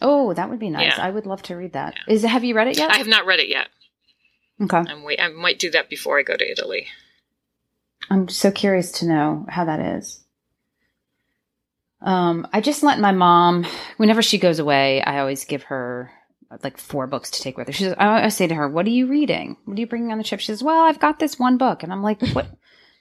Oh, 0.00 0.32
that 0.32 0.48
would 0.48 0.58
be 0.58 0.70
nice. 0.70 0.96
Yeah. 0.96 1.04
I 1.06 1.10
would 1.10 1.26
love 1.26 1.42
to 1.42 1.56
read 1.56 1.74
that. 1.74 1.94
Is 2.08 2.22
have 2.22 2.42
you 2.42 2.54
read 2.54 2.68
it 2.68 2.78
yet? 2.78 2.90
I 2.90 2.96
have 2.96 3.06
not 3.06 3.26
read 3.26 3.38
it 3.40 3.48
yet. 3.48 3.68
Okay. 4.62 4.78
I'm 4.78 5.02
wait- 5.02 5.20
I 5.20 5.28
might 5.28 5.58
do 5.58 5.70
that 5.70 5.88
before 5.88 6.18
I 6.18 6.22
go 6.22 6.36
to 6.36 6.50
Italy. 6.50 6.86
I'm 8.10 8.28
so 8.28 8.50
curious 8.50 8.92
to 8.92 9.06
know 9.06 9.46
how 9.48 9.64
that 9.64 9.80
is. 9.96 10.22
Um, 12.00 12.48
I 12.52 12.60
just 12.60 12.82
let 12.82 12.98
my 12.98 13.12
mom, 13.12 13.64
whenever 13.96 14.22
she 14.22 14.38
goes 14.38 14.58
away, 14.58 15.00
I 15.02 15.20
always 15.20 15.44
give 15.44 15.62
her 15.64 16.10
like 16.62 16.76
four 16.76 17.06
books 17.06 17.30
to 17.30 17.40
take 17.40 17.56
with 17.56 17.68
her. 17.68 17.72
She 17.72 17.84
says, 17.84 17.94
I, 17.98 18.24
I 18.24 18.28
say 18.28 18.46
to 18.46 18.54
her, 18.54 18.68
"What 18.68 18.86
are 18.86 18.90
you 18.90 19.06
reading? 19.06 19.56
What 19.64 19.78
are 19.78 19.80
you 19.80 19.86
bringing 19.86 20.10
on 20.12 20.18
the 20.18 20.24
trip?" 20.24 20.40
She 20.40 20.46
says, 20.46 20.62
"Well, 20.62 20.84
I've 20.84 20.98
got 20.98 21.18
this 21.18 21.38
one 21.38 21.58
book," 21.58 21.82
and 21.82 21.92
I'm 21.92 22.02
like, 22.02 22.20
"What?" 22.32 22.48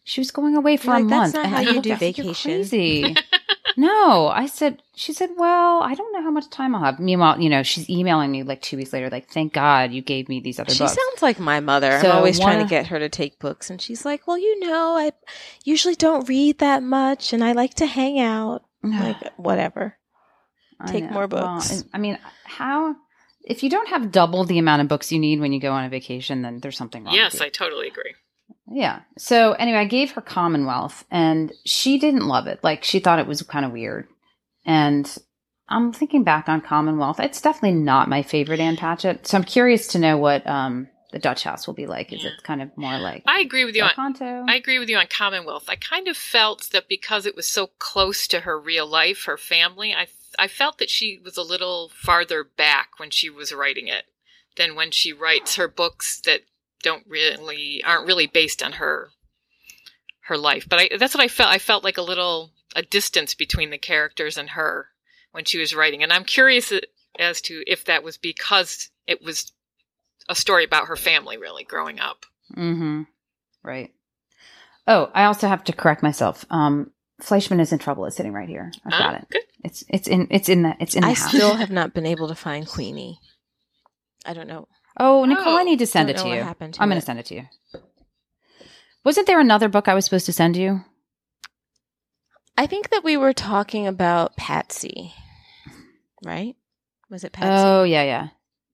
She 0.03 0.21
was 0.21 0.31
going 0.31 0.55
away 0.55 0.77
for 0.77 0.87
You're 0.87 0.95
a 0.95 0.99
like, 0.99 1.05
month. 1.05 1.33
"That's 1.33 1.35
not 1.35 1.45
and 1.45 1.53
how 1.55 1.71
I 1.71 1.75
you 1.75 1.81
do 1.81 1.91
at 1.91 1.99
her, 1.99 2.05
"You're 2.05 2.13
vacation." 2.13 2.51
crazy. 2.51 3.15
no, 3.77 4.27
I 4.27 4.45
said. 4.45 4.81
She 4.95 5.13
said, 5.13 5.31
"Well, 5.37 5.81
I 5.81 5.93
don't 5.95 6.13
know 6.13 6.21
how 6.21 6.31
much 6.31 6.49
time 6.49 6.75
I'll 6.75 6.83
have." 6.83 6.99
Meanwhile, 6.99 7.39
you 7.41 7.49
know, 7.49 7.63
she's 7.63 7.89
emailing 7.89 8.31
me 8.31 8.43
like 8.43 8.61
two 8.61 8.77
weeks 8.77 8.93
later, 8.93 9.09
like, 9.09 9.29
"Thank 9.29 9.53
God 9.53 9.91
you 9.91 10.01
gave 10.01 10.29
me 10.29 10.39
these 10.39 10.59
other 10.59 10.67
books. 10.67 10.77
She 10.77 10.83
books." 10.83 10.93
sounds 10.95 11.21
like 11.21 11.39
my 11.39 11.59
mother. 11.59 11.99
So 12.01 12.09
I'm 12.09 12.17
always 12.17 12.39
trying 12.39 12.59
to 12.59 12.69
get 12.69 12.87
her 12.87 12.99
to 12.99 13.09
take 13.09 13.39
books, 13.39 13.69
and 13.69 13.81
she's 13.81 14.05
like, 14.05 14.27
"Well, 14.27 14.37
you 14.37 14.59
know, 14.59 14.95
I 14.97 15.11
usually 15.63 15.95
don't 15.95 16.27
read 16.29 16.59
that 16.59 16.83
much, 16.83 17.33
and 17.33 17.43
I 17.43 17.51
like 17.53 17.73
to 17.75 17.85
hang 17.85 18.19
out." 18.19 18.63
Like, 18.83 19.17
whatever. 19.37 19.97
I 20.79 20.91
Take 20.91 21.03
know. 21.05 21.11
more 21.11 21.27
books. 21.27 21.69
and- 21.71 21.89
I 21.93 21.97
mean, 21.99 22.17
how 22.45 22.95
if 23.43 23.61
you 23.63 23.69
don't 23.69 23.89
have 23.89 24.11
double 24.11 24.43
the 24.43 24.57
amount 24.59 24.81
of 24.81 24.87
books 24.87 25.11
you 25.11 25.19
need 25.19 25.39
when 25.39 25.53
you 25.53 25.59
go 25.59 25.71
on 25.71 25.85
a 25.85 25.89
vacation, 25.89 26.41
then 26.41 26.59
there's 26.59 26.77
something 26.77 27.03
wrong. 27.03 27.13
yes, 27.13 27.33
with 27.33 27.41
you. 27.41 27.45
I 27.47 27.49
totally 27.49 27.87
agree. 27.87 28.13
Yeah. 28.67 29.01
So 29.17 29.53
anyway, 29.53 29.79
I 29.79 29.85
gave 29.85 30.11
her 30.11 30.21
Commonwealth, 30.21 31.05
and 31.11 31.51
she 31.65 31.97
didn't 31.97 32.27
love 32.27 32.47
it. 32.47 32.59
Like 32.63 32.83
she 32.83 32.99
thought 32.99 33.19
it 33.19 33.27
was 33.27 33.41
kind 33.41 33.65
of 33.65 33.71
weird. 33.71 34.07
And 34.65 35.13
I'm 35.69 35.93
thinking 35.93 36.23
back 36.23 36.47
on 36.49 36.61
Commonwealth. 36.61 37.19
It's 37.19 37.41
definitely 37.41 37.79
not 37.79 38.09
my 38.09 38.21
favorite 38.21 38.59
Ann 38.59 38.77
Patchett. 38.77 39.25
So 39.27 39.37
I'm 39.37 39.43
curious 39.43 39.87
to 39.87 39.99
know 39.99 40.17
what 40.17 40.45
um, 40.45 40.87
the 41.11 41.19
Dutch 41.19 41.43
House 41.43 41.65
will 41.65 41.73
be 41.73 41.87
like. 41.87 42.13
Is 42.13 42.23
Yeah. 42.23 42.29
it 42.31 42.43
kind 42.43 42.61
of 42.61 42.69
more 42.77 42.97
like 42.99 43.23
I 43.25 43.39
agree 43.41 43.65
with 43.65 43.75
you 43.75 43.83
on? 43.83 44.15
I 44.49 44.55
agree 44.55 44.79
with 44.79 44.89
you 44.89 44.97
on 44.97 45.07
Commonwealth. 45.07 45.65
I 45.67 45.75
kind 45.75 46.07
of 46.07 46.15
felt 46.17 46.69
that 46.71 46.87
because 46.87 47.25
it 47.25 47.35
was 47.35 47.47
so 47.47 47.67
close 47.79 48.27
to 48.27 48.41
her 48.41 48.59
real 48.59 48.85
life, 48.87 49.25
her 49.25 49.37
family, 49.37 49.93
I 49.93 50.07
I 50.39 50.47
felt 50.47 50.77
that 50.77 50.89
she 50.89 51.19
was 51.23 51.35
a 51.35 51.41
little 51.43 51.89
farther 51.93 52.43
back 52.45 52.99
when 52.99 53.09
she 53.09 53.29
was 53.29 53.51
writing 53.51 53.87
it 53.87 54.05
than 54.55 54.75
when 54.75 54.91
she 54.91 55.11
writes 55.11 55.55
her 55.55 55.67
books 55.67 56.21
that 56.21 56.41
don't 56.81 57.03
really 57.07 57.81
aren't 57.85 58.07
really 58.07 58.27
based 58.27 58.61
on 58.63 58.73
her 58.73 59.09
her 60.25 60.37
life. 60.37 60.67
But 60.69 60.79
I, 60.79 60.97
that's 60.97 61.13
what 61.15 61.23
I 61.23 61.27
felt. 61.27 61.49
I 61.49 61.57
felt 61.59 61.83
like 61.83 61.97
a 61.97 62.01
little 62.03 62.51
a 62.75 62.81
distance 62.81 63.33
between 63.33 63.69
the 63.69 63.77
characters 63.77 64.37
and 64.37 64.51
her 64.51 64.87
when 65.31 65.45
she 65.45 65.59
was 65.59 65.75
writing, 65.75 66.03
and 66.03 66.11
I'm 66.13 66.23
curious 66.23 66.71
as 67.19 67.41
to 67.41 67.63
if 67.67 67.85
that 67.85 68.03
was 68.03 68.17
because 68.17 68.89
it 69.07 69.21
was 69.23 69.51
a 70.29 70.35
story 70.35 70.63
about 70.63 70.87
her 70.87 70.95
family 70.95 71.37
really 71.37 71.63
growing 71.63 71.99
up. 71.99 72.25
Mm-hmm. 72.55 73.03
Right. 73.63 73.91
Oh, 74.87 75.09
I 75.13 75.25
also 75.25 75.47
have 75.47 75.63
to 75.65 75.73
correct 75.73 76.01
myself. 76.03 76.45
Um, 76.49 76.91
Fleishman 77.21 77.59
is 77.59 77.71
in 77.71 77.79
trouble. 77.79 78.05
It's 78.05 78.15
sitting 78.17 78.33
right 78.33 78.49
here. 78.49 78.71
I've 78.85 78.91
got 78.91 79.13
Ah, 79.13 79.17
it. 79.17 79.27
Good. 79.29 79.41
It's 79.63 79.83
it's 79.89 80.07
in 80.07 80.27
it's 80.31 80.49
in 80.49 80.63
the 80.63 80.75
it's 80.79 80.95
in 80.95 81.01
the 81.01 81.07
I 81.07 81.13
house. 81.13 81.29
still 81.29 81.55
have 81.55 81.69
not 81.71 81.93
been 81.93 82.05
able 82.05 82.27
to 82.29 82.35
find 82.35 82.67
Queenie. 82.67 83.19
I 84.25 84.33
don't 84.33 84.47
know. 84.47 84.67
Oh, 84.97 85.25
Nicole, 85.25 85.55
I 85.57 85.61
Oh, 85.61 85.65
need 85.65 85.79
to 85.79 85.87
send 85.87 86.09
it 86.09 86.17
to 86.17 86.23
know 86.23 86.29
what 86.29 86.37
you. 86.37 86.43
happened 86.43 86.73
to 86.75 86.81
I'm 86.81 86.89
going 86.89 86.99
to 86.99 87.05
send 87.05 87.19
it 87.19 87.25
to 87.27 87.35
you. 87.35 87.47
Wasn't 89.03 89.25
there 89.27 89.39
another 89.39 89.67
book 89.69 89.87
I 89.87 89.93
was 89.93 90.05
supposed 90.05 90.27
to 90.27 90.33
send 90.33 90.55
you? 90.57 90.81
I 92.57 92.67
think 92.67 92.89
that 92.91 93.03
we 93.03 93.17
were 93.17 93.33
talking 93.33 93.87
about 93.87 94.35
Patsy, 94.37 95.13
right? 96.23 96.55
Was 97.09 97.23
it 97.23 97.31
Patsy? 97.31 97.49
Oh, 97.49 97.83
yeah, 97.83 98.03
yeah. 98.03 98.27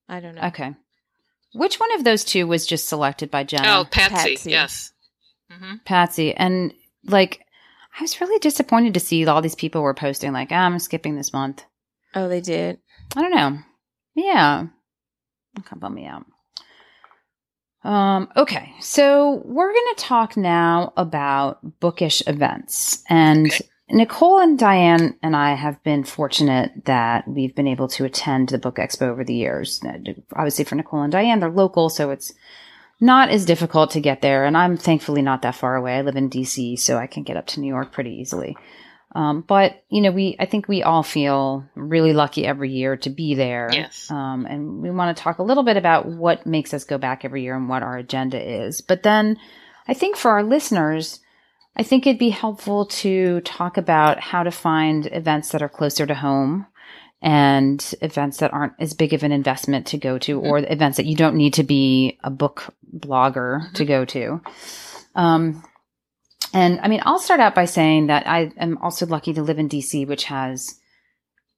I 0.09 0.19
don't 0.19 0.35
know. 0.35 0.41
Okay. 0.43 0.75
Which 1.53 1.79
one 1.79 1.93
of 1.95 2.03
those 2.03 2.23
two 2.25 2.45
was 2.47 2.65
just 2.65 2.89
selected 2.89 3.31
by 3.31 3.43
Jenna? 3.45 3.79
Oh, 3.81 3.85
Patsy, 3.85 4.35
Patsy. 4.35 4.49
yes. 4.51 4.91
hmm 5.49 5.75
Patsy. 5.85 6.33
And 6.35 6.73
like, 7.05 7.45
I 7.97 8.01
was 8.01 8.19
really 8.19 8.39
disappointed 8.39 8.93
to 8.95 8.99
see 8.99 9.25
all 9.25 9.41
these 9.41 9.55
people 9.55 9.81
were 9.81 9.93
posting 9.93 10.33
like, 10.33 10.49
ah, 10.51 10.55
I'm 10.65 10.77
skipping 10.79 11.15
this 11.15 11.31
month. 11.33 11.63
Oh, 12.13 12.27
they 12.27 12.41
did. 12.41 12.79
I 13.15 13.21
don't 13.21 13.33
know. 13.33 13.59
Yeah. 14.15 14.67
Come 15.65 15.79
bum 15.79 15.93
me 15.95 16.05
out. 16.05 16.25
Um, 17.83 18.27
okay, 18.35 18.73
so 18.81 19.41
we're 19.45 19.71
going 19.71 19.95
to 19.95 20.03
talk 20.03 20.35
now 20.35 20.93
about 20.97 21.79
bookish 21.79 22.21
events. 22.27 23.03
And 23.07 23.47
Okay. 23.47 23.67
Nicole 23.89 24.39
and 24.39 24.59
Diane 24.59 25.15
and 25.23 25.33
I 25.35 25.53
have 25.53 25.81
been 25.83 26.03
fortunate 26.03 26.85
that 26.85 27.25
we've 27.25 27.55
been 27.55 27.67
able 27.67 27.87
to 27.89 28.03
attend 28.03 28.49
the 28.49 28.57
Book 28.57 28.75
Expo 28.75 29.03
over 29.03 29.23
the 29.23 29.33
years. 29.33 29.81
Obviously, 30.35 30.65
for 30.65 30.75
Nicole 30.75 31.03
and 31.03 31.11
Diane, 31.11 31.39
they're 31.39 31.49
local, 31.49 31.89
so 31.89 32.09
it's 32.11 32.33
not 32.99 33.29
as 33.29 33.45
difficult 33.45 33.91
to 33.91 34.01
get 34.01 34.21
there. 34.21 34.43
And 34.43 34.57
I'm 34.57 34.75
thankfully 34.75 35.21
not 35.21 35.41
that 35.43 35.55
far 35.55 35.77
away. 35.77 35.95
I 35.95 36.01
live 36.01 36.17
in 36.17 36.29
DC, 36.29 36.77
so 36.77 36.97
I 36.97 37.07
can 37.07 37.23
get 37.23 37.37
up 37.37 37.47
to 37.47 37.61
New 37.61 37.67
York 37.67 37.93
pretty 37.93 38.11
easily. 38.11 38.57
Um, 39.17 39.41
but 39.41 39.83
you 39.89 40.01
know, 40.01 40.11
we 40.11 40.35
I 40.37 40.45
think 40.45 40.67
we 40.67 40.83
all 40.83 41.01
feel 41.01 41.65
really 41.73 42.13
lucky 42.13 42.45
every 42.45 42.71
year 42.71 42.97
to 42.97 43.09
be 43.09 43.33
there. 43.33 43.67
Yes. 43.73 44.11
Um, 44.11 44.45
and 44.45 44.83
we 44.83 44.91
want 44.91 45.17
to 45.17 45.23
talk 45.23 45.39
a 45.39 45.43
little 45.43 45.63
bit 45.63 45.75
about 45.75 46.05
what 46.05 46.45
makes 46.45 46.71
us 46.71 46.83
go 46.83 46.99
back 46.99 47.25
every 47.25 47.41
year 47.41 47.55
and 47.55 47.67
what 47.67 47.81
our 47.81 47.97
agenda 47.97 48.39
is. 48.39 48.81
But 48.81 49.01
then, 49.01 49.37
I 49.87 49.95
think 49.95 50.17
for 50.17 50.29
our 50.29 50.43
listeners, 50.43 51.19
I 51.75 51.81
think 51.81 52.05
it'd 52.05 52.19
be 52.19 52.29
helpful 52.29 52.85
to 52.85 53.41
talk 53.41 53.77
about 53.77 54.19
how 54.19 54.43
to 54.43 54.51
find 54.51 55.07
events 55.11 55.49
that 55.49 55.63
are 55.63 55.69
closer 55.69 56.05
to 56.05 56.13
home 56.13 56.67
and 57.19 57.95
events 58.03 58.37
that 58.37 58.53
aren't 58.53 58.73
as 58.77 58.93
big 58.93 59.13
of 59.13 59.23
an 59.23 59.31
investment 59.31 59.87
to 59.87 59.97
go 59.97 60.19
to, 60.19 60.39
or 60.39 60.59
events 60.59 60.97
that 60.97 61.07
you 61.07 61.15
don't 61.15 61.35
need 61.35 61.55
to 61.55 61.63
be 61.63 62.19
a 62.23 62.29
book 62.29 62.71
blogger 62.95 63.73
to 63.73 63.83
go 63.83 64.05
to. 64.05 64.41
Um, 65.15 65.63
and 66.53 66.79
I 66.81 66.87
mean, 66.87 67.01
I'll 67.03 67.19
start 67.19 67.39
out 67.39 67.55
by 67.55 67.65
saying 67.65 68.07
that 68.07 68.27
I 68.27 68.51
am 68.57 68.77
also 68.79 69.05
lucky 69.05 69.33
to 69.33 69.43
live 69.43 69.59
in 69.59 69.69
DC, 69.69 70.07
which 70.07 70.25
has 70.25 70.79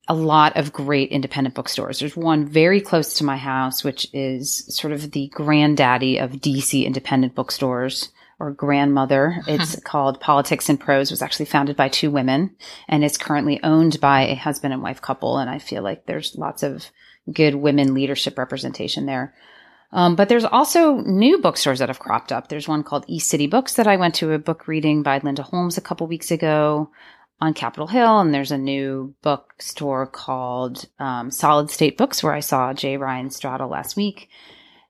a 0.07 0.13
lot 0.13 0.57
of 0.57 0.73
great 0.73 1.11
independent 1.11 1.53
bookstores. 1.53 1.99
There's 1.99 2.17
one 2.17 2.45
very 2.45 2.81
close 2.81 3.13
to 3.15 3.23
my 3.23 3.37
house, 3.37 3.83
which 3.83 4.07
is 4.11 4.65
sort 4.75 4.91
of 4.91 5.11
the 5.11 5.27
granddaddy 5.27 6.17
of 6.17 6.31
DC 6.31 6.83
independent 6.83 7.35
bookstores 7.35 8.09
or 8.39 8.51
grandmother. 8.51 9.43
It's 9.47 9.79
called 9.81 10.19
Politics 10.19 10.67
and 10.67 10.79
Prose. 10.79 11.09
It 11.09 11.13
was 11.13 11.21
actually 11.21 11.45
founded 11.45 11.75
by 11.75 11.89
two 11.89 12.09
women 12.09 12.55
and 12.87 13.03
it's 13.03 13.17
currently 13.17 13.61
owned 13.63 13.99
by 13.99 14.21
a 14.21 14.35
husband 14.35 14.73
and 14.73 14.81
wife 14.81 15.01
couple. 15.01 15.37
And 15.37 15.49
I 15.49 15.59
feel 15.59 15.83
like 15.83 16.07
there's 16.07 16.35
lots 16.35 16.63
of 16.63 16.89
good 17.31 17.53
women 17.53 17.93
leadership 17.93 18.37
representation 18.39 19.05
there. 19.05 19.35
Um, 19.91 20.15
but 20.15 20.29
there's 20.29 20.45
also 20.45 20.97
new 20.97 21.39
bookstores 21.39 21.79
that 21.79 21.89
have 21.89 21.99
cropped 21.99 22.31
up. 22.31 22.47
There's 22.47 22.67
one 22.67 22.83
called 22.83 23.05
East 23.07 23.27
City 23.27 23.47
Books 23.47 23.73
that 23.73 23.87
I 23.87 23.97
went 23.97 24.15
to 24.15 24.31
a 24.33 24.39
book 24.39 24.67
reading 24.67 25.01
by 25.01 25.17
Linda 25.17 25.41
Holmes 25.43 25.77
a 25.77 25.81
couple 25.81 26.05
weeks 26.05 26.29
ago 26.29 26.91
on 27.41 27.53
Capitol 27.53 27.87
Hill, 27.87 28.19
and 28.19 28.33
there's 28.33 28.51
a 28.51 28.57
new 28.57 29.15
bookstore 29.23 30.05
called 30.05 30.85
um, 30.99 31.31
Solid 31.31 31.71
State 31.71 31.97
Books 31.97 32.21
where 32.21 32.33
I 32.33 32.39
saw 32.41 32.73
J. 32.73 32.97
Ryan 32.97 33.29
Stradal 33.29 33.69
last 33.69 33.95
week, 33.95 34.29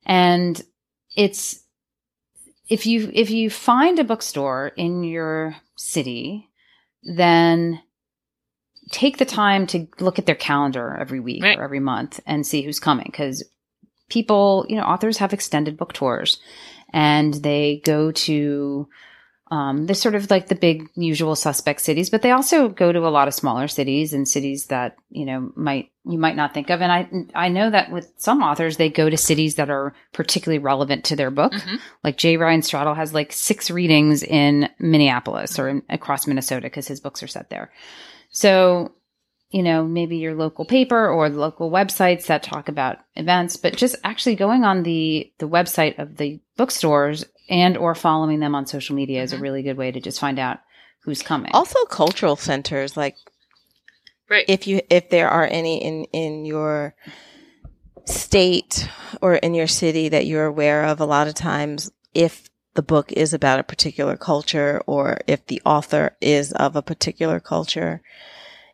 and 0.06 0.62
it's 1.16 1.64
if 2.68 2.86
you 2.86 3.10
if 3.14 3.30
you 3.30 3.50
find 3.50 4.00
a 4.00 4.04
bookstore 4.04 4.72
in 4.76 5.04
your 5.04 5.56
city, 5.78 6.50
then 7.04 7.82
take 8.92 9.18
the 9.18 9.26
time 9.26 9.66
to 9.68 9.88
look 10.00 10.20
at 10.20 10.26
their 10.26 10.36
calendar 10.36 10.98
every 11.00 11.20
week 11.20 11.44
Right. 11.44 11.58
or 11.58 11.64
every 11.64 11.80
month 11.80 12.20
and 12.26 12.46
see 12.46 12.64
who's 12.64 12.80
coming 12.80 13.06
because 13.06 13.44
people, 14.10 14.66
you 14.68 14.76
know, 14.76 14.84
authors 14.84 15.18
have 15.18 15.34
extended 15.34 15.78
book 15.78 15.94
tours 15.94 16.40
and 16.92 17.34
they 17.36 17.82
go 17.86 18.12
to 18.12 18.88
um, 19.52 19.88
they're 19.88 19.96
sort 19.96 20.14
of 20.14 20.30
like 20.30 20.48
the 20.48 20.54
big 20.56 20.90
usual 20.94 21.36
suspect 21.36 21.82
cities, 21.82 22.12
but 22.12 22.22
they 22.22 22.30
also 22.30 22.70
go 22.70 22.92
to 22.92 23.08
a 23.08 23.10
lot 23.10 23.28
of 23.28 23.34
smaller 23.34 23.68
cities 23.68 24.14
and 24.14 24.28
cities 24.28 24.68
that 24.68 24.96
you 25.10 25.26
know 25.26 25.52
might 25.56 25.90
you 26.06 26.20
might 26.20 26.36
not 26.36 26.54
think 26.54 26.70
of. 26.70 26.82
And 26.82 26.92
I 26.92 27.10
I 27.34 27.50
know 27.50 27.72
that 27.72 27.92
with 27.92 28.12
some 28.18 28.44
authors, 28.44 28.78
they 28.78 28.90
go 28.90 29.10
to 29.10 29.18
cities 29.18 29.56
that 29.56 29.72
are 29.72 29.96
particularly 30.14 30.60
relevant 30.60 31.04
to 31.06 31.16
their 31.16 31.32
book. 31.32 31.54
Mhm. 31.54 31.80
Like 32.04 32.18
J. 32.18 32.38
Ryan 32.38 32.62
Stradal 32.62 32.96
has 32.96 33.12
like 33.12 33.32
six 33.32 33.72
readings 33.72 34.22
in 34.22 34.70
Minneapolis 34.78 35.58
or 35.58 35.68
in, 35.70 35.84
across 35.90 36.28
Minnesota 36.28 36.68
because 36.68 36.88
his 36.88 37.00
books 37.00 37.24
are 37.24 37.28
set 37.28 37.50
there. 37.50 37.72
So 38.30 38.92
you 39.52 39.64
know, 39.64 39.84
maybe 39.84 40.18
your 40.18 40.36
local 40.36 40.64
paper 40.66 41.08
or 41.10 41.30
the 41.30 41.40
local 41.40 41.72
websites 41.72 42.28
that 42.28 42.44
talk 42.44 42.70
about 42.70 42.98
events, 43.16 43.58
but 43.58 43.76
just 43.76 43.96
actually 44.04 44.36
going 44.36 44.64
on 44.64 44.84
the 44.84 45.32
the 45.40 45.48
website 45.48 45.98
of 45.98 46.18
the 46.18 46.40
bookstores 46.56 47.26
and 47.50 47.76
or 47.78 47.96
following 47.96 48.40
them 48.40 48.54
on 48.54 48.68
social 48.68 48.96
media 48.96 49.24
is 49.24 49.34
a 49.34 49.38
Mhm. 49.38 49.42
really 49.42 49.64
good 49.64 49.78
way 49.78 49.92
to 49.92 50.00
just 50.00 50.20
find 50.20 50.38
out 50.38 50.60
who's 51.02 51.24
coming. 51.24 51.52
Also, 51.54 51.84
cultural 51.86 52.36
centers 52.36 52.96
like 52.96 53.16
Right. 54.30 54.46
if 54.48 54.68
you 54.68 54.82
if 54.92 55.10
there 55.10 55.30
are 55.30 55.48
any 55.50 55.84
in 55.84 56.04
in 56.14 56.46
your 56.46 56.94
state 58.06 58.88
or 59.22 59.36
in 59.36 59.54
your 59.54 59.68
city 59.68 60.10
that 60.10 60.26
you're 60.28 60.46
aware 60.46 60.84
of 60.86 61.00
a 61.00 61.06
lot 61.06 61.28
of 61.28 61.34
times 61.34 61.92
if 62.14 62.48
the 62.76 62.82
book 62.84 63.12
is 63.12 63.34
about 63.34 63.60
a 63.60 63.64
particular 63.64 64.16
culture 64.16 64.82
or 64.86 65.20
if 65.28 65.46
the 65.48 65.62
author 65.66 66.16
is 66.22 66.52
of 66.54 66.76
a 66.76 66.82
particular 66.82 67.40
culture 67.40 68.02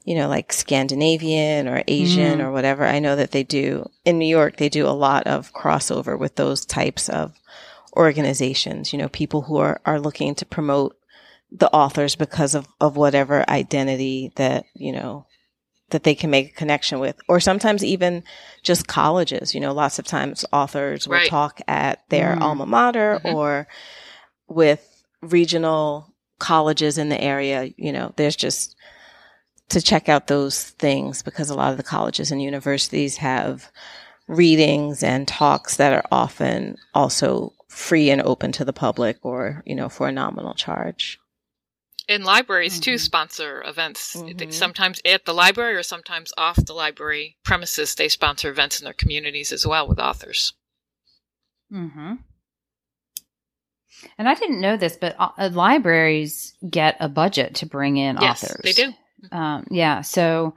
you 0.06 0.16
know 0.16 0.30
like 0.30 0.54
Scandinavian 0.54 1.68
or 1.68 1.84
Asian 1.88 2.40
Mm. 2.40 2.44
or 2.44 2.52
whatever 2.52 2.86
I 2.86 3.00
know 3.00 3.16
that 3.18 3.32
they 3.32 3.44
do 3.44 3.90
in 4.06 4.18
New 4.20 4.28
York 4.28 4.56
they 4.58 4.70
do 4.70 4.88
a 4.88 4.96
lot 5.08 5.28
of 5.28 5.52
crossover 5.52 6.18
with 6.18 6.36
those 6.36 6.66
types 6.66 7.10
of 7.10 7.34
organizations 7.98 8.92
you 8.94 9.00
know 9.00 9.10
people 9.10 9.42
who 9.44 9.58
are 9.58 9.82
are 9.86 10.00
looking 10.00 10.36
to 10.36 10.46
promote 10.46 10.96
the 11.52 11.72
authors 11.72 12.16
because 12.16 12.56
of, 12.56 12.68
of 12.82 12.98
whatever 12.98 13.48
identity 13.50 14.32
that, 14.36 14.66
you 14.74 14.92
know, 14.92 15.26
that 15.92 16.04
they 16.04 16.16
can 16.16 16.30
make 16.30 16.50
a 16.50 16.56
connection 16.56 17.00
with. 17.00 17.16
Or 17.30 17.40
sometimes 17.40 17.84
even 17.84 18.24
just 18.64 18.88
colleges, 18.88 19.54
you 19.54 19.62
know, 19.62 19.72
lots 19.72 19.98
of 20.00 20.06
times 20.06 20.44
authors 20.52 21.08
will 21.08 21.16
Right. 21.18 21.30
talk 21.30 21.62
at 21.68 22.02
their 22.10 22.36
Mm. 22.36 22.42
alma 22.42 22.66
mater 22.66 23.22
Mhm. 23.24 23.34
or 23.34 23.68
with 24.50 25.04
regional 25.22 26.14
colleges 26.40 26.98
in 26.98 27.10
the 27.10 27.22
area, 27.22 27.70
you 27.78 27.94
know, 27.94 28.12
there's 28.18 28.36
just 28.36 28.75
to 29.70 29.82
check 29.82 30.08
out 30.10 30.28
those 30.28 30.64
things 30.72 31.22
because 31.24 31.50
a 31.50 31.56
lot 31.56 31.72
of 31.72 31.78
the 31.78 31.84
colleges 31.84 32.32
and 32.32 32.42
universities 32.42 33.18
have 33.18 33.72
readings 34.28 35.04
and 35.04 35.28
talks 35.28 35.78
that 35.78 35.94
are 35.94 36.06
often 36.12 36.78
also 36.94 37.54
free 37.68 38.10
and 38.10 38.22
open 38.22 38.52
to 38.54 38.66
the 38.66 38.74
public 38.74 39.18
or, 39.24 39.62
you 39.66 39.76
know, 39.76 39.90
for 39.90 40.08
a 40.08 40.12
nominal 40.12 40.54
charge. 40.54 41.20
And 42.08 42.24
libraries 42.24 42.80
too 42.80 42.96
Mhm. 42.96 43.00
sponsor 43.00 43.64
events. 43.66 44.14
They- 44.14 44.20
Mhm. 44.34 44.54
Sometimes 44.54 45.02
at 45.04 45.26
the 45.26 45.34
library 45.34 45.76
or 45.76 45.82
sometimes 45.84 46.32
off 46.38 46.56
the 46.58 46.74
library 46.74 47.38
premises, 47.44 47.96
they 47.96 48.08
sponsor 48.10 48.50
events 48.50 48.80
in 48.80 48.84
their 48.86 48.94
communities 48.94 49.52
as 49.52 49.66
well 49.66 49.88
with 49.88 50.00
authors. 50.00 50.54
Mm-hmm. 51.74 52.14
And 54.18 54.30
I 54.30 54.36
didn't 54.36 54.62
know 54.62 54.78
this, 54.78 54.98
but 54.98 55.16
uh, 55.18 55.50
libraries 55.52 56.54
get 56.70 56.96
a 57.00 57.10
budget 57.10 57.56
to 57.56 57.66
bring 57.66 57.98
in 57.98 58.18
Yes, 58.22 58.44
authors. 58.44 58.62
they 58.64 58.74
do. 58.74 58.94
Um, 59.32 59.66
yeah, 59.70 60.02
so 60.02 60.56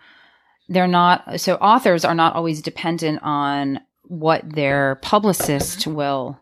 they're 0.68 0.86
not. 0.88 1.40
So 1.40 1.54
authors 1.56 2.04
are 2.04 2.14
not 2.14 2.34
always 2.34 2.62
dependent 2.62 3.20
on 3.22 3.80
what 4.04 4.42
their 4.54 4.96
publicist 4.96 5.86
will 5.86 6.38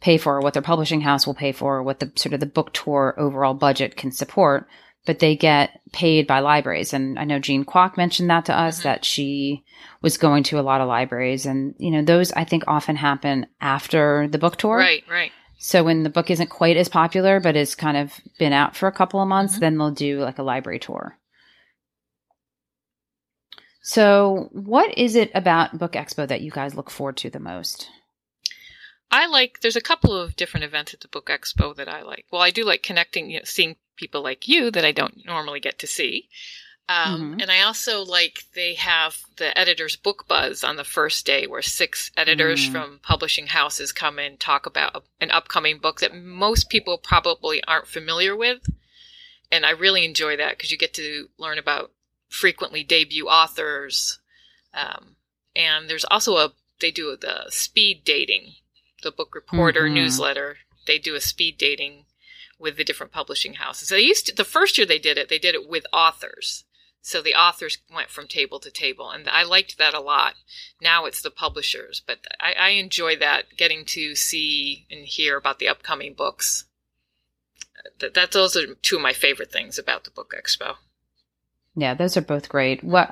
pay 0.00 0.16
for, 0.18 0.40
what 0.40 0.52
their 0.54 0.62
publishing 0.62 1.00
house 1.00 1.26
will 1.26 1.34
pay 1.34 1.52
for, 1.52 1.82
what 1.82 1.98
the 2.00 2.12
sort 2.16 2.32
of 2.32 2.40
the 2.40 2.46
book 2.46 2.72
tour 2.72 3.14
overall 3.18 3.54
budget 3.54 3.96
can 3.96 4.12
support. 4.12 4.68
But 5.06 5.20
they 5.20 5.36
get 5.36 5.80
paid 5.92 6.26
by 6.26 6.40
libraries, 6.40 6.92
and 6.92 7.18
I 7.18 7.24
know 7.24 7.38
Jean 7.38 7.64
Kwok 7.64 7.96
mentioned 7.96 8.28
that 8.30 8.44
to 8.46 8.56
us 8.58 8.80
Mhm. 8.80 8.82
that 8.82 9.04
she 9.04 9.64
was 10.02 10.18
going 10.18 10.42
to 10.44 10.60
a 10.60 10.62
lot 10.62 10.80
of 10.82 10.88
libraries, 10.88 11.46
and 11.46 11.74
you 11.78 11.90
know 11.90 12.02
those 12.02 12.30
I 12.32 12.44
think 12.44 12.64
often 12.66 12.96
happen 12.96 13.46
after 13.60 14.28
the 14.28 14.38
book 14.38 14.56
tour. 14.56 14.76
Right, 14.76 15.02
right. 15.10 15.32
So 15.56 15.82
when 15.82 16.02
the 16.02 16.10
book 16.10 16.30
isn't 16.30 16.50
quite 16.50 16.76
as 16.76 16.88
popular, 16.88 17.40
but 17.40 17.56
has 17.56 17.74
kind 17.74 17.96
of 17.96 18.12
been 18.38 18.52
out 18.52 18.76
for 18.76 18.86
a 18.86 18.92
couple 18.92 19.20
of 19.22 19.28
months, 19.28 19.56
Mhm. 19.56 19.60
then 19.60 19.78
they'll 19.78 19.90
do 19.90 20.20
like 20.20 20.38
a 20.38 20.42
library 20.44 20.78
tour. 20.78 21.16
So, 23.80 24.48
what 24.52 24.96
is 24.98 25.14
it 25.14 25.30
about 25.34 25.78
Book 25.78 25.92
Expo 25.92 26.26
that 26.28 26.40
you 26.40 26.50
guys 26.50 26.74
look 26.74 26.90
forward 26.90 27.16
to 27.18 27.30
the 27.30 27.38
most? 27.38 27.88
I 29.10 29.26
like. 29.26 29.60
There's 29.60 29.76
a 29.76 29.80
couple 29.80 30.14
of 30.14 30.36
different 30.36 30.64
events 30.64 30.92
at 30.92 31.00
the 31.00 31.08
Book 31.08 31.26
Expo 31.26 31.74
that 31.76 31.88
I 31.88 32.02
like. 32.02 32.26
Well, 32.30 32.42
I 32.42 32.50
do 32.50 32.64
like 32.64 32.82
connecting, 32.82 33.30
you 33.30 33.38
know, 33.38 33.44
seeing 33.44 33.76
people 33.96 34.22
like 34.22 34.46
you 34.48 34.70
that 34.70 34.84
I 34.84 34.92
don't 34.92 35.24
normally 35.24 35.60
get 35.60 35.78
to 35.78 35.86
see. 35.86 36.28
Um, 36.90 37.34
Mhm. 37.36 37.42
And 37.42 37.50
I 37.50 37.62
also 37.62 38.02
like 38.02 38.44
they 38.54 38.74
have 38.74 39.18
the 39.36 39.56
editors 39.58 39.96
book 39.96 40.26
buzz 40.26 40.64
on 40.64 40.76
the 40.76 40.84
first 40.84 41.24
day, 41.26 41.46
where 41.46 41.62
six 41.62 42.10
editors 42.16 42.66
Mm. 42.66 42.72
from 42.72 42.98
publishing 43.00 43.48
houses 43.48 43.92
come 43.92 44.18
and 44.18 44.38
talk 44.40 44.66
about 44.66 45.04
an 45.20 45.30
upcoming 45.30 45.78
book 45.78 46.00
that 46.00 46.14
most 46.14 46.68
people 46.70 46.96
probably 46.98 47.62
aren't 47.64 47.88
familiar 47.88 48.34
with. 48.36 48.60
And 49.50 49.64
I 49.66 49.70
really 49.70 50.04
enjoy 50.04 50.36
that 50.36 50.56
because 50.56 50.70
you 50.70 50.78
get 50.78 50.94
to 50.94 51.28
learn 51.38 51.58
about 51.58 51.92
frequently 52.28 52.82
debut 52.84 53.26
authors. 53.28 54.18
Um, 54.74 55.16
and 55.56 55.88
there's 55.88 56.04
also 56.04 56.36
a 56.36 56.52
they 56.80 56.90
do 56.92 57.16
the 57.16 57.46
speed 57.48 58.02
dating, 58.04 58.54
the 59.02 59.10
book 59.10 59.34
reporter 59.34 59.82
Mhm. 59.88 59.94
newsletter. 59.94 60.58
They 60.86 60.98
do 60.98 61.14
a 61.16 61.20
speed 61.20 61.58
dating 61.58 62.06
with 62.58 62.76
the 62.76 62.84
different 62.84 63.12
publishing 63.12 63.54
houses. 63.54 63.88
They 63.88 64.00
used 64.00 64.26
to, 64.26 64.34
the 64.34 64.44
first 64.44 64.78
year 64.78 64.86
they 64.86 64.98
did 64.98 65.18
it, 65.18 65.28
they 65.28 65.38
did 65.38 65.54
it 65.54 65.66
with 65.66 65.86
authors. 65.92 66.64
So 67.00 67.22
the 67.22 67.34
authors 67.34 67.78
went 67.92 68.10
from 68.10 68.28
table 68.28 68.60
to 68.60 68.70
table, 68.70 69.10
and 69.10 69.28
I 69.28 69.42
liked 69.42 69.78
that 69.78 69.94
a 69.94 70.00
lot. 70.00 70.34
Now 70.80 71.04
it's 71.06 71.22
the 71.22 71.30
publishers, 71.30 72.02
but 72.04 72.18
I, 72.40 72.52
I 72.52 72.68
enjoy 72.70 73.16
that 73.16 73.56
getting 73.56 73.84
to 73.86 74.14
see 74.14 74.86
and 74.90 75.06
hear 75.06 75.36
about 75.36 75.58
the 75.58 75.68
upcoming 75.68 76.14
books. 76.14 76.64
That, 78.00 78.14
that 78.14 78.32
those 78.32 78.56
are 78.56 78.74
two 78.74 78.96
of 78.96 79.02
my 79.02 79.12
favorite 79.12 79.52
things 79.52 79.78
about 79.78 80.04
the 80.04 80.10
book 80.10 80.34
expo. 80.36 80.76
Yeah, 81.80 81.94
those 81.94 82.16
are 82.16 82.20
both 82.22 82.48
great. 82.48 82.82
What 82.84 83.08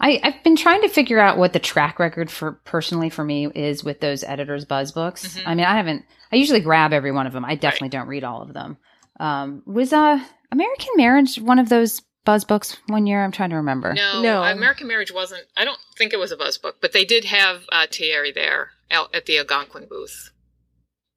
I, 0.00 0.20
I've 0.22 0.42
been 0.44 0.56
trying 0.56 0.82
to 0.82 0.88
figure 0.88 1.18
out 1.18 1.38
what 1.38 1.52
the 1.52 1.58
track 1.58 1.98
record 1.98 2.30
for 2.30 2.52
personally 2.64 3.10
for 3.10 3.24
me 3.24 3.48
is 3.54 3.82
with 3.82 4.00
those 4.00 4.22
editors 4.22 4.64
buzz 4.64 4.92
books. 4.92 5.36
Mhm. 5.38 5.42
I 5.46 5.54
mean, 5.54 5.66
I 5.66 5.76
haven't. 5.76 6.04
I 6.32 6.36
usually 6.36 6.60
grab 6.60 6.92
every 6.92 7.10
one 7.12 7.26
of 7.26 7.32
them. 7.32 7.44
I 7.44 7.54
definitely 7.56 7.88
don't 7.88 8.06
read 8.08 8.22
all 8.24 8.42
of 8.42 8.54
them. 8.54 8.76
Um, 9.18 9.62
was 9.66 9.92
uh 9.92 10.20
American 10.52 10.90
Marriage 10.96 11.40
one 11.40 11.58
of 11.58 11.68
those 11.68 12.00
buzz 12.24 12.44
books 12.44 12.76
one 12.86 13.06
year? 13.06 13.24
I'm 13.24 13.32
trying 13.32 13.50
to 13.50 13.56
remember. 13.56 13.92
No, 13.94 14.22
No. 14.22 14.42
American 14.44 14.86
Marriage 14.86 15.12
wasn't. 15.12 15.44
I 15.56 15.64
don't 15.64 15.80
think 15.96 16.12
it 16.12 16.18
was 16.18 16.30
a 16.30 16.36
buzz 16.36 16.58
book, 16.58 16.76
but 16.80 16.92
they 16.92 17.04
did 17.04 17.24
have 17.24 17.62
uh, 17.72 17.86
Tayari 17.90 18.32
there 18.34 18.70
out 18.90 19.12
at 19.14 19.26
the 19.26 19.38
Algonquin 19.38 19.86
booth. 19.90 20.30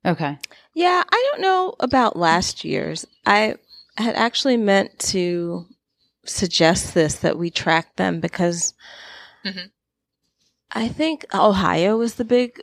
Okay. 0.05 0.37
Yeah, 0.73 1.03
I 1.07 1.27
don't 1.29 1.41
know 1.41 1.75
about 1.79 2.15
last 2.15 2.65
year's. 2.65 3.05
I 3.25 3.55
had 3.97 4.15
actually 4.15 4.57
meant 4.57 4.97
to 4.99 5.65
suggest 6.25 6.93
this 6.93 7.15
that 7.15 7.37
we 7.37 7.49
track 7.49 7.95
them 7.95 8.19
because 8.19 8.73
Mhm. 9.45 9.71
I 10.71 10.87
think 10.87 11.25
Ohio 11.33 11.97
was 11.97 12.15
the 12.15 12.25
big 12.25 12.61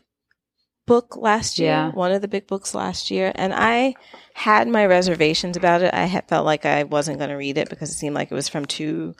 book 0.86 1.16
last 1.16 1.58
year, 1.58 1.68
Yeah. 1.68 1.90
one 1.90 2.12
of 2.12 2.22
the 2.22 2.28
big 2.28 2.46
books 2.46 2.74
last 2.74 3.10
year, 3.10 3.32
and 3.34 3.52
I 3.52 3.94
had 4.34 4.68
my 4.68 4.86
reservations 4.86 5.56
about 5.56 5.82
it. 5.82 5.92
I 5.92 6.06
had 6.06 6.28
felt 6.28 6.46
like 6.46 6.64
I 6.64 6.84
wasn't 6.84 7.18
going 7.18 7.28
to 7.30 7.36
read 7.36 7.58
it 7.58 7.68
because 7.68 7.90
it 7.90 7.94
seemed 7.94 8.14
like 8.14 8.30
it 8.30 8.34
was 8.34 8.48
from 8.48 8.64
too 8.64 9.14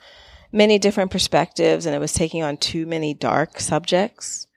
many 0.51 0.79
different 0.79 1.11
perspectives 1.11 1.85
and 1.85 1.93
it 1.95 1.99
was 1.99 2.13
taking 2.13 2.41
on 2.41 2.57
too 2.57 2.87
many 2.87 3.13
dark 3.13 3.59
subjects. 3.59 4.47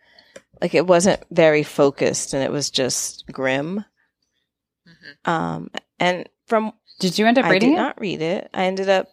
Like 0.63 0.73
it 0.75 0.87
wasn't 0.87 1.23
very 1.31 1.63
focused 1.65 2.33
and 2.33 2.43
it 2.43 2.51
was 2.51 2.71
just 2.71 3.27
grim. 3.31 3.85
Mhm. 4.89 5.29
Um, 5.31 5.71
and 5.99 6.29
from 6.47 6.73
Did 6.99 7.19
you 7.19 7.27
end 7.27 7.37
up 7.37 7.45
I 7.45 7.51
reading 7.51 7.71
did 7.71 7.75
it? 7.75 7.83
not 7.83 8.01
read 8.01 8.23
it. 8.23 8.49
I 8.55 8.65
ended 8.65 8.89
up, 8.89 9.09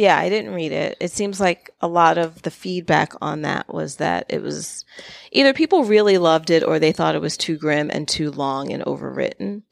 yeah, 0.00 0.18
I 0.18 0.30
didn't 0.30 0.54
read 0.54 0.72
it. 0.72 0.96
It 0.98 1.10
seems 1.10 1.38
like 1.38 1.70
a 1.82 1.86
lot 1.86 2.16
of 2.16 2.40
the 2.40 2.50
feedback 2.50 3.12
on 3.20 3.42
that 3.42 3.72
was 3.72 3.96
that 3.96 4.24
it 4.30 4.40
was 4.40 4.86
either 5.30 5.52
people 5.52 5.84
really 5.84 6.16
loved 6.16 6.48
it 6.48 6.64
or 6.64 6.78
they 6.78 6.90
thought 6.90 7.14
it 7.14 7.20
was 7.20 7.36
too 7.36 7.58
grim 7.58 7.90
and 7.92 8.08
too 8.08 8.30
long 8.30 8.72
and 8.72 8.82
overwritten. 8.84 9.62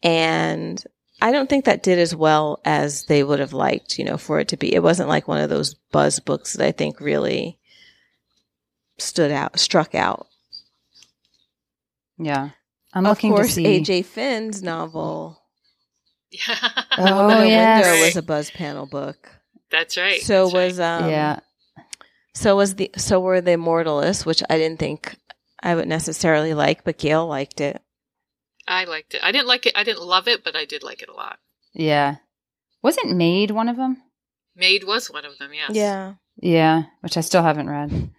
And 0.00 0.82
I 1.20 1.32
don't 1.32 1.48
think 1.48 1.64
that 1.64 1.82
did 1.82 1.98
as 1.98 2.14
well 2.14 2.60
as 2.64 3.06
they 3.06 3.24
would 3.24 3.40
have 3.40 3.52
liked, 3.52 3.98
you 3.98 4.04
know, 4.04 4.16
for 4.16 4.38
it 4.38 4.46
to 4.48 4.56
be. 4.56 4.72
It 4.72 4.82
wasn't 4.82 5.08
like 5.08 5.26
one 5.26 5.40
of 5.40 5.50
those 5.50 5.74
buzz 5.74 6.20
books 6.20 6.52
that 6.52 6.64
I 6.64 6.70
think 6.70 7.00
really 7.00 7.58
stood 8.98 9.32
out, 9.32 9.58
struck 9.58 9.96
out. 9.96 10.28
Yeah. 12.16 12.50
I'm 12.94 13.04
of 13.04 13.10
looking 13.10 13.32
course, 13.32 13.48
to 13.48 13.52
see. 13.54 13.80
AJ 13.80 14.04
Finn's 14.04 14.62
novel, 14.62 15.42
Yeah, 16.30 16.56
Oh, 16.98 17.40
The 17.40 17.48
yes. 17.48 17.84
Window, 17.86 18.04
was 18.06 18.16
a 18.16 18.22
buzz 18.22 18.50
panel 18.50 18.86
book. 18.86 19.30
that's 19.70 19.96
right. 19.96 20.20
So 20.22 20.44
that's 20.44 20.54
right. 20.54 20.64
was 20.66 20.80
um 20.80 21.10
yeah. 21.10 21.40
so 22.34 22.56
was 22.56 22.74
the 22.74 22.90
so 22.96 23.20
were 23.20 23.40
the 23.40 23.52
Immortalists, 23.52 24.26
which 24.26 24.42
I 24.50 24.58
didn't 24.58 24.78
think 24.78 25.16
I 25.62 25.74
would 25.74 25.88
necessarily 25.88 26.54
like, 26.54 26.84
but 26.84 26.98
Gayle 26.98 27.26
liked 27.26 27.60
it. 27.60 27.80
I 28.68 28.84
liked 28.84 29.14
it. 29.14 29.20
I 29.22 29.30
didn't 29.32 29.46
like 29.46 29.66
it. 29.66 29.72
I 29.76 29.84
didn't 29.84 30.02
love 30.02 30.26
it, 30.28 30.42
but 30.44 30.56
I 30.56 30.64
did 30.64 30.82
like 30.82 31.02
it 31.02 31.08
a 31.08 31.14
lot. 31.14 31.38
Yeah. 31.72 32.16
Wasn't 32.82 33.16
Maid 33.16 33.50
one 33.52 33.68
of 33.68 33.76
them? 33.76 34.02
Maid 34.54 34.84
was 34.84 35.10
one 35.10 35.24
of 35.24 35.38
them. 35.38 35.52
Yes. 35.54 35.70
Yeah. 35.72 36.14
Yeah, 36.38 36.82
which 37.00 37.16
I 37.16 37.20
still 37.22 37.42
haven't 37.42 37.70
read. 37.70 38.10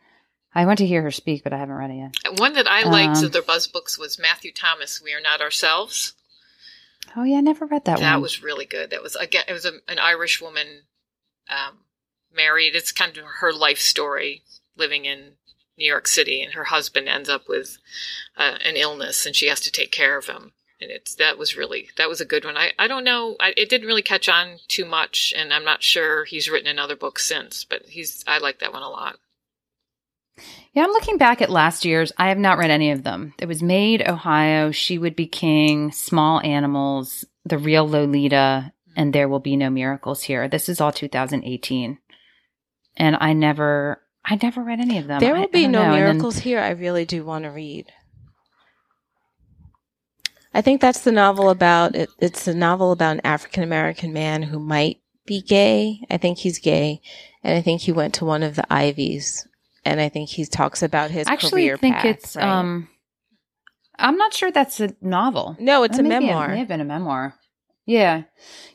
I 0.55 0.66
went 0.66 0.80
to 0.80 0.88
hear 0.88 1.03
her 1.03 1.12
speak, 1.12 1.43
but 1.43 1.53
I 1.53 1.58
haven't 1.60 1.76
read 1.76 1.91
it 1.91 1.97
yet. 2.26 2.39
One 2.39 2.53
that 2.53 2.68
I 2.68 2.82
liked 2.84 3.18
Um, 3.18 3.26
of 3.26 3.32
their 3.32 3.43
buzz 3.43 3.68
books 3.68 3.99
was 3.99 4.18
Matthew 4.18 4.51
Thomas. 4.51 4.99
We 5.03 5.14
are 5.14 5.22
not 5.22 5.39
ourselves. 5.41 6.14
Oh 7.16 7.24
yeah, 7.24 7.38
I 7.38 7.41
never 7.41 7.66
read 7.66 7.86
that, 7.86 7.97
That, 7.97 8.03
one. 8.03 8.14
That 8.14 8.22
was 8.22 8.43
really 8.43 8.66
good. 8.66 8.89
That 8.89 9.03
was 9.03 9.16
again. 9.16 9.43
It 9.47 9.53
was 9.53 9.66
a, 9.66 9.74
an 9.88 9.99
Irish 9.99 10.41
woman 10.41 10.84
um, 11.49 11.80
married. 12.34 12.76
It's 12.76 12.91
kind 12.91 13.18
of 13.18 13.26
her 13.39 13.53
life 13.53 13.80
story 13.80 14.43
living 14.76 15.05
in 15.05 15.34
New 15.78 15.86
York 15.86 16.08
City, 16.08 16.41
and 16.41 16.53
her 16.53 16.66
husband 16.66 17.08
ends 17.08 17.30
up 17.30 17.47
with 17.47 17.78
uh, 18.36 18.58
an 18.64 18.76
illness, 18.76 19.26
and 19.26 19.36
she 19.36 19.47
has 19.47 19.60
to 19.62 19.72
take 19.72 19.91
care 19.91 20.18
of 20.18 20.28
him. 20.28 20.53
And 20.80 20.91
it's 20.91 21.16
that 21.16 21.38
was 21.38 21.58
really 21.58 21.89
that 21.97 22.10
was 22.10 22.22
a 22.22 22.26
good 22.26 22.45
one. 22.45 22.58
I 22.58 22.72
I 22.78 22.88
don't 22.88 23.03
know. 23.03 23.36
I, 23.39 23.53
it 23.58 23.70
didn't 23.70 23.88
really 23.88 24.03
catch 24.03 24.30
on 24.30 24.60
too 24.68 24.86
much, 24.86 25.34
and 25.36 25.53
I'm 25.53 25.66
not 25.66 25.84
sure 25.84 26.26
he's 26.26 26.49
written 26.49 26.70
another 26.70 26.95
book 26.95 27.18
since. 27.20 27.64
But 27.64 27.84
he's 27.88 28.24
I 28.28 28.38
like 28.38 28.60
that 28.60 28.74
one 28.74 28.84
a 28.84 28.89
lot. 28.89 29.18
Yeah, 30.73 30.83
I'm 30.83 30.91
looking 30.91 31.17
back 31.17 31.41
at 31.41 31.49
last 31.49 31.85
year's. 31.85 32.11
I 32.17 32.29
have 32.29 32.38
not 32.38 32.57
read 32.57 32.69
any 32.71 32.91
of 32.91 33.03
them. 33.03 33.33
It 33.39 33.47
was 33.47 33.63
Maid, 33.63 34.07
Ohio, 34.07 34.71
She 34.71 34.97
Would 34.97 35.15
Be 35.15 35.25
King, 35.27 35.91
Small 35.91 36.39
Animals, 36.41 37.25
The 37.45 37.57
Real 37.57 37.88
Lolita, 37.88 38.71
and 38.95 39.13
There 39.13 39.27
Will 39.27 39.39
Be 39.39 39.55
No 39.55 39.69
Miracles 39.69 40.23
Here. 40.23 40.47
This 40.47 40.69
is 40.69 40.79
all 40.79 40.91
2018. 40.91 41.97
And 42.97 43.17
I 43.19 43.33
never 43.33 44.01
I 44.25 44.38
never 44.41 44.61
read 44.61 44.79
any 44.81 44.97
of 44.97 45.07
them. 45.07 45.19
there 45.19 45.33
will 45.35 45.43
I 45.43 45.47
be 45.47 45.61
don't 45.63 45.71
no 45.71 45.79
know. 45.79 45.85
And 45.85 45.93
then- 45.95 46.03
miracles 46.15 46.38
here. 46.39 46.59
I 46.59 46.71
really 46.71 47.05
do 47.05 47.23
want 47.23 47.45
to 47.45 47.49
read. 47.49 47.91
I 50.53 50.61
think 50.61 50.81
that's 50.81 51.01
the 51.01 51.11
novel 51.11 51.49
about 51.49 51.95
it, 51.95 52.09
it's 52.19 52.47
a 52.47 52.53
novel 52.53 52.91
about 52.91 53.15
an 53.15 53.21
African 53.23 53.63
American 53.63 54.11
man 54.11 54.43
who 54.43 54.59
might 54.59 54.97
be 55.25 55.41
gay. 55.41 55.99
I 56.09 56.17
think 56.17 56.39
he's 56.39 56.59
gay, 56.59 57.01
and 57.43 57.57
I 57.57 57.61
think 57.61 57.81
he 57.81 57.91
went 57.91 58.15
to 58.15 58.25
one 58.25 58.41
of 58.43 58.55
the 58.55 58.65
Ivies, 58.73 59.47
and 59.91 60.01
I 60.01 60.09
think 60.09 60.29
he 60.29 60.45
talks 60.45 60.83
about 60.83 61.11
his 61.11 61.27
I 61.27 61.33
actually 61.33 61.63
career 61.63 61.77
think 61.77 61.95
path, 61.95 62.05
it's 62.05 62.35
right? 62.35 62.45
um 62.45 62.88
I'm 63.99 64.17
not 64.17 64.33
sure 64.33 64.51
that's 64.51 64.79
a 64.79 64.95
novel. 65.01 65.55
no, 65.59 65.83
it's 65.83 65.97
a 65.97 66.03
memoir. 66.03 66.45
It 66.45 66.49
may 66.49 66.59
have 66.59 66.67
been 66.67 66.81
a 66.81 66.85
memoir. 66.85 67.33
Yeah. 67.85 68.23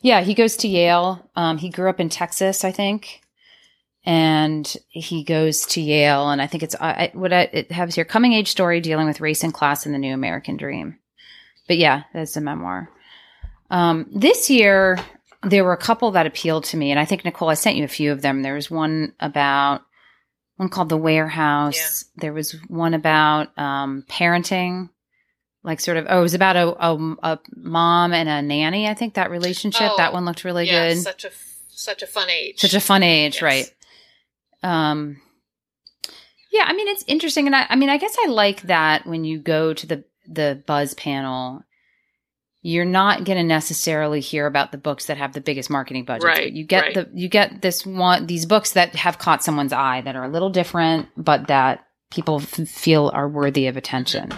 Yeah, 0.00 0.22
he 0.22 0.34
goes 0.34 0.56
to 0.58 0.68
Yale. 0.68 1.30
Um, 1.36 1.58
he 1.58 1.68
grew 1.70 1.88
up 1.88 2.00
in 2.00 2.08
Texas, 2.08 2.64
I 2.64 2.72
think. 2.72 3.20
And 4.04 4.74
he 4.88 5.22
goes 5.22 5.64
to 5.66 5.80
Yale, 5.80 6.28
and 6.30 6.42
I 6.42 6.48
think 6.48 6.64
it's 6.64 6.74
I, 6.80 6.90
I, 6.90 7.10
what 7.14 7.32
I, 7.32 7.42
it 7.52 7.70
has 7.70 7.94
here 7.94 8.04
coming 8.04 8.32
age 8.32 8.48
story 8.48 8.80
dealing 8.80 9.06
with 9.06 9.20
race 9.20 9.44
and 9.44 9.54
class 9.54 9.86
in 9.86 9.92
the 9.92 9.98
new 9.98 10.12
American 10.12 10.56
dream. 10.56 10.98
But 11.68 11.78
yeah, 11.78 12.02
that's 12.12 12.36
a 12.36 12.40
memoir. 12.40 12.90
Um, 13.70 14.08
this 14.12 14.50
year, 14.50 14.98
there 15.44 15.62
were 15.62 15.72
a 15.72 15.76
couple 15.76 16.10
that 16.12 16.26
appealed 16.26 16.64
to 16.64 16.76
me, 16.76 16.90
and 16.90 16.98
I 16.98 17.04
think 17.04 17.24
Nicole, 17.24 17.48
I 17.48 17.54
sent 17.54 17.76
you 17.76 17.84
a 17.84 17.88
few 17.88 18.10
of 18.10 18.22
them. 18.22 18.42
There 18.42 18.54
was 18.54 18.68
one 18.68 19.12
about 19.20 19.82
one 20.62 20.68
called 20.68 20.88
The 20.88 20.96
Warehouse. 20.96 22.04
There 22.16 22.32
was 22.32 22.52
one 22.68 22.94
about 22.94 23.56
um, 23.58 24.04
parenting, 24.08 24.90
like 25.64 25.80
sort 25.80 25.96
of. 25.96 26.06
Oh, 26.08 26.20
it 26.20 26.22
was 26.22 26.34
about 26.34 26.56
a, 26.56 26.86
a 26.86 27.16
a 27.22 27.40
mom 27.56 28.12
and 28.12 28.28
a 28.28 28.40
nanny. 28.42 28.86
I 28.88 28.94
think 28.94 29.14
that 29.14 29.30
relationship. 29.30 29.90
Oh, 29.92 29.96
that 29.96 30.12
one 30.12 30.24
looked 30.24 30.44
really 30.44 30.66
yeah, 30.66 30.88
good. 30.90 31.02
such 31.02 31.24
a 31.24 31.30
such 31.68 32.02
a 32.02 32.06
fun 32.06 32.30
age. 32.30 32.60
Such 32.60 32.74
a 32.74 32.80
fun 32.80 33.02
age, 33.02 33.34
Yes. 33.36 33.42
right? 33.42 33.74
Um, 34.62 35.20
yeah, 36.52 36.64
I 36.66 36.72
mean 36.74 36.86
it's 36.88 37.04
interesting, 37.08 37.46
and 37.46 37.56
I, 37.56 37.66
I 37.68 37.76
mean 37.76 37.88
I 37.88 37.96
guess 37.98 38.16
I 38.24 38.28
like 38.28 38.62
that 38.62 39.04
when 39.06 39.24
you 39.24 39.38
go 39.40 39.74
to 39.74 39.86
the 39.86 40.04
the 40.28 40.62
buzz 40.66 40.94
panel, 40.94 41.64
you're 42.62 42.84
not 42.84 43.24
going 43.24 43.38
to 43.38 43.44
necessarily 43.44 44.20
hear 44.20 44.46
about 44.46 44.70
the 44.70 44.78
books 44.78 45.06
that 45.06 45.16
have 45.16 45.32
the 45.32 45.40
biggest 45.40 45.68
marketing 45.68 46.04
budget. 46.04 46.24
Right, 46.24 46.52
you 46.52 46.64
get 46.64 46.82
right. 46.82 46.94
the 46.94 47.08
you 47.12 47.28
get 47.28 47.60
this 47.60 47.84
one 47.84 48.26
these 48.26 48.46
books 48.46 48.72
that 48.72 48.94
have 48.94 49.18
caught 49.18 49.42
someone's 49.42 49.72
eye 49.72 50.00
that 50.02 50.14
are 50.14 50.24
a 50.24 50.28
little 50.28 50.50
different, 50.50 51.08
but 51.16 51.48
that 51.48 51.86
people 52.10 52.40
f- 52.40 52.68
feel 52.68 53.10
are 53.12 53.28
worthy 53.28 53.66
of 53.66 53.76
attention. 53.76 54.32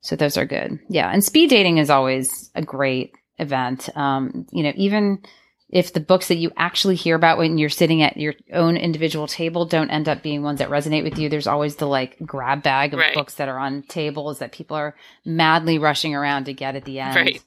So 0.00 0.16
those 0.16 0.36
are 0.36 0.46
good. 0.46 0.78
Yeah, 0.88 1.10
and 1.10 1.24
speed 1.24 1.50
dating 1.50 1.78
is 1.78 1.90
always 1.90 2.50
a 2.54 2.62
great 2.62 3.12
event. 3.38 3.88
Um, 3.96 4.46
you 4.52 4.62
know, 4.62 4.72
even 4.76 5.22
if 5.72 5.92
the 5.92 6.00
books 6.00 6.28
that 6.28 6.36
you 6.38 6.50
actually 6.56 6.96
hear 6.96 7.14
about 7.14 7.38
when 7.38 7.56
you're 7.56 7.68
sitting 7.70 8.02
at 8.02 8.16
your 8.16 8.34
own 8.52 8.76
individual 8.76 9.26
table 9.26 9.64
don't 9.64 9.90
end 9.90 10.08
up 10.08 10.22
being 10.22 10.42
ones 10.42 10.58
that 10.58 10.68
resonate 10.68 11.04
with 11.04 11.16
you, 11.18 11.28
there's 11.28 11.46
always 11.46 11.76
the 11.76 11.86
like 11.86 12.16
grab 12.26 12.62
bag 12.62 12.92
of 12.92 12.98
Right. 13.00 13.14
books 13.14 13.34
that 13.36 13.48
are 13.48 13.58
on 13.58 13.82
tables 13.82 14.40
that 14.40 14.52
people 14.52 14.76
are 14.76 14.96
madly 15.24 15.78
rushing 15.78 16.14
around 16.14 16.44
to 16.46 16.52
get 16.52 16.74
at 16.76 16.84
the 16.84 16.98
end. 17.00 17.14
Right. 17.16 17.42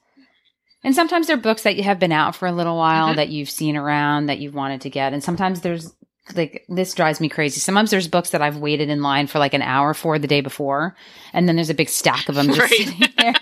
And 0.82 0.94
sometimes 0.94 1.26
they're 1.26 1.36
books 1.36 1.62
that 1.62 1.76
you 1.76 1.82
have 1.82 1.98
been 1.98 2.12
out 2.12 2.34
for 2.36 2.46
a 2.46 2.52
little 2.52 2.76
while 2.76 3.12
Mhm. 3.12 3.16
that 3.16 3.28
you've 3.30 3.50
seen 3.50 3.76
around 3.76 4.26
that 4.26 4.38
you've 4.38 4.54
wanted 4.54 4.80
to 4.82 4.90
get. 4.90 5.12
And 5.12 5.22
sometimes 5.22 5.60
there's 5.60 5.92
like 6.34 6.64
this 6.70 6.94
drives 6.94 7.20
me 7.20 7.28
crazy. 7.28 7.60
Sometimes 7.60 7.90
there's 7.90 8.08
books 8.08 8.30
that 8.30 8.40
I've 8.40 8.56
waited 8.56 8.88
in 8.88 9.02
line 9.02 9.26
for 9.26 9.38
like 9.38 9.52
an 9.52 9.60
hour 9.60 9.92
for 9.92 10.18
the 10.18 10.26
day 10.26 10.40
before, 10.40 10.96
and 11.34 11.46
then 11.46 11.54
there's 11.56 11.68
a 11.68 11.74
big 11.74 11.90
stack 11.90 12.30
of 12.30 12.34
them 12.34 12.46
just 12.46 12.60
Right. 12.60 12.70
sitting 12.70 13.08
there. 13.18 13.34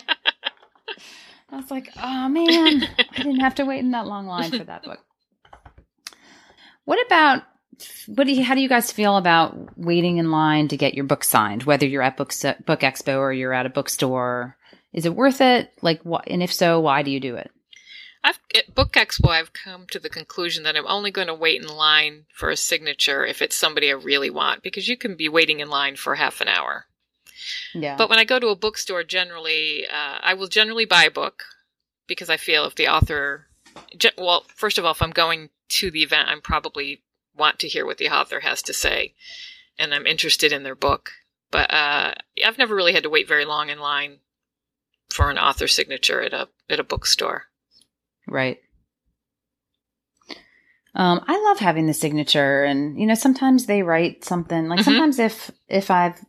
I 1.52 1.56
was 1.56 1.70
like, 1.70 1.90
oh 2.02 2.28
man, 2.28 2.82
I 2.98 3.16
didn't 3.16 3.40
have 3.40 3.56
to 3.56 3.64
wait 3.64 3.80
in 3.80 3.90
that 3.90 4.06
long 4.06 4.26
line 4.26 4.50
for 4.50 4.64
that 4.64 4.82
book. 4.82 4.98
What 6.84 6.98
about 7.06 7.44
what 8.06 8.26
do 8.26 8.32
you, 8.32 8.42
how 8.42 8.56
do 8.56 8.60
you 8.60 8.68
guys 8.68 8.90
feel 8.90 9.16
about 9.16 9.78
waiting 9.78 10.16
in 10.16 10.32
line 10.32 10.66
to 10.68 10.76
get 10.76 10.94
your 10.94 11.04
book 11.04 11.22
signed, 11.22 11.62
whether 11.62 11.86
you're 11.86 12.02
at 12.02 12.16
book 12.16 12.32
book 12.66 12.80
expo 12.80 13.18
or 13.18 13.32
you're 13.32 13.52
at 13.52 13.66
a 13.66 13.70
bookstore? 13.70 14.56
Is 14.92 15.06
it 15.06 15.14
worth 15.14 15.40
it? 15.40 15.72
Like 15.80 16.02
what? 16.02 16.24
And 16.26 16.42
if 16.42 16.52
so, 16.52 16.80
why 16.80 17.02
do 17.02 17.12
you 17.12 17.20
do 17.20 17.36
it? 17.36 17.52
I've, 18.24 18.38
at 18.54 18.74
Book 18.74 18.92
Expo, 18.92 19.30
I've 19.30 19.52
come 19.52 19.86
to 19.90 19.98
the 19.98 20.08
conclusion 20.08 20.62
that 20.62 20.76
I'm 20.76 20.86
only 20.86 21.10
going 21.10 21.26
to 21.26 21.34
wait 21.34 21.60
in 21.60 21.66
line 21.66 22.26
for 22.32 22.50
a 22.50 22.56
signature 22.56 23.26
if 23.26 23.42
it's 23.42 23.56
somebody 23.56 23.90
I 23.90 23.94
really 23.94 24.30
want, 24.30 24.62
because 24.62 24.86
you 24.86 24.96
can 24.96 25.16
be 25.16 25.28
waiting 25.28 25.58
in 25.58 25.68
line 25.68 25.96
for 25.96 26.14
half 26.14 26.40
an 26.40 26.46
hour. 26.46 26.86
Yeah. 27.74 27.96
But 27.96 28.08
when 28.10 28.18
I 28.18 28.24
go 28.24 28.38
to 28.38 28.48
a 28.48 28.56
bookstore, 28.56 29.04
generally, 29.04 29.86
uh, 29.86 30.18
I 30.22 30.34
will 30.34 30.48
generally 30.48 30.84
buy 30.84 31.04
a 31.04 31.10
book 31.10 31.44
because 32.06 32.30
I 32.30 32.36
feel 32.36 32.64
if 32.64 32.74
the 32.74 32.88
author, 32.88 33.46
well, 34.18 34.44
first 34.54 34.78
of 34.78 34.84
all, 34.84 34.92
if 34.92 35.02
I'm 35.02 35.10
going 35.10 35.50
to 35.70 35.90
the 35.90 36.02
event, 36.02 36.28
I'm 36.28 36.40
probably 36.40 37.02
want 37.36 37.58
to 37.60 37.68
hear 37.68 37.86
what 37.86 37.98
the 37.98 38.10
author 38.10 38.40
has 38.40 38.62
to 38.62 38.72
say, 38.72 39.14
and 39.78 39.94
I'm 39.94 40.06
interested 40.06 40.52
in 40.52 40.62
their 40.62 40.74
book. 40.74 41.10
But 41.50 41.72
uh, 41.72 42.14
I've 42.44 42.58
never 42.58 42.74
really 42.74 42.92
had 42.92 43.02
to 43.02 43.10
wait 43.10 43.28
very 43.28 43.44
long 43.44 43.68
in 43.68 43.78
line 43.78 44.18
for 45.10 45.30
an 45.30 45.38
author 45.38 45.68
signature 45.68 46.22
at 46.22 46.32
a 46.32 46.48
at 46.68 46.80
a 46.80 46.84
bookstore. 46.84 47.44
Right. 48.26 48.58
Um, 50.94 51.24
I 51.26 51.42
love 51.42 51.58
having 51.58 51.86
the 51.86 51.94
signature, 51.94 52.64
and 52.64 52.98
you 52.98 53.06
know, 53.06 53.14
sometimes 53.14 53.66
they 53.66 53.82
write 53.82 54.24
something. 54.24 54.68
Like 54.68 54.80
Mhm. 54.80 54.84
sometimes 54.84 55.18
if 55.18 55.50
if 55.68 55.90
I've 55.90 56.20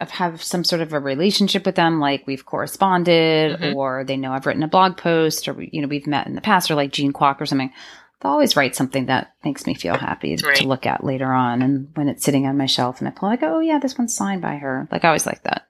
have 0.00 0.42
some 0.42 0.64
sort 0.64 0.82
of 0.82 0.92
a 0.92 1.00
relationship 1.00 1.64
with 1.64 1.76
them, 1.76 2.00
like 2.00 2.26
we've 2.26 2.44
corresponded, 2.44 3.58
Mhm. 3.60 3.74
or 3.76 4.04
they 4.04 4.16
know 4.16 4.32
I've 4.32 4.44
written 4.46 4.62
a 4.62 4.68
blog 4.68 4.96
post, 4.96 5.48
or 5.48 5.60
you 5.62 5.80
know 5.80 5.88
we've 5.88 6.06
met 6.06 6.26
in 6.26 6.34
the 6.34 6.40
past, 6.40 6.70
or 6.70 6.74
like 6.74 6.92
Jean 6.92 7.12
Kwok 7.12 7.40
or 7.40 7.46
something. 7.46 7.72
They'll 8.20 8.32
always 8.32 8.56
write 8.56 8.74
something 8.74 9.06
that 9.06 9.32
makes 9.44 9.66
me 9.66 9.74
feel 9.74 9.96
happy 9.96 10.36
Right. 10.44 10.56
to 10.56 10.66
look 10.68 10.86
at 10.86 11.04
later 11.04 11.32
on, 11.32 11.62
and 11.62 11.88
when 11.94 12.08
it's 12.08 12.24
sitting 12.24 12.46
on 12.46 12.56
my 12.56 12.66
shelf, 12.66 12.98
and 13.00 13.08
I 13.08 13.10
pull, 13.12 13.28
I 13.28 13.36
go, 13.36 13.56
oh 13.56 13.60
yeah, 13.60 13.78
this 13.78 13.96
one's 13.98 14.14
signed 14.14 14.40
by 14.42 14.56
her. 14.56 14.88
Like 14.90 15.04
I 15.04 15.08
always 15.08 15.26
like 15.26 15.42
that. 15.44 15.66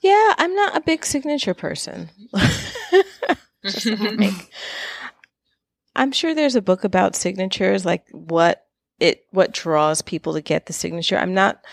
Yeah, 0.00 0.34
I'm 0.38 0.54
not 0.54 0.76
a 0.76 0.80
big 0.82 1.04
signature 1.06 1.54
person. 1.54 2.10
Just 3.64 3.86
like, 3.86 4.50
I'm 5.96 6.12
sure 6.12 6.34
there's 6.34 6.56
a 6.56 6.62
book 6.62 6.84
about 6.84 7.16
signatures, 7.16 7.84
like 7.86 8.04
what 8.10 8.66
it 9.00 9.24
what 9.30 9.52
draws 9.52 10.02
people 10.02 10.34
to 10.34 10.40
get 10.42 10.66
the 10.66 10.72
signature. 10.72 11.16
I'm 11.16 11.34
not. 11.34 11.64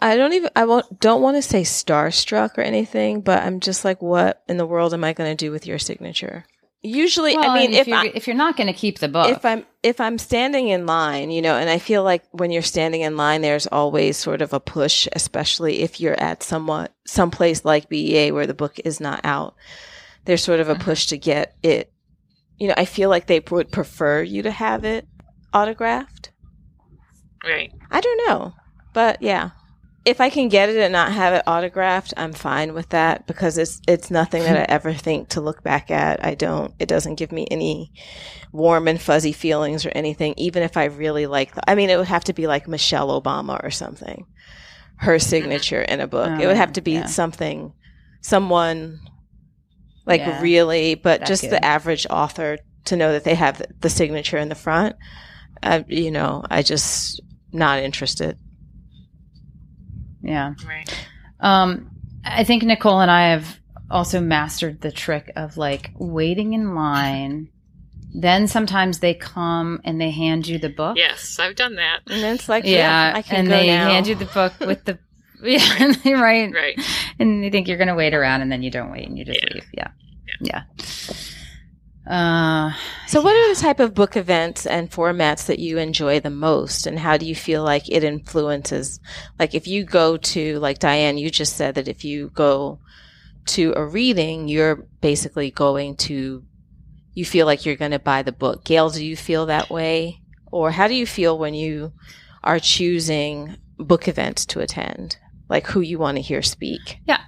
I 0.00 0.16
don't 0.16 0.32
even. 0.32 0.50
I 0.56 0.64
won't, 0.64 1.00
don't 1.00 1.22
want 1.22 1.36
to 1.36 1.42
say 1.42 1.62
starstruck 1.62 2.56
or 2.56 2.62
anything, 2.62 3.20
but 3.20 3.42
I'm 3.42 3.60
just 3.60 3.84
like, 3.84 4.00
what 4.00 4.42
in 4.48 4.56
the 4.56 4.66
world 4.66 4.94
am 4.94 5.04
I 5.04 5.12
going 5.12 5.30
to 5.30 5.44
do 5.44 5.50
with 5.50 5.66
your 5.66 5.78
signature? 5.78 6.44
Usually, 6.82 7.36
Well, 7.36 7.50
I 7.50 7.58
mean, 7.58 7.66
and 7.66 7.74
if 7.74 7.86
you're, 7.86 7.96
I, 7.98 8.10
if 8.14 8.26
you're 8.26 8.36
not 8.36 8.56
going 8.56 8.68
to 8.68 8.72
keep 8.72 9.00
the 9.00 9.08
book, 9.08 9.30
if 9.30 9.44
I'm 9.44 9.66
if 9.82 10.00
I'm 10.00 10.16
standing 10.16 10.68
in 10.68 10.86
line, 10.86 11.30
you 11.30 11.42
know, 11.42 11.56
and 11.56 11.68
I 11.68 11.78
feel 11.78 12.02
like 12.02 12.24
when 12.30 12.50
you're 12.50 12.62
standing 12.62 13.02
in 13.02 13.18
line, 13.18 13.42
there's 13.42 13.66
always 13.66 14.16
sort 14.16 14.40
of 14.40 14.54
a 14.54 14.60
push, 14.60 15.06
especially 15.12 15.80
if 15.80 16.00
you're 16.00 16.18
at 16.18 16.42
somewhat 16.42 16.94
some 17.06 17.30
place 17.30 17.66
like 17.66 17.90
BEA 17.90 18.32
where 18.32 18.46
the 18.46 18.54
book 18.54 18.80
is 18.82 18.98
not 18.98 19.20
out. 19.24 19.56
There's 20.24 20.42
sort 20.42 20.60
of 20.60 20.70
a 20.70 20.72
uh-huh. 20.72 20.84
push 20.84 21.06
to 21.08 21.18
get 21.18 21.54
it. 21.62 21.92
You 22.58 22.68
know, 22.68 22.74
I 22.78 22.86
feel 22.86 23.10
like 23.10 23.26
they 23.26 23.40
would 23.50 23.70
prefer 23.70 24.22
you 24.22 24.42
to 24.42 24.50
have 24.50 24.84
it 24.84 25.06
autographed. 25.52 26.30
Right. 27.44 27.72
I 27.90 28.00
don't 28.00 28.26
know, 28.26 28.54
but 28.94 29.20
yeah, 29.20 29.50
if 30.04 30.20
I 30.20 30.30
can 30.30 30.48
get 30.48 30.68
it 30.70 30.76
and 30.78 30.92
not 30.92 31.12
have 31.12 31.34
it 31.34 31.42
autographed, 31.46 32.14
I'm 32.16 32.32
fine 32.32 32.72
with 32.72 32.88
that 32.90 33.26
because 33.26 33.58
it's 33.58 33.80
it's 33.86 34.10
nothing 34.10 34.42
that 34.44 34.56
I 34.56 34.62
ever 34.72 34.94
think 34.94 35.30
to 35.30 35.40
look 35.40 35.62
back 35.62 35.90
at. 35.90 36.24
I 36.24 36.34
don't. 36.34 36.74
It 36.78 36.88
doesn't 36.88 37.16
give 37.16 37.32
me 37.32 37.46
any 37.50 37.92
warm 38.52 38.88
and 38.88 39.00
fuzzy 39.00 39.32
feelings 39.32 39.84
or 39.84 39.90
anything. 39.90 40.34
Even 40.36 40.62
if 40.62 40.76
I 40.76 40.84
really 40.86 41.26
like, 41.26 41.54
the, 41.54 41.68
I 41.68 41.74
mean, 41.74 41.90
it 41.90 41.98
would 41.98 42.08
have 42.08 42.24
to 42.24 42.32
be 42.32 42.46
like 42.46 42.66
Michelle 42.66 43.20
Obama 43.20 43.62
or 43.62 43.70
something, 43.70 44.26
her 44.96 45.18
signature 45.32 45.82
in 45.82 46.00
a 46.00 46.06
book. 46.06 46.40
it 46.40 46.46
would 46.46 46.56
have 46.56 46.72
to 46.74 46.80
be 46.80 46.92
yeah. 46.92 47.06
something, 47.06 47.72
someone 48.22 49.00
like 50.06 50.22
Yeah. 50.22 50.40
really, 50.40 50.94
but 50.94 51.26
just 51.26 51.42
good. 51.42 51.50
the 51.50 51.64
average 51.64 52.06
author 52.08 52.58
to 52.86 52.96
know 52.96 53.12
that 53.12 53.24
they 53.24 53.34
have 53.34 53.58
the, 53.58 53.66
the 53.80 53.90
signature 53.90 54.38
in 54.38 54.48
the 54.48 54.54
front. 54.54 54.96
Uh, 55.62 55.82
you 55.88 56.10
know, 56.10 56.42
I 56.50 56.62
just 56.62 57.20
not 57.52 57.80
interested. 57.80 58.38
Yeah. 60.22 60.54
Right. 60.66 61.06
Um, 61.40 61.90
I 62.24 62.44
think 62.44 62.62
Nicole 62.62 63.00
and 63.00 63.10
I 63.10 63.30
have 63.30 63.58
also 63.90 64.20
mastered 64.20 64.80
the 64.80 64.92
trick 64.92 65.32
of 65.36 65.56
like 65.56 65.90
waiting 65.98 66.52
in 66.52 66.74
line. 66.74 67.48
Then 68.12 68.46
sometimes 68.48 68.98
they 68.98 69.14
come 69.14 69.80
and 69.84 70.00
they 70.00 70.10
hand 70.10 70.46
you 70.48 70.58
the 70.58 70.68
book. 70.68 70.96
Yes, 70.96 71.38
I've 71.38 71.54
done 71.56 71.76
that. 71.76 72.00
And 72.08 72.22
then 72.22 72.34
it's 72.34 72.48
like, 72.48 72.64
yeah, 72.64 73.10
Yeah, 73.12 73.12
I 73.16 73.22
can 73.22 73.36
and 73.40 73.48
go 73.48 73.56
they 73.56 73.68
now. 73.68 73.88
hand 73.88 74.06
you 74.08 74.14
the 74.16 74.24
book 74.26 74.52
with 74.60 74.84
the 74.84 74.98
yeah, 75.42 75.60
and 75.80 75.94
they 75.96 76.14
write, 76.14 76.52
Right. 76.52 76.78
and 77.18 77.42
you 77.44 77.50
think 77.50 77.66
you're 77.68 77.78
going 77.78 77.88
to 77.88 77.94
wait 77.94 78.12
around, 78.12 78.42
and 78.42 78.52
then 78.52 78.62
you 78.62 78.70
don't 78.70 78.90
wait, 78.92 79.08
and 79.08 79.16
you 79.16 79.24
just 79.24 79.40
Yeah. 79.42 79.54
leave. 79.54 79.64
Yeah, 79.72 79.88
yeah. 80.40 80.62
Uh, 82.06 82.72
so, 83.06 83.20
what 83.20 83.36
are 83.36 83.54
the 83.54 83.60
type 83.60 83.78
of 83.78 83.94
book 83.94 84.16
events 84.16 84.66
and 84.66 84.90
formats 84.90 85.46
that 85.46 85.58
you 85.58 85.78
enjoy 85.78 86.18
the 86.18 86.30
most, 86.30 86.86
and 86.86 86.98
how 86.98 87.16
do 87.16 87.26
you 87.26 87.34
feel 87.34 87.62
like 87.62 87.88
it 87.88 88.02
influences? 88.02 89.00
Like, 89.38 89.54
if 89.54 89.66
you 89.66 89.84
go 89.84 90.16
to, 90.16 90.58
like 90.58 90.78
Diane, 90.78 91.18
you 91.18 91.30
just 91.30 91.56
said 91.56 91.74
that 91.74 91.88
if 91.88 92.04
you 92.04 92.30
go 92.30 92.80
to 93.46 93.74
a 93.76 93.84
reading, 93.84 94.48
you're 94.48 94.86
basically 95.00 95.50
going 95.50 95.96
to, 95.96 96.42
you 97.12 97.24
feel 97.24 97.46
like 97.46 97.66
you're 97.66 97.76
going 97.76 97.90
to 97.90 97.98
buy 97.98 98.22
the 98.22 98.32
book. 98.32 98.64
Gayle, 98.64 98.90
do 98.90 99.04
you 99.04 99.16
feel 99.16 99.46
that 99.46 99.70
way, 99.70 100.22
or 100.50 100.70
how 100.70 100.88
do 100.88 100.94
you 100.94 101.06
feel 101.06 101.38
when 101.38 101.54
you 101.54 101.92
are 102.42 102.58
choosing 102.58 103.56
book 103.76 104.08
events 104.08 104.46
to 104.46 104.60
attend? 104.60 105.18
Like, 105.50 105.66
who 105.66 105.80
you 105.80 105.98
want 105.98 106.16
to 106.16 106.22
hear 106.22 106.42
speak? 106.42 106.98
Yeah, 107.06 107.20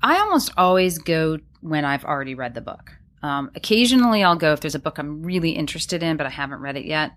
I 0.00 0.18
almost 0.18 0.52
always 0.56 0.98
go 0.98 1.38
when 1.60 1.84
I've 1.84 2.04
already 2.04 2.34
read 2.34 2.54
the 2.54 2.60
book. 2.60 2.92
Um, 3.22 3.50
occasionally, 3.54 4.24
I'll 4.24 4.36
go 4.36 4.52
if 4.52 4.60
there's 4.60 4.74
a 4.74 4.78
book 4.80 4.98
I'm 4.98 5.22
really 5.22 5.50
interested 5.50 6.02
in, 6.02 6.16
but 6.16 6.26
I 6.26 6.30
haven't 6.30 6.60
read 6.60 6.76
it 6.76 6.84
yet. 6.84 7.12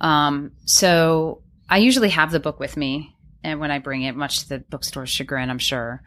Um, 0.00 0.52
so 0.64 1.42
I 1.68 1.78
usually 1.78 2.08
have 2.10 2.30
the 2.32 2.40
book 2.40 2.58
with 2.60 2.76
me, 2.76 3.14
and 3.44 3.60
when 3.60 3.70
I 3.70 3.78
bring 3.78 4.02
it, 4.02 4.16
much 4.16 4.40
to 4.40 4.48
the 4.48 4.58
bookstore's 4.60 5.10
chagrin, 5.10 5.50
I'm 5.50 5.58
sure. 5.58 6.02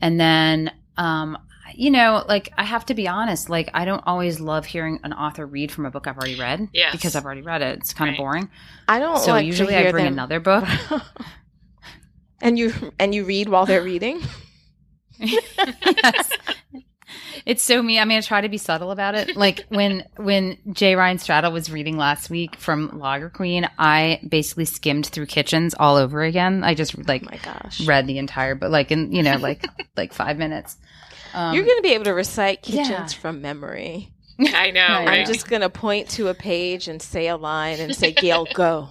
And 0.00 0.20
then, 0.20 0.70
um, 0.96 1.38
you 1.74 1.90
know, 1.90 2.24
like 2.28 2.50
I 2.58 2.64
have 2.64 2.84
to 2.86 2.94
be 2.94 3.08
honest, 3.08 3.48
like 3.50 3.70
I 3.74 3.84
don't 3.84 4.02
always 4.06 4.40
love 4.40 4.64
hearing 4.66 5.00
an 5.02 5.12
author 5.12 5.46
read 5.46 5.70
from 5.72 5.86
a 5.86 5.90
book 5.90 6.06
I've 6.06 6.16
already 6.16 6.38
read 6.38 6.68
Yes. 6.72 6.92
because 6.92 7.14
I've 7.16 7.24
already 7.24 7.42
read 7.42 7.62
it. 7.62 7.78
It's 7.78 7.92
kind 7.92 8.08
Right. 8.08 8.14
of 8.14 8.18
boring. 8.18 8.50
I 8.88 8.98
don't. 9.00 9.18
so 9.18 9.32
like 9.32 9.42
to 9.42 9.46
usually 9.46 9.74
I 9.76 9.90
bring 9.90 10.04
them- 10.04 10.12
another 10.14 10.40
book. 10.40 10.64
and 12.40 12.58
you 12.58 12.72
and 12.98 13.14
you 13.14 13.24
read 13.24 13.48
while 13.48 13.66
they're 13.66 13.82
reading. 13.82 14.20
yes. 15.18 16.30
It's 17.46 17.62
so 17.62 17.82
me. 17.82 17.98
I 17.98 18.04
mean, 18.04 18.18
I 18.18 18.20
try 18.20 18.40
to 18.40 18.48
be 18.48 18.58
subtle 18.58 18.90
about 18.90 19.14
it. 19.14 19.36
Like 19.36 19.64
when 19.68 20.04
when 20.16 20.58
J. 20.72 20.94
Ryan 20.96 21.18
Stradal 21.18 21.52
was 21.52 21.70
reading 21.70 21.96
last 21.96 22.30
week 22.30 22.56
from 22.56 22.98
Lager 22.98 23.30
Queen, 23.30 23.68
I 23.78 24.20
basically 24.28 24.64
skimmed 24.64 25.06
through 25.06 25.26
Kitchens 25.26 25.74
all 25.78 25.96
over 25.96 26.22
again. 26.22 26.64
I 26.64 26.74
just 26.74 26.96
like 27.08 27.22
Oh 27.26 27.30
my 27.30 27.38
gosh. 27.38 27.86
read 27.86 28.06
the 28.06 28.18
entire, 28.18 28.54
but 28.54 28.70
like 28.70 28.90
in 28.90 29.12
you 29.12 29.22
know 29.22 29.36
like 29.36 29.64
like 29.96 30.12
five 30.12 30.38
minutes. 30.38 30.76
Um, 31.34 31.54
You're 31.54 31.64
going 31.64 31.76
to 31.76 31.82
be 31.82 31.92
able 31.94 32.04
to 32.04 32.14
recite 32.14 32.66
yeah. 32.68 32.82
kitchens 32.84 33.12
from 33.12 33.42
memory. 33.42 34.10
I 34.40 34.70
know, 34.70 34.80
Right. 34.80 35.06
right? 35.06 35.18
I'm 35.20 35.26
just 35.26 35.48
going 35.48 35.62
to 35.62 35.68
point 35.68 36.08
to 36.10 36.28
a 36.28 36.34
page 36.34 36.88
and 36.88 37.02
say 37.02 37.28
a 37.28 37.36
line 37.36 37.80
and 37.80 37.94
say, 37.94 38.12
Gayle, 38.12 38.46
go. 38.54 38.88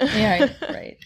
Yeah, 0.00 0.30
right, 0.30 0.56
right. 0.70 0.96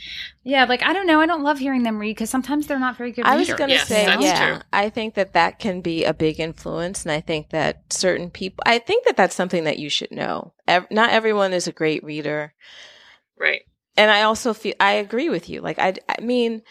Yeah, 0.44 0.64
like 0.64 0.82
I 0.82 0.92
don't 0.92 1.06
know. 1.06 1.20
I 1.20 1.26
don't 1.26 1.42
love 1.42 1.58
hearing 1.58 1.82
them 1.82 1.98
read 1.98 2.12
because 2.16 2.30
sometimes 2.30 2.66
they're 2.66 2.78
not 2.78 2.96
very 2.96 3.12
good. 3.12 3.26
I 3.26 3.36
was 3.36 3.48
going 3.52 3.70
to 3.70 3.76
Yes, 3.76 3.88
say, 3.88 4.04
yeah, 4.20 4.46
true. 4.46 4.62
I 4.72 4.88
think 4.88 5.14
that 5.14 5.34
that 5.34 5.58
can 5.58 5.80
be 5.80 6.04
a 6.04 6.14
big 6.14 6.40
influence. 6.40 7.02
And 7.04 7.12
I 7.12 7.20
think 7.20 7.50
that 7.50 7.92
certain 7.92 8.30
people, 8.30 8.62
I 8.66 8.78
think 8.78 9.04
that 9.06 9.16
that's 9.16 9.34
something 9.34 9.64
that 9.64 9.78
you 9.78 9.90
should 9.90 10.10
know. 10.10 10.52
Ev- 10.66 10.90
not 10.90 11.10
everyone 11.10 11.52
is 11.52 11.66
a 11.66 11.72
great 11.72 12.02
reader. 12.02 12.54
right. 13.38 13.62
and 13.96 14.10
I 14.10 14.22
also 14.22 14.54
feel 14.54 14.74
I 14.80 14.92
agree 14.92 15.28
with 15.28 15.48
you. 15.48 15.60
Like 15.60 15.78
I, 15.78 15.94
I 16.08 16.20
mean, 16.22 16.62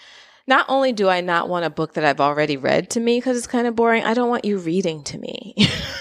not 0.47 0.65
only 0.69 0.93
do 0.93 1.09
I 1.09 1.21
not 1.21 1.49
want 1.49 1.65
a 1.65 1.69
book 1.69 1.93
that 1.93 2.05
I've 2.05 2.21
already 2.21 2.55
read 2.57 2.89
to 2.91 2.99
me 3.01 3.17
because 3.19 3.37
it's 3.37 3.47
kind 3.47 3.67
of 3.67 3.75
boring. 3.75 4.03
I 4.05 4.13
don't 4.13 4.29
want 4.29 4.45
you 4.45 4.57
reading 4.57 5.03
to 5.05 5.17
me, 5.17 5.55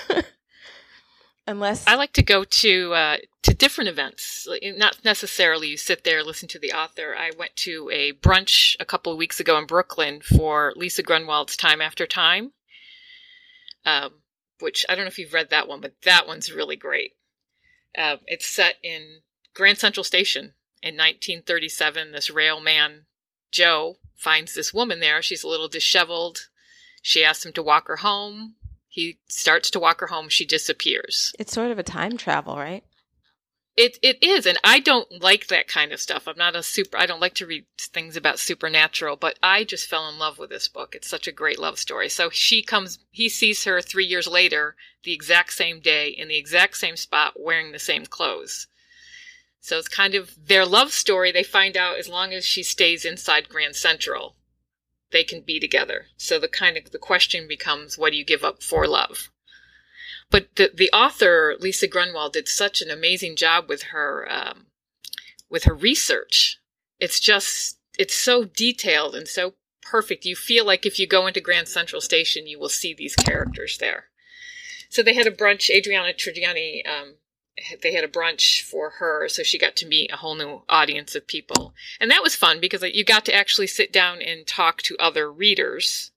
unless 1.46 1.86
I 1.86 1.94
like 1.94 2.12
to 2.14 2.22
go 2.22 2.44
to 2.44 2.94
uh, 2.94 3.16
to 3.42 3.54
different 3.54 3.88
events. 3.88 4.46
Not 4.62 5.04
necessarily 5.04 5.68
you 5.68 5.76
sit 5.76 6.04
there 6.04 6.22
listen 6.22 6.48
to 6.48 6.58
the 6.58 6.72
author. 6.72 7.14
I 7.16 7.30
went 7.38 7.56
to 7.56 7.90
a 7.92 8.12
brunch 8.12 8.76
a 8.80 8.84
couple 8.84 9.12
of 9.12 9.18
weeks 9.18 9.40
ago 9.40 9.58
in 9.58 9.66
Brooklyn 9.66 10.20
for 10.20 10.72
Lisa 10.76 11.02
Grunwald's 11.02 11.56
Time 11.56 11.80
After 11.80 12.06
Time, 12.06 12.52
um, 13.84 14.10
which 14.60 14.84
I 14.88 14.94
don't 14.94 15.04
know 15.04 15.08
if 15.08 15.18
you've 15.18 15.34
read 15.34 15.50
that 15.50 15.68
one, 15.68 15.80
but 15.80 15.94
that 16.02 16.26
one's 16.26 16.52
really 16.52 16.76
great. 16.76 17.12
Uh, 17.96 18.16
it's 18.26 18.46
set 18.46 18.74
in 18.82 19.20
Grand 19.54 19.78
Central 19.78 20.04
Station 20.04 20.52
in 20.82 20.94
1937. 20.94 22.12
This 22.12 22.30
railman 22.30 23.06
Joe 23.50 23.96
finds 24.16 24.54
this 24.54 24.74
woman 24.74 25.00
there. 25.00 25.22
She's 25.22 25.44
a 25.44 25.48
little 25.48 25.68
disheveled. 25.68 26.48
She 27.00 27.24
asks 27.24 27.46
him 27.46 27.52
to 27.52 27.62
walk 27.62 27.88
her 27.88 27.96
home. 27.96 28.56
He 28.96 29.18
starts 29.28 29.70
to 29.72 29.78
walk 29.78 30.00
her 30.00 30.06
home. 30.06 30.30
She 30.30 30.46
disappears. 30.46 31.34
it's 31.38 31.52
sort 31.52 31.70
of 31.70 31.78
a 31.78 31.82
time 31.82 32.16
travel, 32.16 32.56
right? 32.56 32.82
It 33.76 33.98
it 34.00 34.22
is, 34.22 34.46
and 34.46 34.56
I 34.64 34.80
don't 34.80 35.20
like 35.20 35.48
that 35.48 35.68
kind 35.68 35.92
of 35.92 36.00
stuff. 36.00 36.26
I'm 36.26 36.38
not 36.38 36.56
a 36.56 36.62
super. 36.62 36.96
I 36.96 37.04
don't 37.04 37.20
like 37.20 37.34
to 37.34 37.46
read 37.46 37.66
things 37.78 38.16
about 38.16 38.38
supernatural, 38.38 39.16
but 39.16 39.38
I 39.42 39.64
just 39.64 39.86
fell 39.86 40.08
in 40.08 40.18
love 40.18 40.38
with 40.38 40.48
this 40.48 40.66
book. 40.66 40.94
It's 40.94 41.10
such 41.10 41.28
a 41.28 41.32
great 41.40 41.58
love 41.58 41.78
story. 41.78 42.08
So 42.08 42.30
she 42.30 42.62
comes, 42.62 42.98
he 43.10 43.28
sees 43.28 43.64
her 43.64 43.82
three 43.82 44.06
years 44.06 44.26
later, 44.26 44.76
the 45.04 45.12
exact 45.12 45.52
same 45.52 45.80
day, 45.80 46.08
in 46.08 46.28
the 46.28 46.38
exact 46.38 46.78
same 46.78 46.96
spot, 46.96 47.34
wearing 47.38 47.72
the 47.72 47.78
same 47.78 48.06
clothes. 48.06 48.66
So 49.60 49.76
it's 49.76 49.88
kind 49.88 50.14
of 50.14 50.34
their 50.42 50.64
love 50.64 50.92
story. 50.92 51.32
They 51.32 51.42
find 51.42 51.76
out 51.76 51.98
as 51.98 52.08
long 52.08 52.32
as 52.32 52.46
she 52.46 52.62
stays 52.62 53.04
inside 53.04 53.50
Grand 53.50 53.76
Central, 53.76 54.36
they 55.12 55.24
can 55.24 55.40
be 55.40 55.60
together. 55.60 56.06
So 56.16 56.38
the 56.38 56.48
kind 56.48 56.76
of 56.76 56.90
the 56.90 56.98
question 56.98 57.46
becomes, 57.48 57.96
what 57.96 58.10
do 58.10 58.16
you 58.16 58.24
give 58.24 58.44
up 58.44 58.62
for 58.62 58.86
love? 58.86 59.30
But 60.30 60.56
the 60.56 60.70
the 60.74 60.90
author 60.92 61.56
Lisa 61.60 61.86
Grunwald 61.86 62.32
did 62.32 62.48
such 62.48 62.82
an 62.82 62.90
amazing 62.90 63.36
job 63.36 63.68
with 63.68 63.84
her 63.84 64.26
um, 64.30 64.66
with 65.48 65.64
her 65.64 65.74
research. 65.74 66.58
It's 66.98 67.20
just 67.20 67.78
it's 67.98 68.14
so 68.14 68.44
detailed 68.44 69.14
and 69.14 69.28
so 69.28 69.54
perfect. 69.82 70.24
You 70.24 70.34
feel 70.34 70.66
like 70.66 70.84
if 70.84 70.98
you 70.98 71.06
go 71.06 71.26
into 71.26 71.40
Grand 71.40 71.68
Central 71.68 72.00
Station, 72.00 72.46
you 72.46 72.58
will 72.58 72.68
see 72.68 72.92
these 72.92 73.14
characters 73.14 73.78
there. 73.78 74.06
So 74.88 75.02
they 75.02 75.14
had 75.14 75.26
a 75.26 75.30
brunch. 75.30 75.70
Adriana 75.70 76.12
Trigiani, 76.12 76.86
um, 76.88 77.14
they 77.82 77.94
had 77.94 78.04
a 78.04 78.08
brunch 78.08 78.62
for 78.62 78.90
her, 78.98 79.28
so 79.28 79.42
she 79.42 79.58
got 79.58 79.76
to 79.76 79.86
meet 79.86 80.12
a 80.12 80.16
whole 80.16 80.34
new 80.34 80.62
audience 80.68 81.14
of 81.14 81.26
people, 81.26 81.74
and 82.00 82.10
that 82.10 82.22
was 82.22 82.34
fun 82.34 82.60
because 82.60 82.82
you 82.82 83.04
got 83.04 83.24
to 83.26 83.34
actually 83.34 83.66
sit 83.66 83.92
down 83.92 84.20
and 84.20 84.46
talk 84.46 84.82
to 84.82 84.96
other 84.98 85.32
readers. 85.32 86.12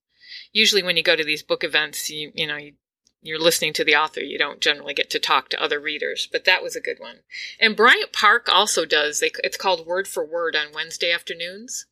Usually, 0.52 0.84
when 0.84 0.98
you 0.98 1.04
go 1.04 1.16
to 1.16 1.24
these 1.24 1.44
book 1.44 1.64
events, 1.64 2.10
you 2.10 2.32
you 2.36 2.46
know 2.46 2.58
you 2.58 2.74
you're 3.22 3.40
listening 3.40 3.74
to 3.74 3.84
the 3.84 3.96
author. 3.96 4.22
You 4.22 4.38
don't 4.38 4.62
generally 4.62 4.94
get 4.94 5.10
to 5.12 5.20
talk 5.20 5.50
to 5.50 5.62
other 5.62 5.80
readers, 5.80 6.28
but 6.32 6.46
that 6.46 6.64
was 6.64 6.76
a 6.76 6.82
good 6.82 7.00
one. 7.00 7.18
And 7.60 7.76
Bryant 7.76 8.14
Park 8.14 8.48
also 8.50 8.86
does. 8.86 9.20
They, 9.20 9.32
it's 9.44 9.58
called 9.58 9.86
Word 9.86 10.08
for 10.08 10.26
Word 10.26 10.56
on 10.56 10.74
Wednesday 10.74 11.12
afternoons, 11.12 11.86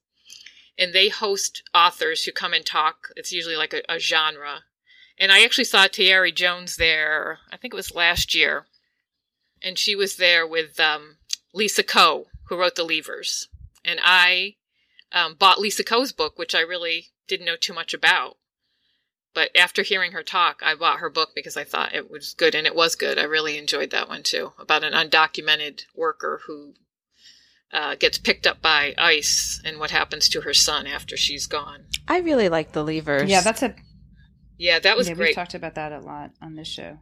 and 0.77 0.93
they 0.93 1.09
host 1.09 1.63
authors 1.73 2.23
who 2.23 2.31
come 2.31 2.53
and 2.53 2.65
talk. 2.65 3.09
It's 3.15 3.33
usually 3.33 3.57
like 3.57 3.73
a, 3.73 3.81
a 3.89 3.99
genre. 3.99 4.63
And 5.19 5.31
I 5.31 5.43
actually 5.43 5.63
saw 5.65 5.85
Tayari 5.85 6.33
Jones 6.33 6.77
there. 6.77 7.39
I 7.51 7.57
think 7.57 7.73
it 7.73 7.77
was 7.77 7.95
last 7.95 8.35
year, 8.35 8.65
and 9.67 9.77
she 9.77 9.95
was 9.95 10.15
there 10.15 10.47
with 10.47 10.79
um, 10.79 11.17
Lisa 11.53 11.83
Ko, 11.83 12.27
who 12.45 12.57
wrote 12.57 12.75
The 12.75 12.85
Leavers. 12.85 13.47
And 13.83 13.99
I 14.03 14.55
um, 15.11 15.35
bought 15.35 15.59
Lisa 15.59 15.83
Ko's 15.83 16.11
book, 16.11 16.39
which 16.39 16.55
I 16.55 16.61
really 16.61 17.07
didn't 17.27 17.45
know 17.45 17.55
too 17.55 17.73
much 17.73 17.93
about 17.93 18.37
but 19.37 19.55
after 19.55 19.83
hearing 19.83 20.13
her 20.13 20.23
talk, 20.23 20.61
I 20.65 20.73
bought 20.73 20.97
her 20.97 21.11
book 21.11 21.33
because 21.35 21.55
I 21.55 21.63
thought 21.63 21.93
it 21.93 22.09
was 22.09 22.33
good, 22.33 22.55
and 22.55 22.65
it 22.65 22.73
was 22.73 22.95
good. 22.95 23.19
I 23.19 23.23
really 23.25 23.59
enjoyed 23.59 23.91
that 23.91 24.09
one 24.09 24.23
too, 24.23 24.53
about 24.57 24.83
an 24.83 24.93
undocumented 24.93 25.81
worker 25.93 26.41
who 26.47 26.73
uh, 27.71 27.93
gets 27.93 28.17
picked 28.17 28.47
up 28.47 28.63
by 28.63 28.95
ICE 28.97 29.61
and 29.63 29.77
what 29.77 29.91
happens 29.91 30.27
to 30.29 30.41
her 30.41 30.55
son 30.55 30.87
after 30.87 31.15
she's 31.15 31.45
gone. 31.45 31.83
I 32.07 32.21
really 32.21 32.49
like 32.49 32.71
the 32.71 32.83
Leavers. 32.83 33.29
Yeah, 33.29 33.41
that's 33.41 33.61
a. 33.61 33.75
Yeah, 34.57 34.79
that 34.79 34.97
was 34.97 35.07
yeah, 35.07 35.13
great. 35.13 35.27
We 35.27 35.33
talked 35.35 35.53
about 35.53 35.75
that 35.75 35.91
a 35.91 35.99
lot 35.99 36.31
on 36.41 36.55
this 36.55 36.67
show. 36.67 36.97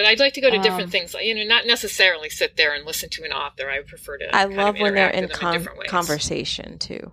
But 0.00 0.06
I'd 0.06 0.18
like 0.18 0.32
to 0.32 0.40
go 0.40 0.48
to 0.48 0.56
different 0.56 0.84
Um, 0.84 0.90
things, 0.92 1.14
you 1.20 1.34
know, 1.34 1.44
not 1.44 1.66
necessarily 1.66 2.30
sit 2.30 2.56
there 2.56 2.72
and 2.72 2.86
listen 2.86 3.10
to 3.10 3.22
an 3.24 3.32
author. 3.32 3.68
I 3.68 3.80
prefer 3.82 4.16
to. 4.16 4.34
I 4.34 4.44
love 4.44 4.78
when 4.78 4.94
they're 4.94 5.10
in 5.10 5.24
with 5.24 5.32
them 5.32 5.38
con- 5.40 5.52
different 5.52 5.78
ways. 5.78 5.90
conversation 5.90 6.78
too. 6.78 7.12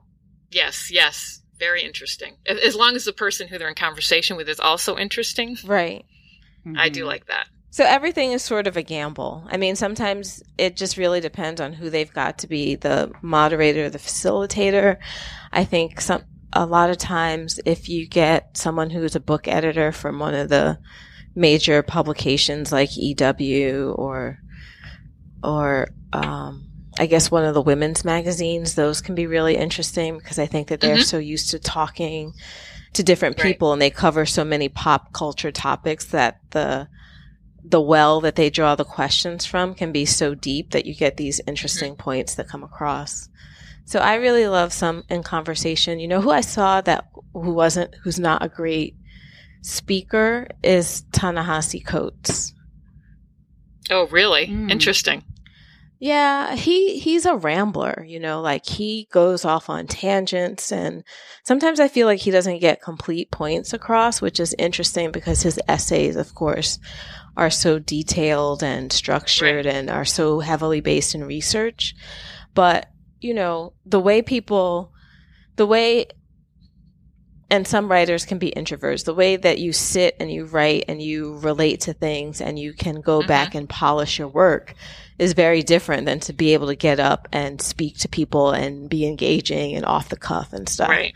Yes, 0.51 0.89
yes, 0.89 1.41
very 1.59 1.83
interesting. 1.83 2.37
As 2.45 2.57
as 2.59 2.75
long 2.77 2.95
as 2.95 3.03
the 3.03 3.11
person 3.11 3.49
who 3.49 3.57
they're 3.57 3.67
in 3.67 3.75
conversation 3.75 4.37
with 4.37 4.47
is 4.47 4.61
also 4.61 4.95
interesting, 4.97 5.57
Right. 5.65 6.05
I 6.77 6.87
do 6.87 7.03
Mhm. 7.03 7.07
like 7.07 7.25
that. 7.25 7.47
So 7.71 7.83
everything 7.83 8.31
is 8.31 8.41
sort 8.41 8.67
of 8.67 8.77
a 8.77 8.83
gamble. 8.83 9.45
I 9.51 9.57
mean, 9.57 9.75
sometimes 9.75 10.41
it 10.57 10.77
just 10.77 10.95
really 10.95 11.19
depends 11.19 11.59
on 11.59 11.73
who 11.73 11.89
they've 11.89 12.13
got 12.13 12.37
to 12.39 12.47
be 12.47 12.75
the 12.75 13.11
moderator, 13.21 13.89
the 13.89 13.99
facilitator. 13.99 14.95
I 15.51 15.65
think 15.65 15.99
some 15.99 16.23
a 16.53 16.65
lot 16.65 16.89
of 16.89 16.97
times 16.97 17.59
if 17.65 17.89
you 17.89 18.07
get 18.07 18.55
someone 18.55 18.91
who's 18.91 19.13
a 19.17 19.19
book 19.19 19.49
editor 19.49 19.91
from 19.91 20.19
one 20.19 20.33
of 20.33 20.47
the 20.47 20.77
major 21.37 21.83
publications 21.83 22.71
like 22.71 22.89
EW 22.97 23.93
or 23.97 24.39
or 25.43 25.87
um 26.11 26.63
I 26.99 27.05
guess 27.05 27.29
one 27.29 27.45
of 27.45 27.53
the 27.53 27.61
women's 27.61 28.03
magazines, 28.03 28.73
those 28.73 29.01
can 29.01 29.13
be 29.13 29.27
really 29.27 29.55
interesting 29.55 30.17
because 30.17 30.39
I 30.39 30.47
think 30.47 30.69
that 30.69 30.81
they're 30.81 30.97
Mhm. 30.97 31.03
so 31.03 31.19
used 31.19 31.51
to 31.51 31.59
talking 31.59 32.33
to 32.93 33.03
different 33.03 33.37
Right. 33.37 33.43
people 33.51 33.71
and 33.71 33.79
they 33.79 33.91
cover 33.91 34.25
so 34.25 34.43
many 34.43 34.67
pop 34.67 35.13
culture 35.13 35.51
topics 35.51 36.05
that 36.05 36.39
the 36.51 36.87
the 37.63 37.81
well 37.81 38.21
that 38.21 38.35
they 38.35 38.49
draw 38.49 38.75
the 38.75 38.85
questions 38.85 39.45
from 39.45 39.75
can 39.75 39.91
be 39.91 40.05
so 40.05 40.33
deep 40.33 40.71
that 40.71 40.85
you 40.87 40.95
get 40.95 41.17
these 41.17 41.41
interesting 41.45 41.95
points 41.95 42.33
that 42.35 42.47
come 42.47 42.63
across. 42.63 43.27
So 43.85 43.99
I 43.99 44.15
really 44.15 44.47
love 44.47 44.71
some 44.73 45.03
in 45.09 45.21
conversation. 45.21 45.99
You 45.99 46.07
know 46.07 46.21
who 46.21 46.31
I 46.31 46.41
saw 46.41 46.81
that 46.81 47.09
who 47.33 47.51
wasn't 47.53 47.93
who's 48.03 48.17
not 48.19 48.43
a 48.43 48.49
great 48.49 48.95
speaker 49.67 50.47
is 50.63 51.01
Ta-Nehisi 51.11 51.85
Coates. 51.85 52.53
Oh, 53.89 54.07
really? 54.07 54.47
Mm. 54.47 54.71
Interesting. 54.71 55.23
Yeah, 55.99 56.55
he 56.55 56.99
he's 56.99 57.25
a 57.25 57.35
rambler, 57.35 58.05
you 58.07 58.19
know, 58.19 58.39
like 58.39 58.67
he 58.67 59.07
goes 59.11 59.45
off 59.45 59.67
on 59.67 59.87
tangents 59.87 60.71
and 60.71 61.03
sometimes 61.43 61.79
I 61.79 61.87
feel 61.87 62.05
like 62.05 62.19
he 62.19 62.29
doesn't 62.29 62.59
get 62.59 62.83
complete 62.83 63.31
points 63.31 63.73
across, 63.73 64.21
which 64.21 64.39
is 64.39 64.55
interesting 64.59 65.11
because 65.11 65.41
his 65.41 65.59
essays, 65.67 66.15
of 66.15 66.35
course, 66.35 66.77
are 67.35 67.49
so 67.49 67.79
detailed 67.79 68.61
and 68.61 68.93
structured 68.93 69.65
and 69.65 69.89
are 69.89 70.05
so 70.05 70.39
heavily 70.39 70.81
based 70.81 71.15
in 71.15 71.23
research. 71.23 71.95
But, 72.53 72.89
you 73.19 73.33
know, 73.33 73.73
the 73.83 73.99
way 73.99 74.21
people 74.21 74.93
the 75.55 75.65
way 75.65 76.05
and 77.49 77.65
some 77.67 77.89
writers 77.89 78.25
can 78.25 78.37
be 78.39 78.51
introverts. 78.55 79.05
The 79.05 79.13
way 79.13 79.35
that 79.37 79.59
you 79.59 79.71
sit 79.71 80.15
and 80.19 80.31
you 80.31 80.45
write 80.45 80.85
and 80.87 81.01
you 81.01 81.37
relate 81.37 81.81
to 81.81 81.93
things 81.93 82.41
and 82.41 82.59
you 82.59 82.73
can 82.73 82.99
go 83.01 83.21
Mhm. 83.21 83.27
back 83.27 83.55
and 83.55 83.69
polish 83.69 84.19
your 84.19 84.27
work 84.27 84.73
is 85.17 85.33
very 85.33 85.63
different 85.63 86.05
than 86.05 86.19
to 86.19 86.33
be 86.33 86.53
able 86.53 86.67
to 86.67 86.75
get 86.75 86.99
up 86.99 87.27
and 87.31 87.61
speak 87.61 87.97
to 87.99 88.09
people 88.09 88.51
and 88.51 88.89
be 88.89 89.07
engaging 89.07 89.75
and 89.75 89.85
off 89.85 90.09
the 90.09 90.17
cuff 90.17 90.51
and 90.53 90.67
stuff. 90.67 90.89
Right. 90.89 91.13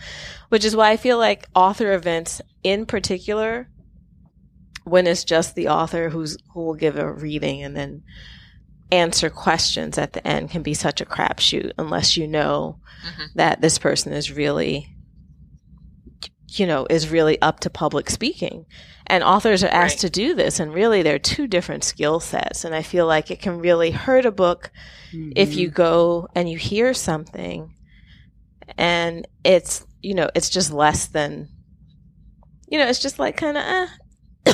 Which 0.49 0.63
is 0.65 0.75
why 0.75 0.91
I 0.91 0.97
feel 0.97 1.17
like 1.17 1.47
author 1.53 1.91
events 1.93 2.41
in 2.63 2.85
particular, 2.85 3.67
when 4.85 5.05
it's 5.07 5.23
just 5.23 5.55
the 5.55 5.67
author 5.67 6.09
who's 6.09 6.37
who 6.53 6.61
will 6.63 6.73
give 6.75 6.97
a 6.97 7.11
reading 7.11 7.61
and 7.61 7.75
then 7.75 8.03
answer 8.91 9.29
questions 9.29 9.97
at 9.97 10.13
the 10.13 10.25
end 10.27 10.49
can 10.49 10.61
be 10.63 10.73
such 10.73 10.99
a 11.01 11.05
crapshoot 11.05 11.71
unless 11.77 12.17
you 12.17 12.27
know 12.27 12.77
Mhm. 13.05 13.33
that 13.35 13.61
this 13.61 13.77
person 13.77 14.11
is 14.11 14.31
really 14.31 14.89
you 16.59 16.67
know 16.67 16.85
is 16.89 17.09
really 17.09 17.41
up 17.41 17.59
to 17.61 17.69
public 17.69 18.09
speaking 18.09 18.65
and 19.07 19.23
authors 19.23 19.63
are 19.63 19.67
asked 19.67 19.95
Right. 19.97 20.01
to 20.01 20.09
do 20.09 20.35
this 20.35 20.59
and 20.59 20.73
really 20.73 21.01
they're 21.01 21.19
two 21.19 21.47
different 21.47 21.83
skill 21.83 22.19
sets 22.19 22.65
and 22.65 22.75
i 22.75 22.81
feel 22.81 23.05
like 23.07 23.31
it 23.31 23.39
can 23.41 23.59
really 23.59 23.91
hurt 23.91 24.25
a 24.25 24.31
book 24.31 24.71
if 25.35 25.55
you 25.55 25.69
go 25.69 26.27
and 26.35 26.49
you 26.49 26.57
hear 26.57 26.93
something 26.93 27.73
and 28.77 29.27
it's 29.43 29.85
you 30.01 30.13
know 30.13 30.29
it's 30.35 30.49
just 30.49 30.71
less 30.71 31.07
than 31.07 31.47
you 32.67 32.77
know 32.77 32.87
it's 32.87 32.99
just 32.99 33.19
like 33.19 33.37
kind 33.37 33.57
of 33.57 33.63
eh. 34.45 34.53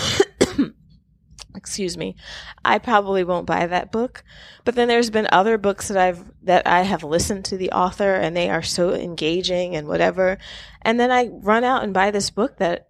Excuse 1.67 1.97
me 1.97 2.15
i 2.63 2.77
probably 2.79 3.23
won't 3.25 3.45
buy 3.45 3.67
that 3.67 3.91
book. 3.91 4.23
But 4.63 4.75
then 4.75 4.87
there's 4.87 5.09
been 5.09 5.27
other 5.31 5.57
books 5.57 5.89
that 5.89 5.97
i've 5.97 6.23
that 6.43 6.65
i 6.65 6.81
have 6.81 7.03
listened 7.03 7.45
to 7.45 7.57
the 7.57 7.71
author 7.71 8.13
and 8.13 8.35
they 8.35 8.49
are 8.49 8.63
so 8.63 8.93
engaging 8.93 9.75
and 9.75 9.87
whatever. 9.87 10.37
And 10.81 10.99
then 10.99 11.11
i 11.11 11.27
run 11.27 11.63
out 11.63 11.83
and 11.83 11.93
buy 11.93 12.11
this 12.11 12.29
book 12.29 12.57
that 12.57 12.87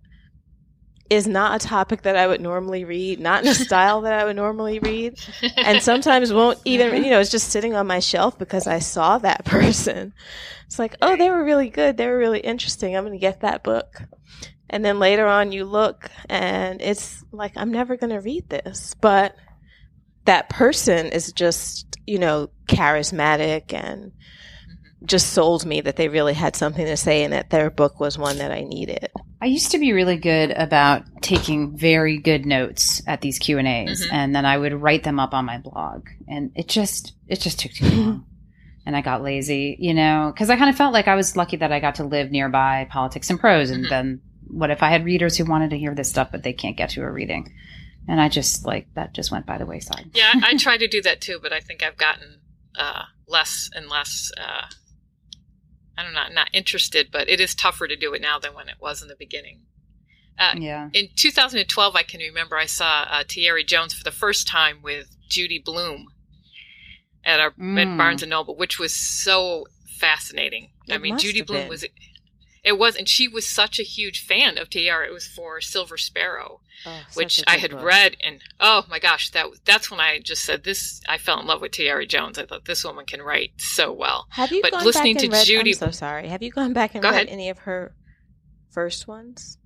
is 1.09 1.25
not 1.25 1.63
a 1.63 1.67
topic 1.67 2.03
that 2.03 2.17
i 2.17 2.28
would 2.28 2.41
normally 2.41 2.84
read 2.84 3.19
not 3.19 3.41
in 3.41 3.47
a 3.49 3.55
style 3.55 4.01
that 4.01 4.11
i 4.11 4.25
would 4.25 4.36
normally 4.36 4.78
read 4.80 5.17
and 5.55 5.82
sometimes 5.82 6.34
won't 6.34 6.59
even 6.65 7.01
you 7.01 7.09
know 7.09 7.19
it's 7.21 7.32
just 7.32 7.49
sitting 7.49 7.73
on 7.75 7.88
my 7.88 7.99
shelf 7.99 8.38
because 8.38 8.67
i 8.67 8.80
saw 8.80 9.17
that 9.17 9.45
person. 9.45 10.13
It's 10.65 10.78
like 10.78 10.95
oh 11.01 11.15
they 11.15 11.30
were 11.30 11.43
really 11.43 11.69
good. 11.69 11.95
They 11.97 12.07
were 12.07 12.17
really 12.17 12.41
interesting. 12.41 12.95
I'm 12.95 13.05
going 13.05 13.17
to 13.17 13.19
get 13.19 13.39
that 13.39 13.63
book 13.63 14.01
and 14.70 14.84
then 14.84 14.99
later 14.99 15.26
on 15.28 15.51
you 15.51 15.63
look 15.65 16.09
and 16.30 16.82
it's 16.82 17.24
like 17.32 17.53
i'm 17.55 17.72
never 17.72 17.95
going 17.97 18.09
to 18.09 18.20
read 18.20 18.47
this 18.49 18.95
but 19.01 19.36
that 20.26 20.49
person 20.49 21.07
is 21.07 21.32
just 21.32 21.97
you 22.05 22.20
know 22.20 22.49
charismatic 22.68 23.74
and 23.74 24.11
just 25.05 25.32
sold 25.34 25.65
me 25.65 25.80
that 25.82 25.95
they 25.95 26.09
really 26.09 26.34
had 26.34 26.55
something 26.55 26.86
to 26.86 26.97
say 26.97 27.24
and 27.24 27.32
that 27.32 27.49
their 27.49 27.70
book 27.70 27.99
was 27.99 28.18
one 28.18 28.38
that 28.39 28.51
i 28.51 28.61
needed 28.61 29.09
I 29.39 29.45
used 29.45 29.70
to 29.74 29.78
be 29.78 29.93
really 29.93 30.18
good 30.18 30.49
about 30.49 31.03
taking 31.22 31.78
very 31.78 32.18
good 32.18 32.47
notes 32.47 33.03
at 33.05 33.22
these 33.22 33.38
Q 33.38 33.59
and 33.59 33.68
A's, 33.68 34.03
Mhm. 34.03 34.11
and 34.11 34.36
then 34.36 34.45
I 34.47 34.57
would 34.57 34.74
write 34.74 35.03
them 35.03 35.20
up 35.20 35.36
on 35.36 35.45
my 35.45 35.59
blog, 35.59 36.07
and 36.28 36.49
it 36.55 36.68
just 36.68 37.13
it 37.28 37.39
just 37.39 37.59
took 37.59 37.72
too 37.72 37.86
long, 37.88 38.26
and 38.88 38.97
I 38.97 39.01
got 39.01 39.22
lazy, 39.22 39.78
you 39.80 39.93
know, 39.93 40.32
because 40.34 40.49
I 40.49 40.55
kind 40.55 40.72
of 40.72 40.76
felt 40.76 40.91
like 40.91 41.07
I 41.07 41.13
was 41.13 41.38
lucky 41.38 41.57
that 41.57 41.72
I 41.72 41.80
got 41.80 41.93
to 41.95 42.03
live 42.03 42.32
nearby 42.32 42.88
politics 42.89 43.30
and 43.30 43.39
prose, 43.39 43.70
and 43.70 43.86
Mhm. 43.86 43.89
then 43.89 44.22
what 44.50 44.72
if 44.72 44.82
I 44.84 44.89
had 44.89 45.06
readers 45.06 45.38
who 45.38 45.45
wanted 45.45 45.70
to 45.72 45.78
hear 45.78 45.93
this 45.95 46.10
stuff 46.10 46.30
but 46.32 46.43
they 46.43 46.54
can't 46.54 46.78
get 46.78 46.89
to 46.91 47.02
a 47.04 47.12
reading, 47.12 47.54
And 48.08 48.22
I 48.22 48.30
just 48.30 48.66
like 48.66 48.88
that 48.95 49.14
just 49.14 49.32
went 49.32 49.45
by 49.45 49.58
the 49.58 49.66
wayside. 49.66 50.12
Yeah, 50.14 50.32
I, 50.36 50.52
I 50.52 50.58
try 50.58 50.78
to 50.78 50.88
do 50.88 51.02
that 51.02 51.22
too, 51.22 51.39
but 51.41 51.52
I 51.54 51.60
think 51.60 51.84
I've 51.84 51.98
gotten 51.98 52.39
uh, 52.78 53.04
less 53.28 53.70
and 53.76 53.89
less. 53.89 54.32
Uh, 54.38 54.66
I 55.98 56.04
don't 56.04 56.14
know, 56.14 56.24
not 56.32 56.50
interested, 56.54 57.10
but 57.12 57.28
it 57.28 57.39
is 57.41 57.56
tougher 57.56 57.88
to 57.88 57.95
do 57.95 58.14
it 58.14 58.22
now 58.22 58.38
than 58.39 58.54
when 58.54 58.70
it 58.70 58.76
was 58.80 59.02
in 59.02 59.08
the 59.08 59.16
beginning. 59.18 59.62
Uh, 60.38 60.54
yeah. 60.56 60.89
In 60.93 61.08
2012, 61.16 61.95
I 61.95 62.04
can 62.04 62.20
remember 62.20 62.56
I 62.56 62.68
saw 62.68 63.06
uh, 63.10 63.24
Tayari 63.24 63.66
Jones 63.66 63.93
for 63.95 64.04
the 64.04 64.12
first 64.12 64.48
time 64.48 64.84
with 64.84 65.16
Judy 65.28 65.58
Blume 65.58 66.06
at 67.26 67.39
our 67.39 67.52
Mm. 67.52 67.80
at 67.93 67.98
Barnes 67.98 68.22
and 68.22 68.30
Noble, 68.30 68.56
which 68.56 68.78
was 68.78 68.93
so 68.93 69.66
fascinating. 70.00 70.70
I 70.89 71.00
mean, 71.00 71.18
Judy 71.18 71.41
Blume 71.41 71.62
been. 71.62 71.70
was. 71.70 71.84
It 72.68 72.78
was, 72.78 72.95
and 72.95 73.07
she 73.07 73.28
was 73.28 73.47
such 73.47 73.80
a 73.80 73.84
huge 73.84 74.24
fan 74.26 74.57
of 74.57 74.70
Tayari. 74.70 75.07
It 75.07 75.13
was 75.13 75.26
for 75.26 75.61
Silver 75.61 75.97
Sparrow, 75.97 76.59
Oh, 76.86 77.01
which 77.15 77.41
I 77.47 77.57
had 77.57 77.72
book. 77.72 77.82
read, 77.84 78.18
and 78.24 78.41
oh 78.59 78.84
my 78.89 78.99
gosh, 78.99 79.30
that 79.32 79.45
that's 79.65 79.89
when 79.89 79.99
I 79.99 80.20
just 80.20 80.43
said 80.43 80.63
this. 80.63 81.01
I 81.07 81.18
fell 81.18 81.39
in 81.39 81.47
love 81.47 81.61
with 81.61 81.72
Tayari 81.72 82.07
Jones. 82.07 82.38
I 82.38 82.45
thought 82.45 82.65
this 82.65 82.84
woman 82.84 83.05
can 83.05 83.22
write 83.22 83.51
so 83.57 83.91
well. 83.93 84.28
Have 84.32 84.51
you 84.51 84.61
but 84.61 84.72
gone 84.74 84.86
listening 84.86 85.15
back 85.15 85.24
and 85.24 85.32
to 85.34 85.38
read, 85.39 85.45
Judy- 85.47 85.72
I'm 85.72 85.78
so 85.78 85.91
sorry. 85.91 86.28
Have 86.28 86.43
you 86.43 86.51
gone 86.51 86.74
back 86.74 86.93
and 86.93 87.01
Go 87.01 87.09
read 87.09 87.15
ahead. 87.15 87.28
any 87.30 87.49
of 87.49 87.59
her 87.59 87.95
first 88.70 89.07
ones? 89.07 89.57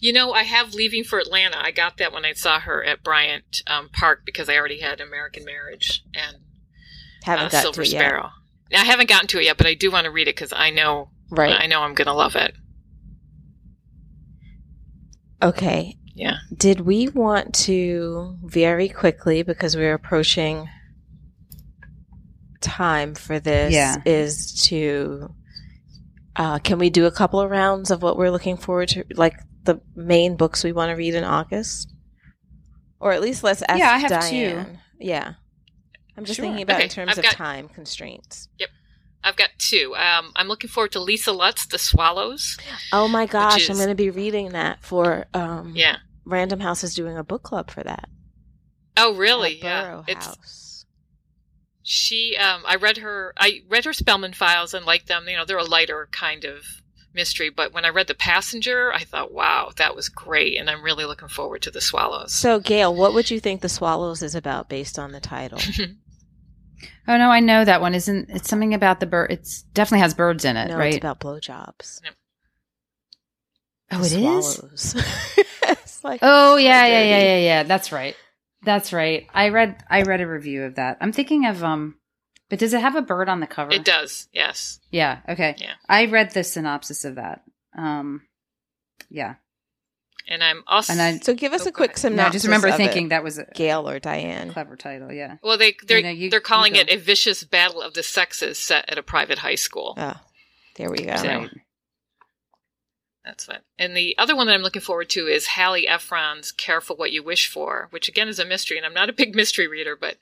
You 0.00 0.12
know, 0.12 0.32
I 0.32 0.42
have 0.42 0.74
Leaving 0.74 1.04
for 1.04 1.18
Atlanta. 1.18 1.56
I 1.62 1.70
got 1.70 1.98
that 1.98 2.12
when 2.12 2.24
I 2.24 2.32
saw 2.32 2.58
her 2.60 2.82
at 2.84 3.02
Bryant 3.04 3.62
um, 3.66 3.88
Park 3.92 4.22
because 4.26 4.48
I 4.48 4.56
already 4.56 4.80
had 4.80 5.00
American 5.00 5.44
Marriage 5.44 6.02
and 6.14 6.38
Haven't 7.22 7.54
uh, 7.54 7.60
Silver 7.62 7.82
it 7.82 7.88
yet. 7.88 8.00
Sparrow. 8.00 8.30
I 8.74 8.84
haven't 8.84 9.08
gotten 9.08 9.28
to 9.28 9.38
it 9.38 9.44
yet, 9.44 9.56
but 9.56 9.66
I 9.66 9.74
do 9.74 9.90
want 9.90 10.04
to 10.06 10.10
read 10.10 10.26
it 10.28 10.34
because 10.34 10.52
I 10.52 10.70
know 10.70 11.10
Right. 11.36 11.60
I 11.60 11.66
know 11.66 11.82
I'm 11.82 11.94
going 11.94 12.06
to 12.06 12.12
love 12.14 12.36
it. 12.36 12.54
Okay. 15.42 15.96
Yeah. 16.14 16.36
Did 16.56 16.80
we 16.80 17.08
want 17.08 17.54
to 17.66 18.36
very 18.44 18.88
quickly 18.88 19.42
because 19.42 19.76
we're 19.76 19.94
approaching 19.94 20.68
time 22.60 23.14
for 23.14 23.40
this 23.40 23.74
Yeah. 23.74 23.96
is 24.06 24.62
to 24.68 25.34
uh, 26.36 26.58
can 26.60 26.78
we 26.78 26.90
do 26.90 27.06
a 27.06 27.10
couple 27.12 27.40
of 27.40 27.50
rounds 27.50 27.90
of 27.90 28.02
what 28.02 28.16
we're 28.16 28.30
looking 28.30 28.56
forward 28.56 28.88
to 28.90 29.04
like 29.14 29.34
the 29.64 29.80
main 29.94 30.36
books 30.36 30.64
we 30.64 30.72
want 30.72 30.90
to 30.90 30.94
read 30.94 31.14
in 31.14 31.24
August? 31.24 31.92
Or 33.00 33.12
at 33.12 33.20
least 33.20 33.44
let's 33.44 33.62
ask 33.68 33.78
Yeah, 33.78 33.90
I 33.92 33.98
have 33.98 34.10
Diane. 34.10 34.78
Yeah. 34.98 35.34
I'm 36.16 36.24
just 36.24 36.36
Sure. 36.36 36.44
thinking 36.44 36.62
about 36.62 36.76
Okay, 36.76 36.84
in 36.84 36.90
terms 36.90 37.12
I've 37.12 37.18
of 37.18 37.24
got- 37.24 37.32
time 37.34 37.68
constraints. 37.68 38.48
I've 39.24 39.36
got 39.36 39.50
two. 39.58 39.94
Um, 39.96 40.32
I'm 40.36 40.48
looking 40.48 40.68
forward 40.68 40.92
to 40.92 41.00
Lisa 41.00 41.32
Lutz, 41.32 41.66
The 41.66 41.78
Swallows. 41.78 42.58
Oh 42.92 43.08
my 43.08 43.26
gosh, 43.26 43.70
I'm 43.70 43.76
going 43.76 43.88
to 43.88 43.94
be 43.94 44.10
reading 44.10 44.50
that 44.52 44.82
for 44.82 45.26
um 45.34 45.72
Yeah. 45.74 45.96
Random 46.26 46.60
House 46.60 46.84
is 46.84 46.94
doing 46.94 47.16
a 47.18 47.24
book 47.24 47.42
club 47.42 47.70
for 47.70 47.82
that. 47.82 48.08
Oh, 48.96 49.14
really? 49.16 49.58
Yeah. 49.60 49.82
Burrow 49.82 50.04
It's 50.06 50.26
House. 50.26 50.86
she. 51.82 52.36
Um, 52.36 52.62
I 52.66 52.76
read 52.76 52.98
her. 52.98 53.32
I 53.36 53.62
read 53.68 53.84
her 53.86 53.92
Spellman 53.92 54.34
files 54.34 54.74
and 54.74 54.86
liked 54.86 55.08
them. 55.08 55.26
You 55.28 55.36
know, 55.36 55.44
they're 55.44 55.58
a 55.58 55.64
lighter 55.64 56.08
kind 56.12 56.44
of 56.44 56.62
mystery. 57.12 57.50
But 57.50 57.72
when 57.72 57.84
I 57.84 57.88
read 57.90 58.06
The 58.08 58.14
Passenger, 58.14 58.92
I 58.92 59.04
thought, 59.04 59.32
wow, 59.32 59.70
that 59.76 59.94
was 59.96 60.08
great, 60.08 60.58
and 60.58 60.68
I'm 60.68 60.82
really 60.82 61.04
looking 61.04 61.28
forward 61.28 61.62
to 61.62 61.70
The 61.70 61.80
Swallows. 61.80 62.32
So, 62.34 62.58
Gayle, 62.60 62.94
what 62.94 63.14
would 63.14 63.30
you 63.30 63.40
think 63.40 63.60
The 63.60 63.68
Swallows 63.68 64.22
is 64.22 64.34
about 64.34 64.68
based 64.68 64.98
on 64.98 65.12
the 65.12 65.20
title? 65.20 65.60
Oh 67.08 67.16
no, 67.16 67.30
I 67.30 67.40
know 67.40 67.64
that 67.64 67.80
one 67.80 67.94
isn't. 67.94 68.30
It's 68.30 68.48
something 68.48 68.74
about 68.74 69.00
the 69.00 69.06
bird. 69.06 69.30
It's 69.32 69.62
definitely 69.62 70.00
has 70.02 70.14
birds 70.14 70.44
in 70.44 70.56
it, 70.56 70.68
no, 70.68 70.76
right? 70.76 70.88
it's 70.88 70.96
about 70.96 71.20
blowjobs. 71.20 72.00
oh, 73.92 73.98
The 73.98 74.04
it 74.04 74.12
is. 74.38 74.54
swallows. 74.54 74.94
it's 75.62 76.04
like 76.04 76.20
Oh 76.22 76.54
so 76.54 76.56
yeah, 76.56 76.86
yeah, 76.86 77.02
yeah, 77.02 77.18
yeah, 77.18 77.38
yeah. 77.38 77.62
That's 77.64 77.92
right. 77.92 78.16
That's 78.62 78.92
right. 78.92 79.26
I 79.34 79.48
read. 79.50 79.82
I 79.90 80.02
read 80.02 80.20
a 80.20 80.26
review 80.26 80.64
of 80.64 80.76
that. 80.76 80.98
I'm 81.00 81.12
thinking 81.12 81.46
of 81.46 81.62
um. 81.62 81.96
But 82.50 82.58
does 82.58 82.74
it 82.74 82.80
have 82.80 82.94
a 82.94 83.02
bird 83.02 83.28
on 83.28 83.40
the 83.40 83.46
cover? 83.46 83.72
it 83.72 83.84
does. 83.84 84.28
Yes. 84.32 84.78
Yeah. 84.90 85.20
Okay. 85.28 85.54
Yeah. 85.58 85.74
I 85.88 86.04
read 86.06 86.30
the 86.32 86.44
synopsis 86.44 87.04
of 87.04 87.14
that. 87.16 87.42
Um. 87.76 88.22
Yeah. 89.10 89.34
And 90.26 90.42
I'm 90.42 90.64
also. 90.66 90.92
And 90.92 91.02
I- 91.02 91.18
So, 91.18 91.34
give 91.34 91.52
us 91.52 91.66
Oh, 91.66 91.68
a 91.68 91.72
quick 91.72 91.90
ahead. 91.90 91.98
synopsis. 91.98 92.16
No, 92.16 92.26
I 92.26 92.30
just 92.30 92.44
remember 92.46 92.72
thinking 92.72 93.06
it. 93.06 93.08
that 93.10 93.22
was 93.22 93.38
a 93.38 93.44
Gayle 93.54 93.88
or 93.88 93.98
Diane. 93.98 94.52
clever 94.52 94.76
title. 94.76 95.12
Yeah. 95.12 95.36
well, 95.42 95.58
they 95.58 95.76
they're 95.86 95.98
You 95.98 96.04
know, 96.04 96.10
you- 96.10 96.30
they're 96.30 96.40
calling 96.40 96.76
it 96.76 96.88
a 96.88 96.96
vicious 96.96 97.44
battle 97.44 97.82
of 97.82 97.94
the 97.94 98.02
sexes 98.02 98.58
set 98.58 98.88
at 98.88 98.96
a 98.98 99.02
private 99.02 99.38
high 99.38 99.54
school. 99.56 99.94
Oh, 99.98 100.14
there 100.76 100.90
we 100.90 100.98
go. 100.98 101.16
So- 101.16 101.26
Right. 101.28 101.50
That's 103.24 103.46
fun. 103.46 103.60
And 103.78 103.96
the 103.96 104.14
other 104.18 104.36
one 104.36 104.46
that 104.48 104.52
I'm 104.52 104.60
looking 104.62 104.82
forward 104.82 105.08
to 105.10 105.26
is 105.26 105.46
Hallie 105.46 105.88
Ephron's 105.88 106.52
Careful 106.52 106.94
What 106.96 107.10
You 107.10 107.22
Wish 107.22 107.48
For, 107.48 107.88
which 107.90 108.06
again 108.06 108.28
is 108.28 108.38
a 108.38 108.44
mystery. 108.44 108.76
And 108.76 108.84
I'm 108.84 108.92
not 108.92 109.08
a 109.08 109.14
big 109.14 109.34
mystery 109.34 109.66
reader, 109.66 109.96
but 109.96 110.18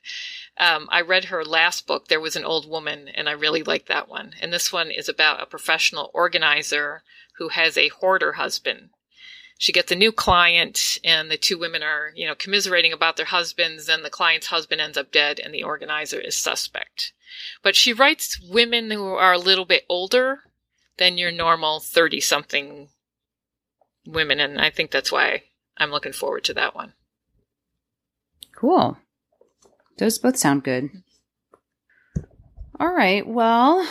um, 0.57 0.87
I 0.89 1.01
read 1.01 1.25
her 1.25 1.43
last 1.43 1.85
book, 1.85 2.07
There 2.07 2.21
Was 2.21 2.37
an 2.37 2.45
Old 2.45 2.65
Woman, 2.69 3.09
and 3.09 3.27
I 3.27 3.33
really 3.33 3.61
liked 3.61 3.87
that 3.89 4.07
one. 4.07 4.35
And 4.39 4.53
this 4.53 4.71
one 4.71 4.89
is 4.89 5.09
about 5.09 5.41
a 5.43 5.45
professional 5.45 6.11
organizer 6.13 7.03
who 7.39 7.49
has 7.49 7.77
a 7.77 7.89
hoarder 7.89 8.33
husband. 8.33 8.91
She 9.63 9.71
gets 9.71 9.93
a 9.93 9.95
new 9.95 10.11
client, 10.11 10.99
and 11.05 11.31
the 11.31 11.37
two 11.37 11.57
women 11.57 11.83
are, 11.83 12.11
you 12.15 12.27
know, 12.27 12.35
commiserating 12.35 12.91
about 12.91 13.15
their 13.15 13.27
husbands, 13.27 13.87
and 13.87 14.03
the 14.03 14.09
client's 14.09 14.47
husband 14.47 14.81
ends 14.81 14.97
up 14.97 15.09
dead, 15.09 15.39
and 15.39 15.53
the 15.53 15.63
organizer 15.63 16.19
is 16.19 16.35
suspect. 16.35 17.13
But 17.61 17.73
she 17.73 17.93
writes 17.93 18.37
women 18.41 18.91
who 18.91 19.13
are 19.13 19.31
a 19.31 19.37
little 19.37 19.63
bit 19.63 19.85
older 19.87 20.41
than 20.97 21.17
your 21.17 21.31
normal 21.31 21.79
30 21.79 22.19
something 22.19 22.89
women 24.05 24.39
and 24.41 24.59
i 24.59 24.69
think 24.69 24.91
that's 24.91 25.11
why 25.11 25.43
i'm 25.77 25.89
looking 25.89 26.11
forward 26.11 26.43
to 26.43 26.53
that 26.53 26.75
one 26.75 26.93
Cool. 28.63 28.97
Those 29.97 30.17
both 30.17 30.37
sound 30.37 30.63
good. 30.63 30.89
All 32.79 32.93
right. 32.93 33.27
Well, 33.27 33.85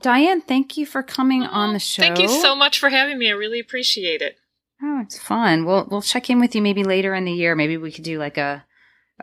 Diane, 0.00 0.40
thank 0.40 0.78
you 0.78 0.86
for 0.86 1.02
coming 1.02 1.42
mm-hmm. 1.42 1.54
on 1.54 1.72
the 1.74 1.78
show. 1.78 2.02
thank 2.02 2.18
you 2.18 2.28
so 2.28 2.56
much 2.56 2.78
for 2.78 2.88
having 2.88 3.18
me 3.18 3.28
i 3.28 3.32
really 3.32 3.60
appreciate 3.60 4.20
it 4.20 4.38
Oh, 4.86 5.00
it's 5.00 5.18
fun. 5.18 5.64
We'll 5.64 5.86
we'll 5.90 6.02
check 6.02 6.28
in 6.28 6.40
with 6.40 6.54
you 6.54 6.60
maybe 6.60 6.84
later 6.84 7.14
in 7.14 7.24
the 7.24 7.32
year. 7.32 7.54
Maybe 7.54 7.76
we 7.78 7.90
could 7.90 8.04
do 8.04 8.18
like 8.18 8.36
a 8.36 8.64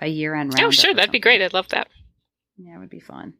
a 0.01 0.07
year 0.07 0.33
end 0.33 0.53
round. 0.53 0.65
oh 0.65 0.71
sure 0.71 0.93
that'd 0.93 1.11
be 1.11 1.19
great 1.19 1.41
i'd 1.41 1.53
love 1.53 1.67
that 1.69 1.87
Yeah, 2.57 2.75
it 2.75 2.79
would 2.79 2.89
be 2.89 3.01
fun. 3.01 3.33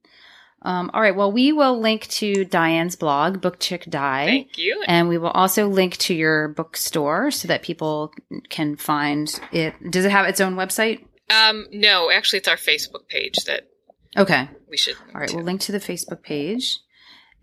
Um, 0.63 0.91
all 0.93 1.01
right. 1.01 1.15
Well, 1.15 1.31
we 1.31 1.53
will 1.53 1.79
link 1.79 2.07
to 2.09 2.45
Diane's 2.45 2.95
blog, 2.95 3.41
Book 3.41 3.57
Chick 3.59 3.85
Di. 3.89 4.25
thank 4.27 4.57
you 4.59 4.83
And 4.87 5.09
we 5.09 5.17
will 5.17 5.29
also 5.31 5.67
link 5.67 5.97
to 5.99 6.13
your 6.13 6.49
bookstore 6.49 7.31
so 7.31 7.47
that 7.47 7.63
people 7.63 8.11
can 8.49 8.75
find 8.75 9.33
it. 9.51 9.73
Does 9.89 10.05
it 10.05 10.11
have 10.11 10.27
its 10.27 10.39
own 10.41 10.55
website? 10.55 11.03
um 11.31 11.65
no 11.71 12.11
actually 12.11 12.39
it's 12.39 12.47
our 12.49 12.57
facebook 12.57 13.07
page 13.07 13.35
that 13.47 13.61
Okay. 14.17 14.49
we 14.69 14.75
should 14.77 14.97
link 14.99 15.15
All 15.15 15.21
right. 15.21 15.29
to. 15.29 15.37
We'll 15.37 15.45
link 15.45 15.61
to 15.61 15.71
the 15.71 15.79
Facebook 15.79 16.21
page. 16.21 16.77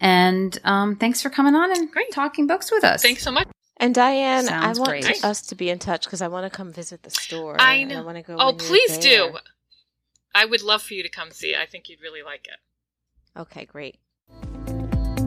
And 0.01 0.57
um, 0.65 0.97
thanks 0.97 1.23
for 1.23 1.31
coming 1.31 1.55
on 1.55 1.73
and 1.77 1.91
Great. 1.91 2.13
talking 2.13 2.47
books 2.47 2.71
with 2.71 2.85
us. 2.85 3.03
thanks 3.03 3.23
so 3.23 3.33
much 3.33 3.49
And 3.81 3.95
Diane, 3.95 4.45
Sounds 4.47 4.79
I 4.79 4.83
want 4.83 5.03
great. 5.05 5.25
us 5.25 5.41
to 5.43 5.55
be 5.55 5.71
in 5.71 5.79
touch 5.79 6.05
because 6.05 6.21
I 6.21 6.27
want 6.29 6.51
to 6.51 6.57
come 6.57 6.73
visit 6.73 7.03
the 7.05 7.11
store. 7.11 7.57
I 7.61 7.85
know. 7.85 7.99
I 7.99 8.01
want 8.03 8.17
to 8.17 8.23
go. 8.23 8.37
oh 8.39 8.53
please 8.55 8.99
do 8.99 9.37
i 10.35 10.45
would 10.45 10.61
love 10.63 10.83
for 10.83 10.93
you 10.95 11.03
to 11.03 11.09
come 11.09 11.31
see 11.31 11.55
it 11.55 11.59
i 11.59 11.65
think 11.65 11.89
you'd 11.89 12.03
really 12.03 12.23
like 12.23 12.47
it 12.47 12.59
Okay, 13.37 13.65
great. 13.67 13.99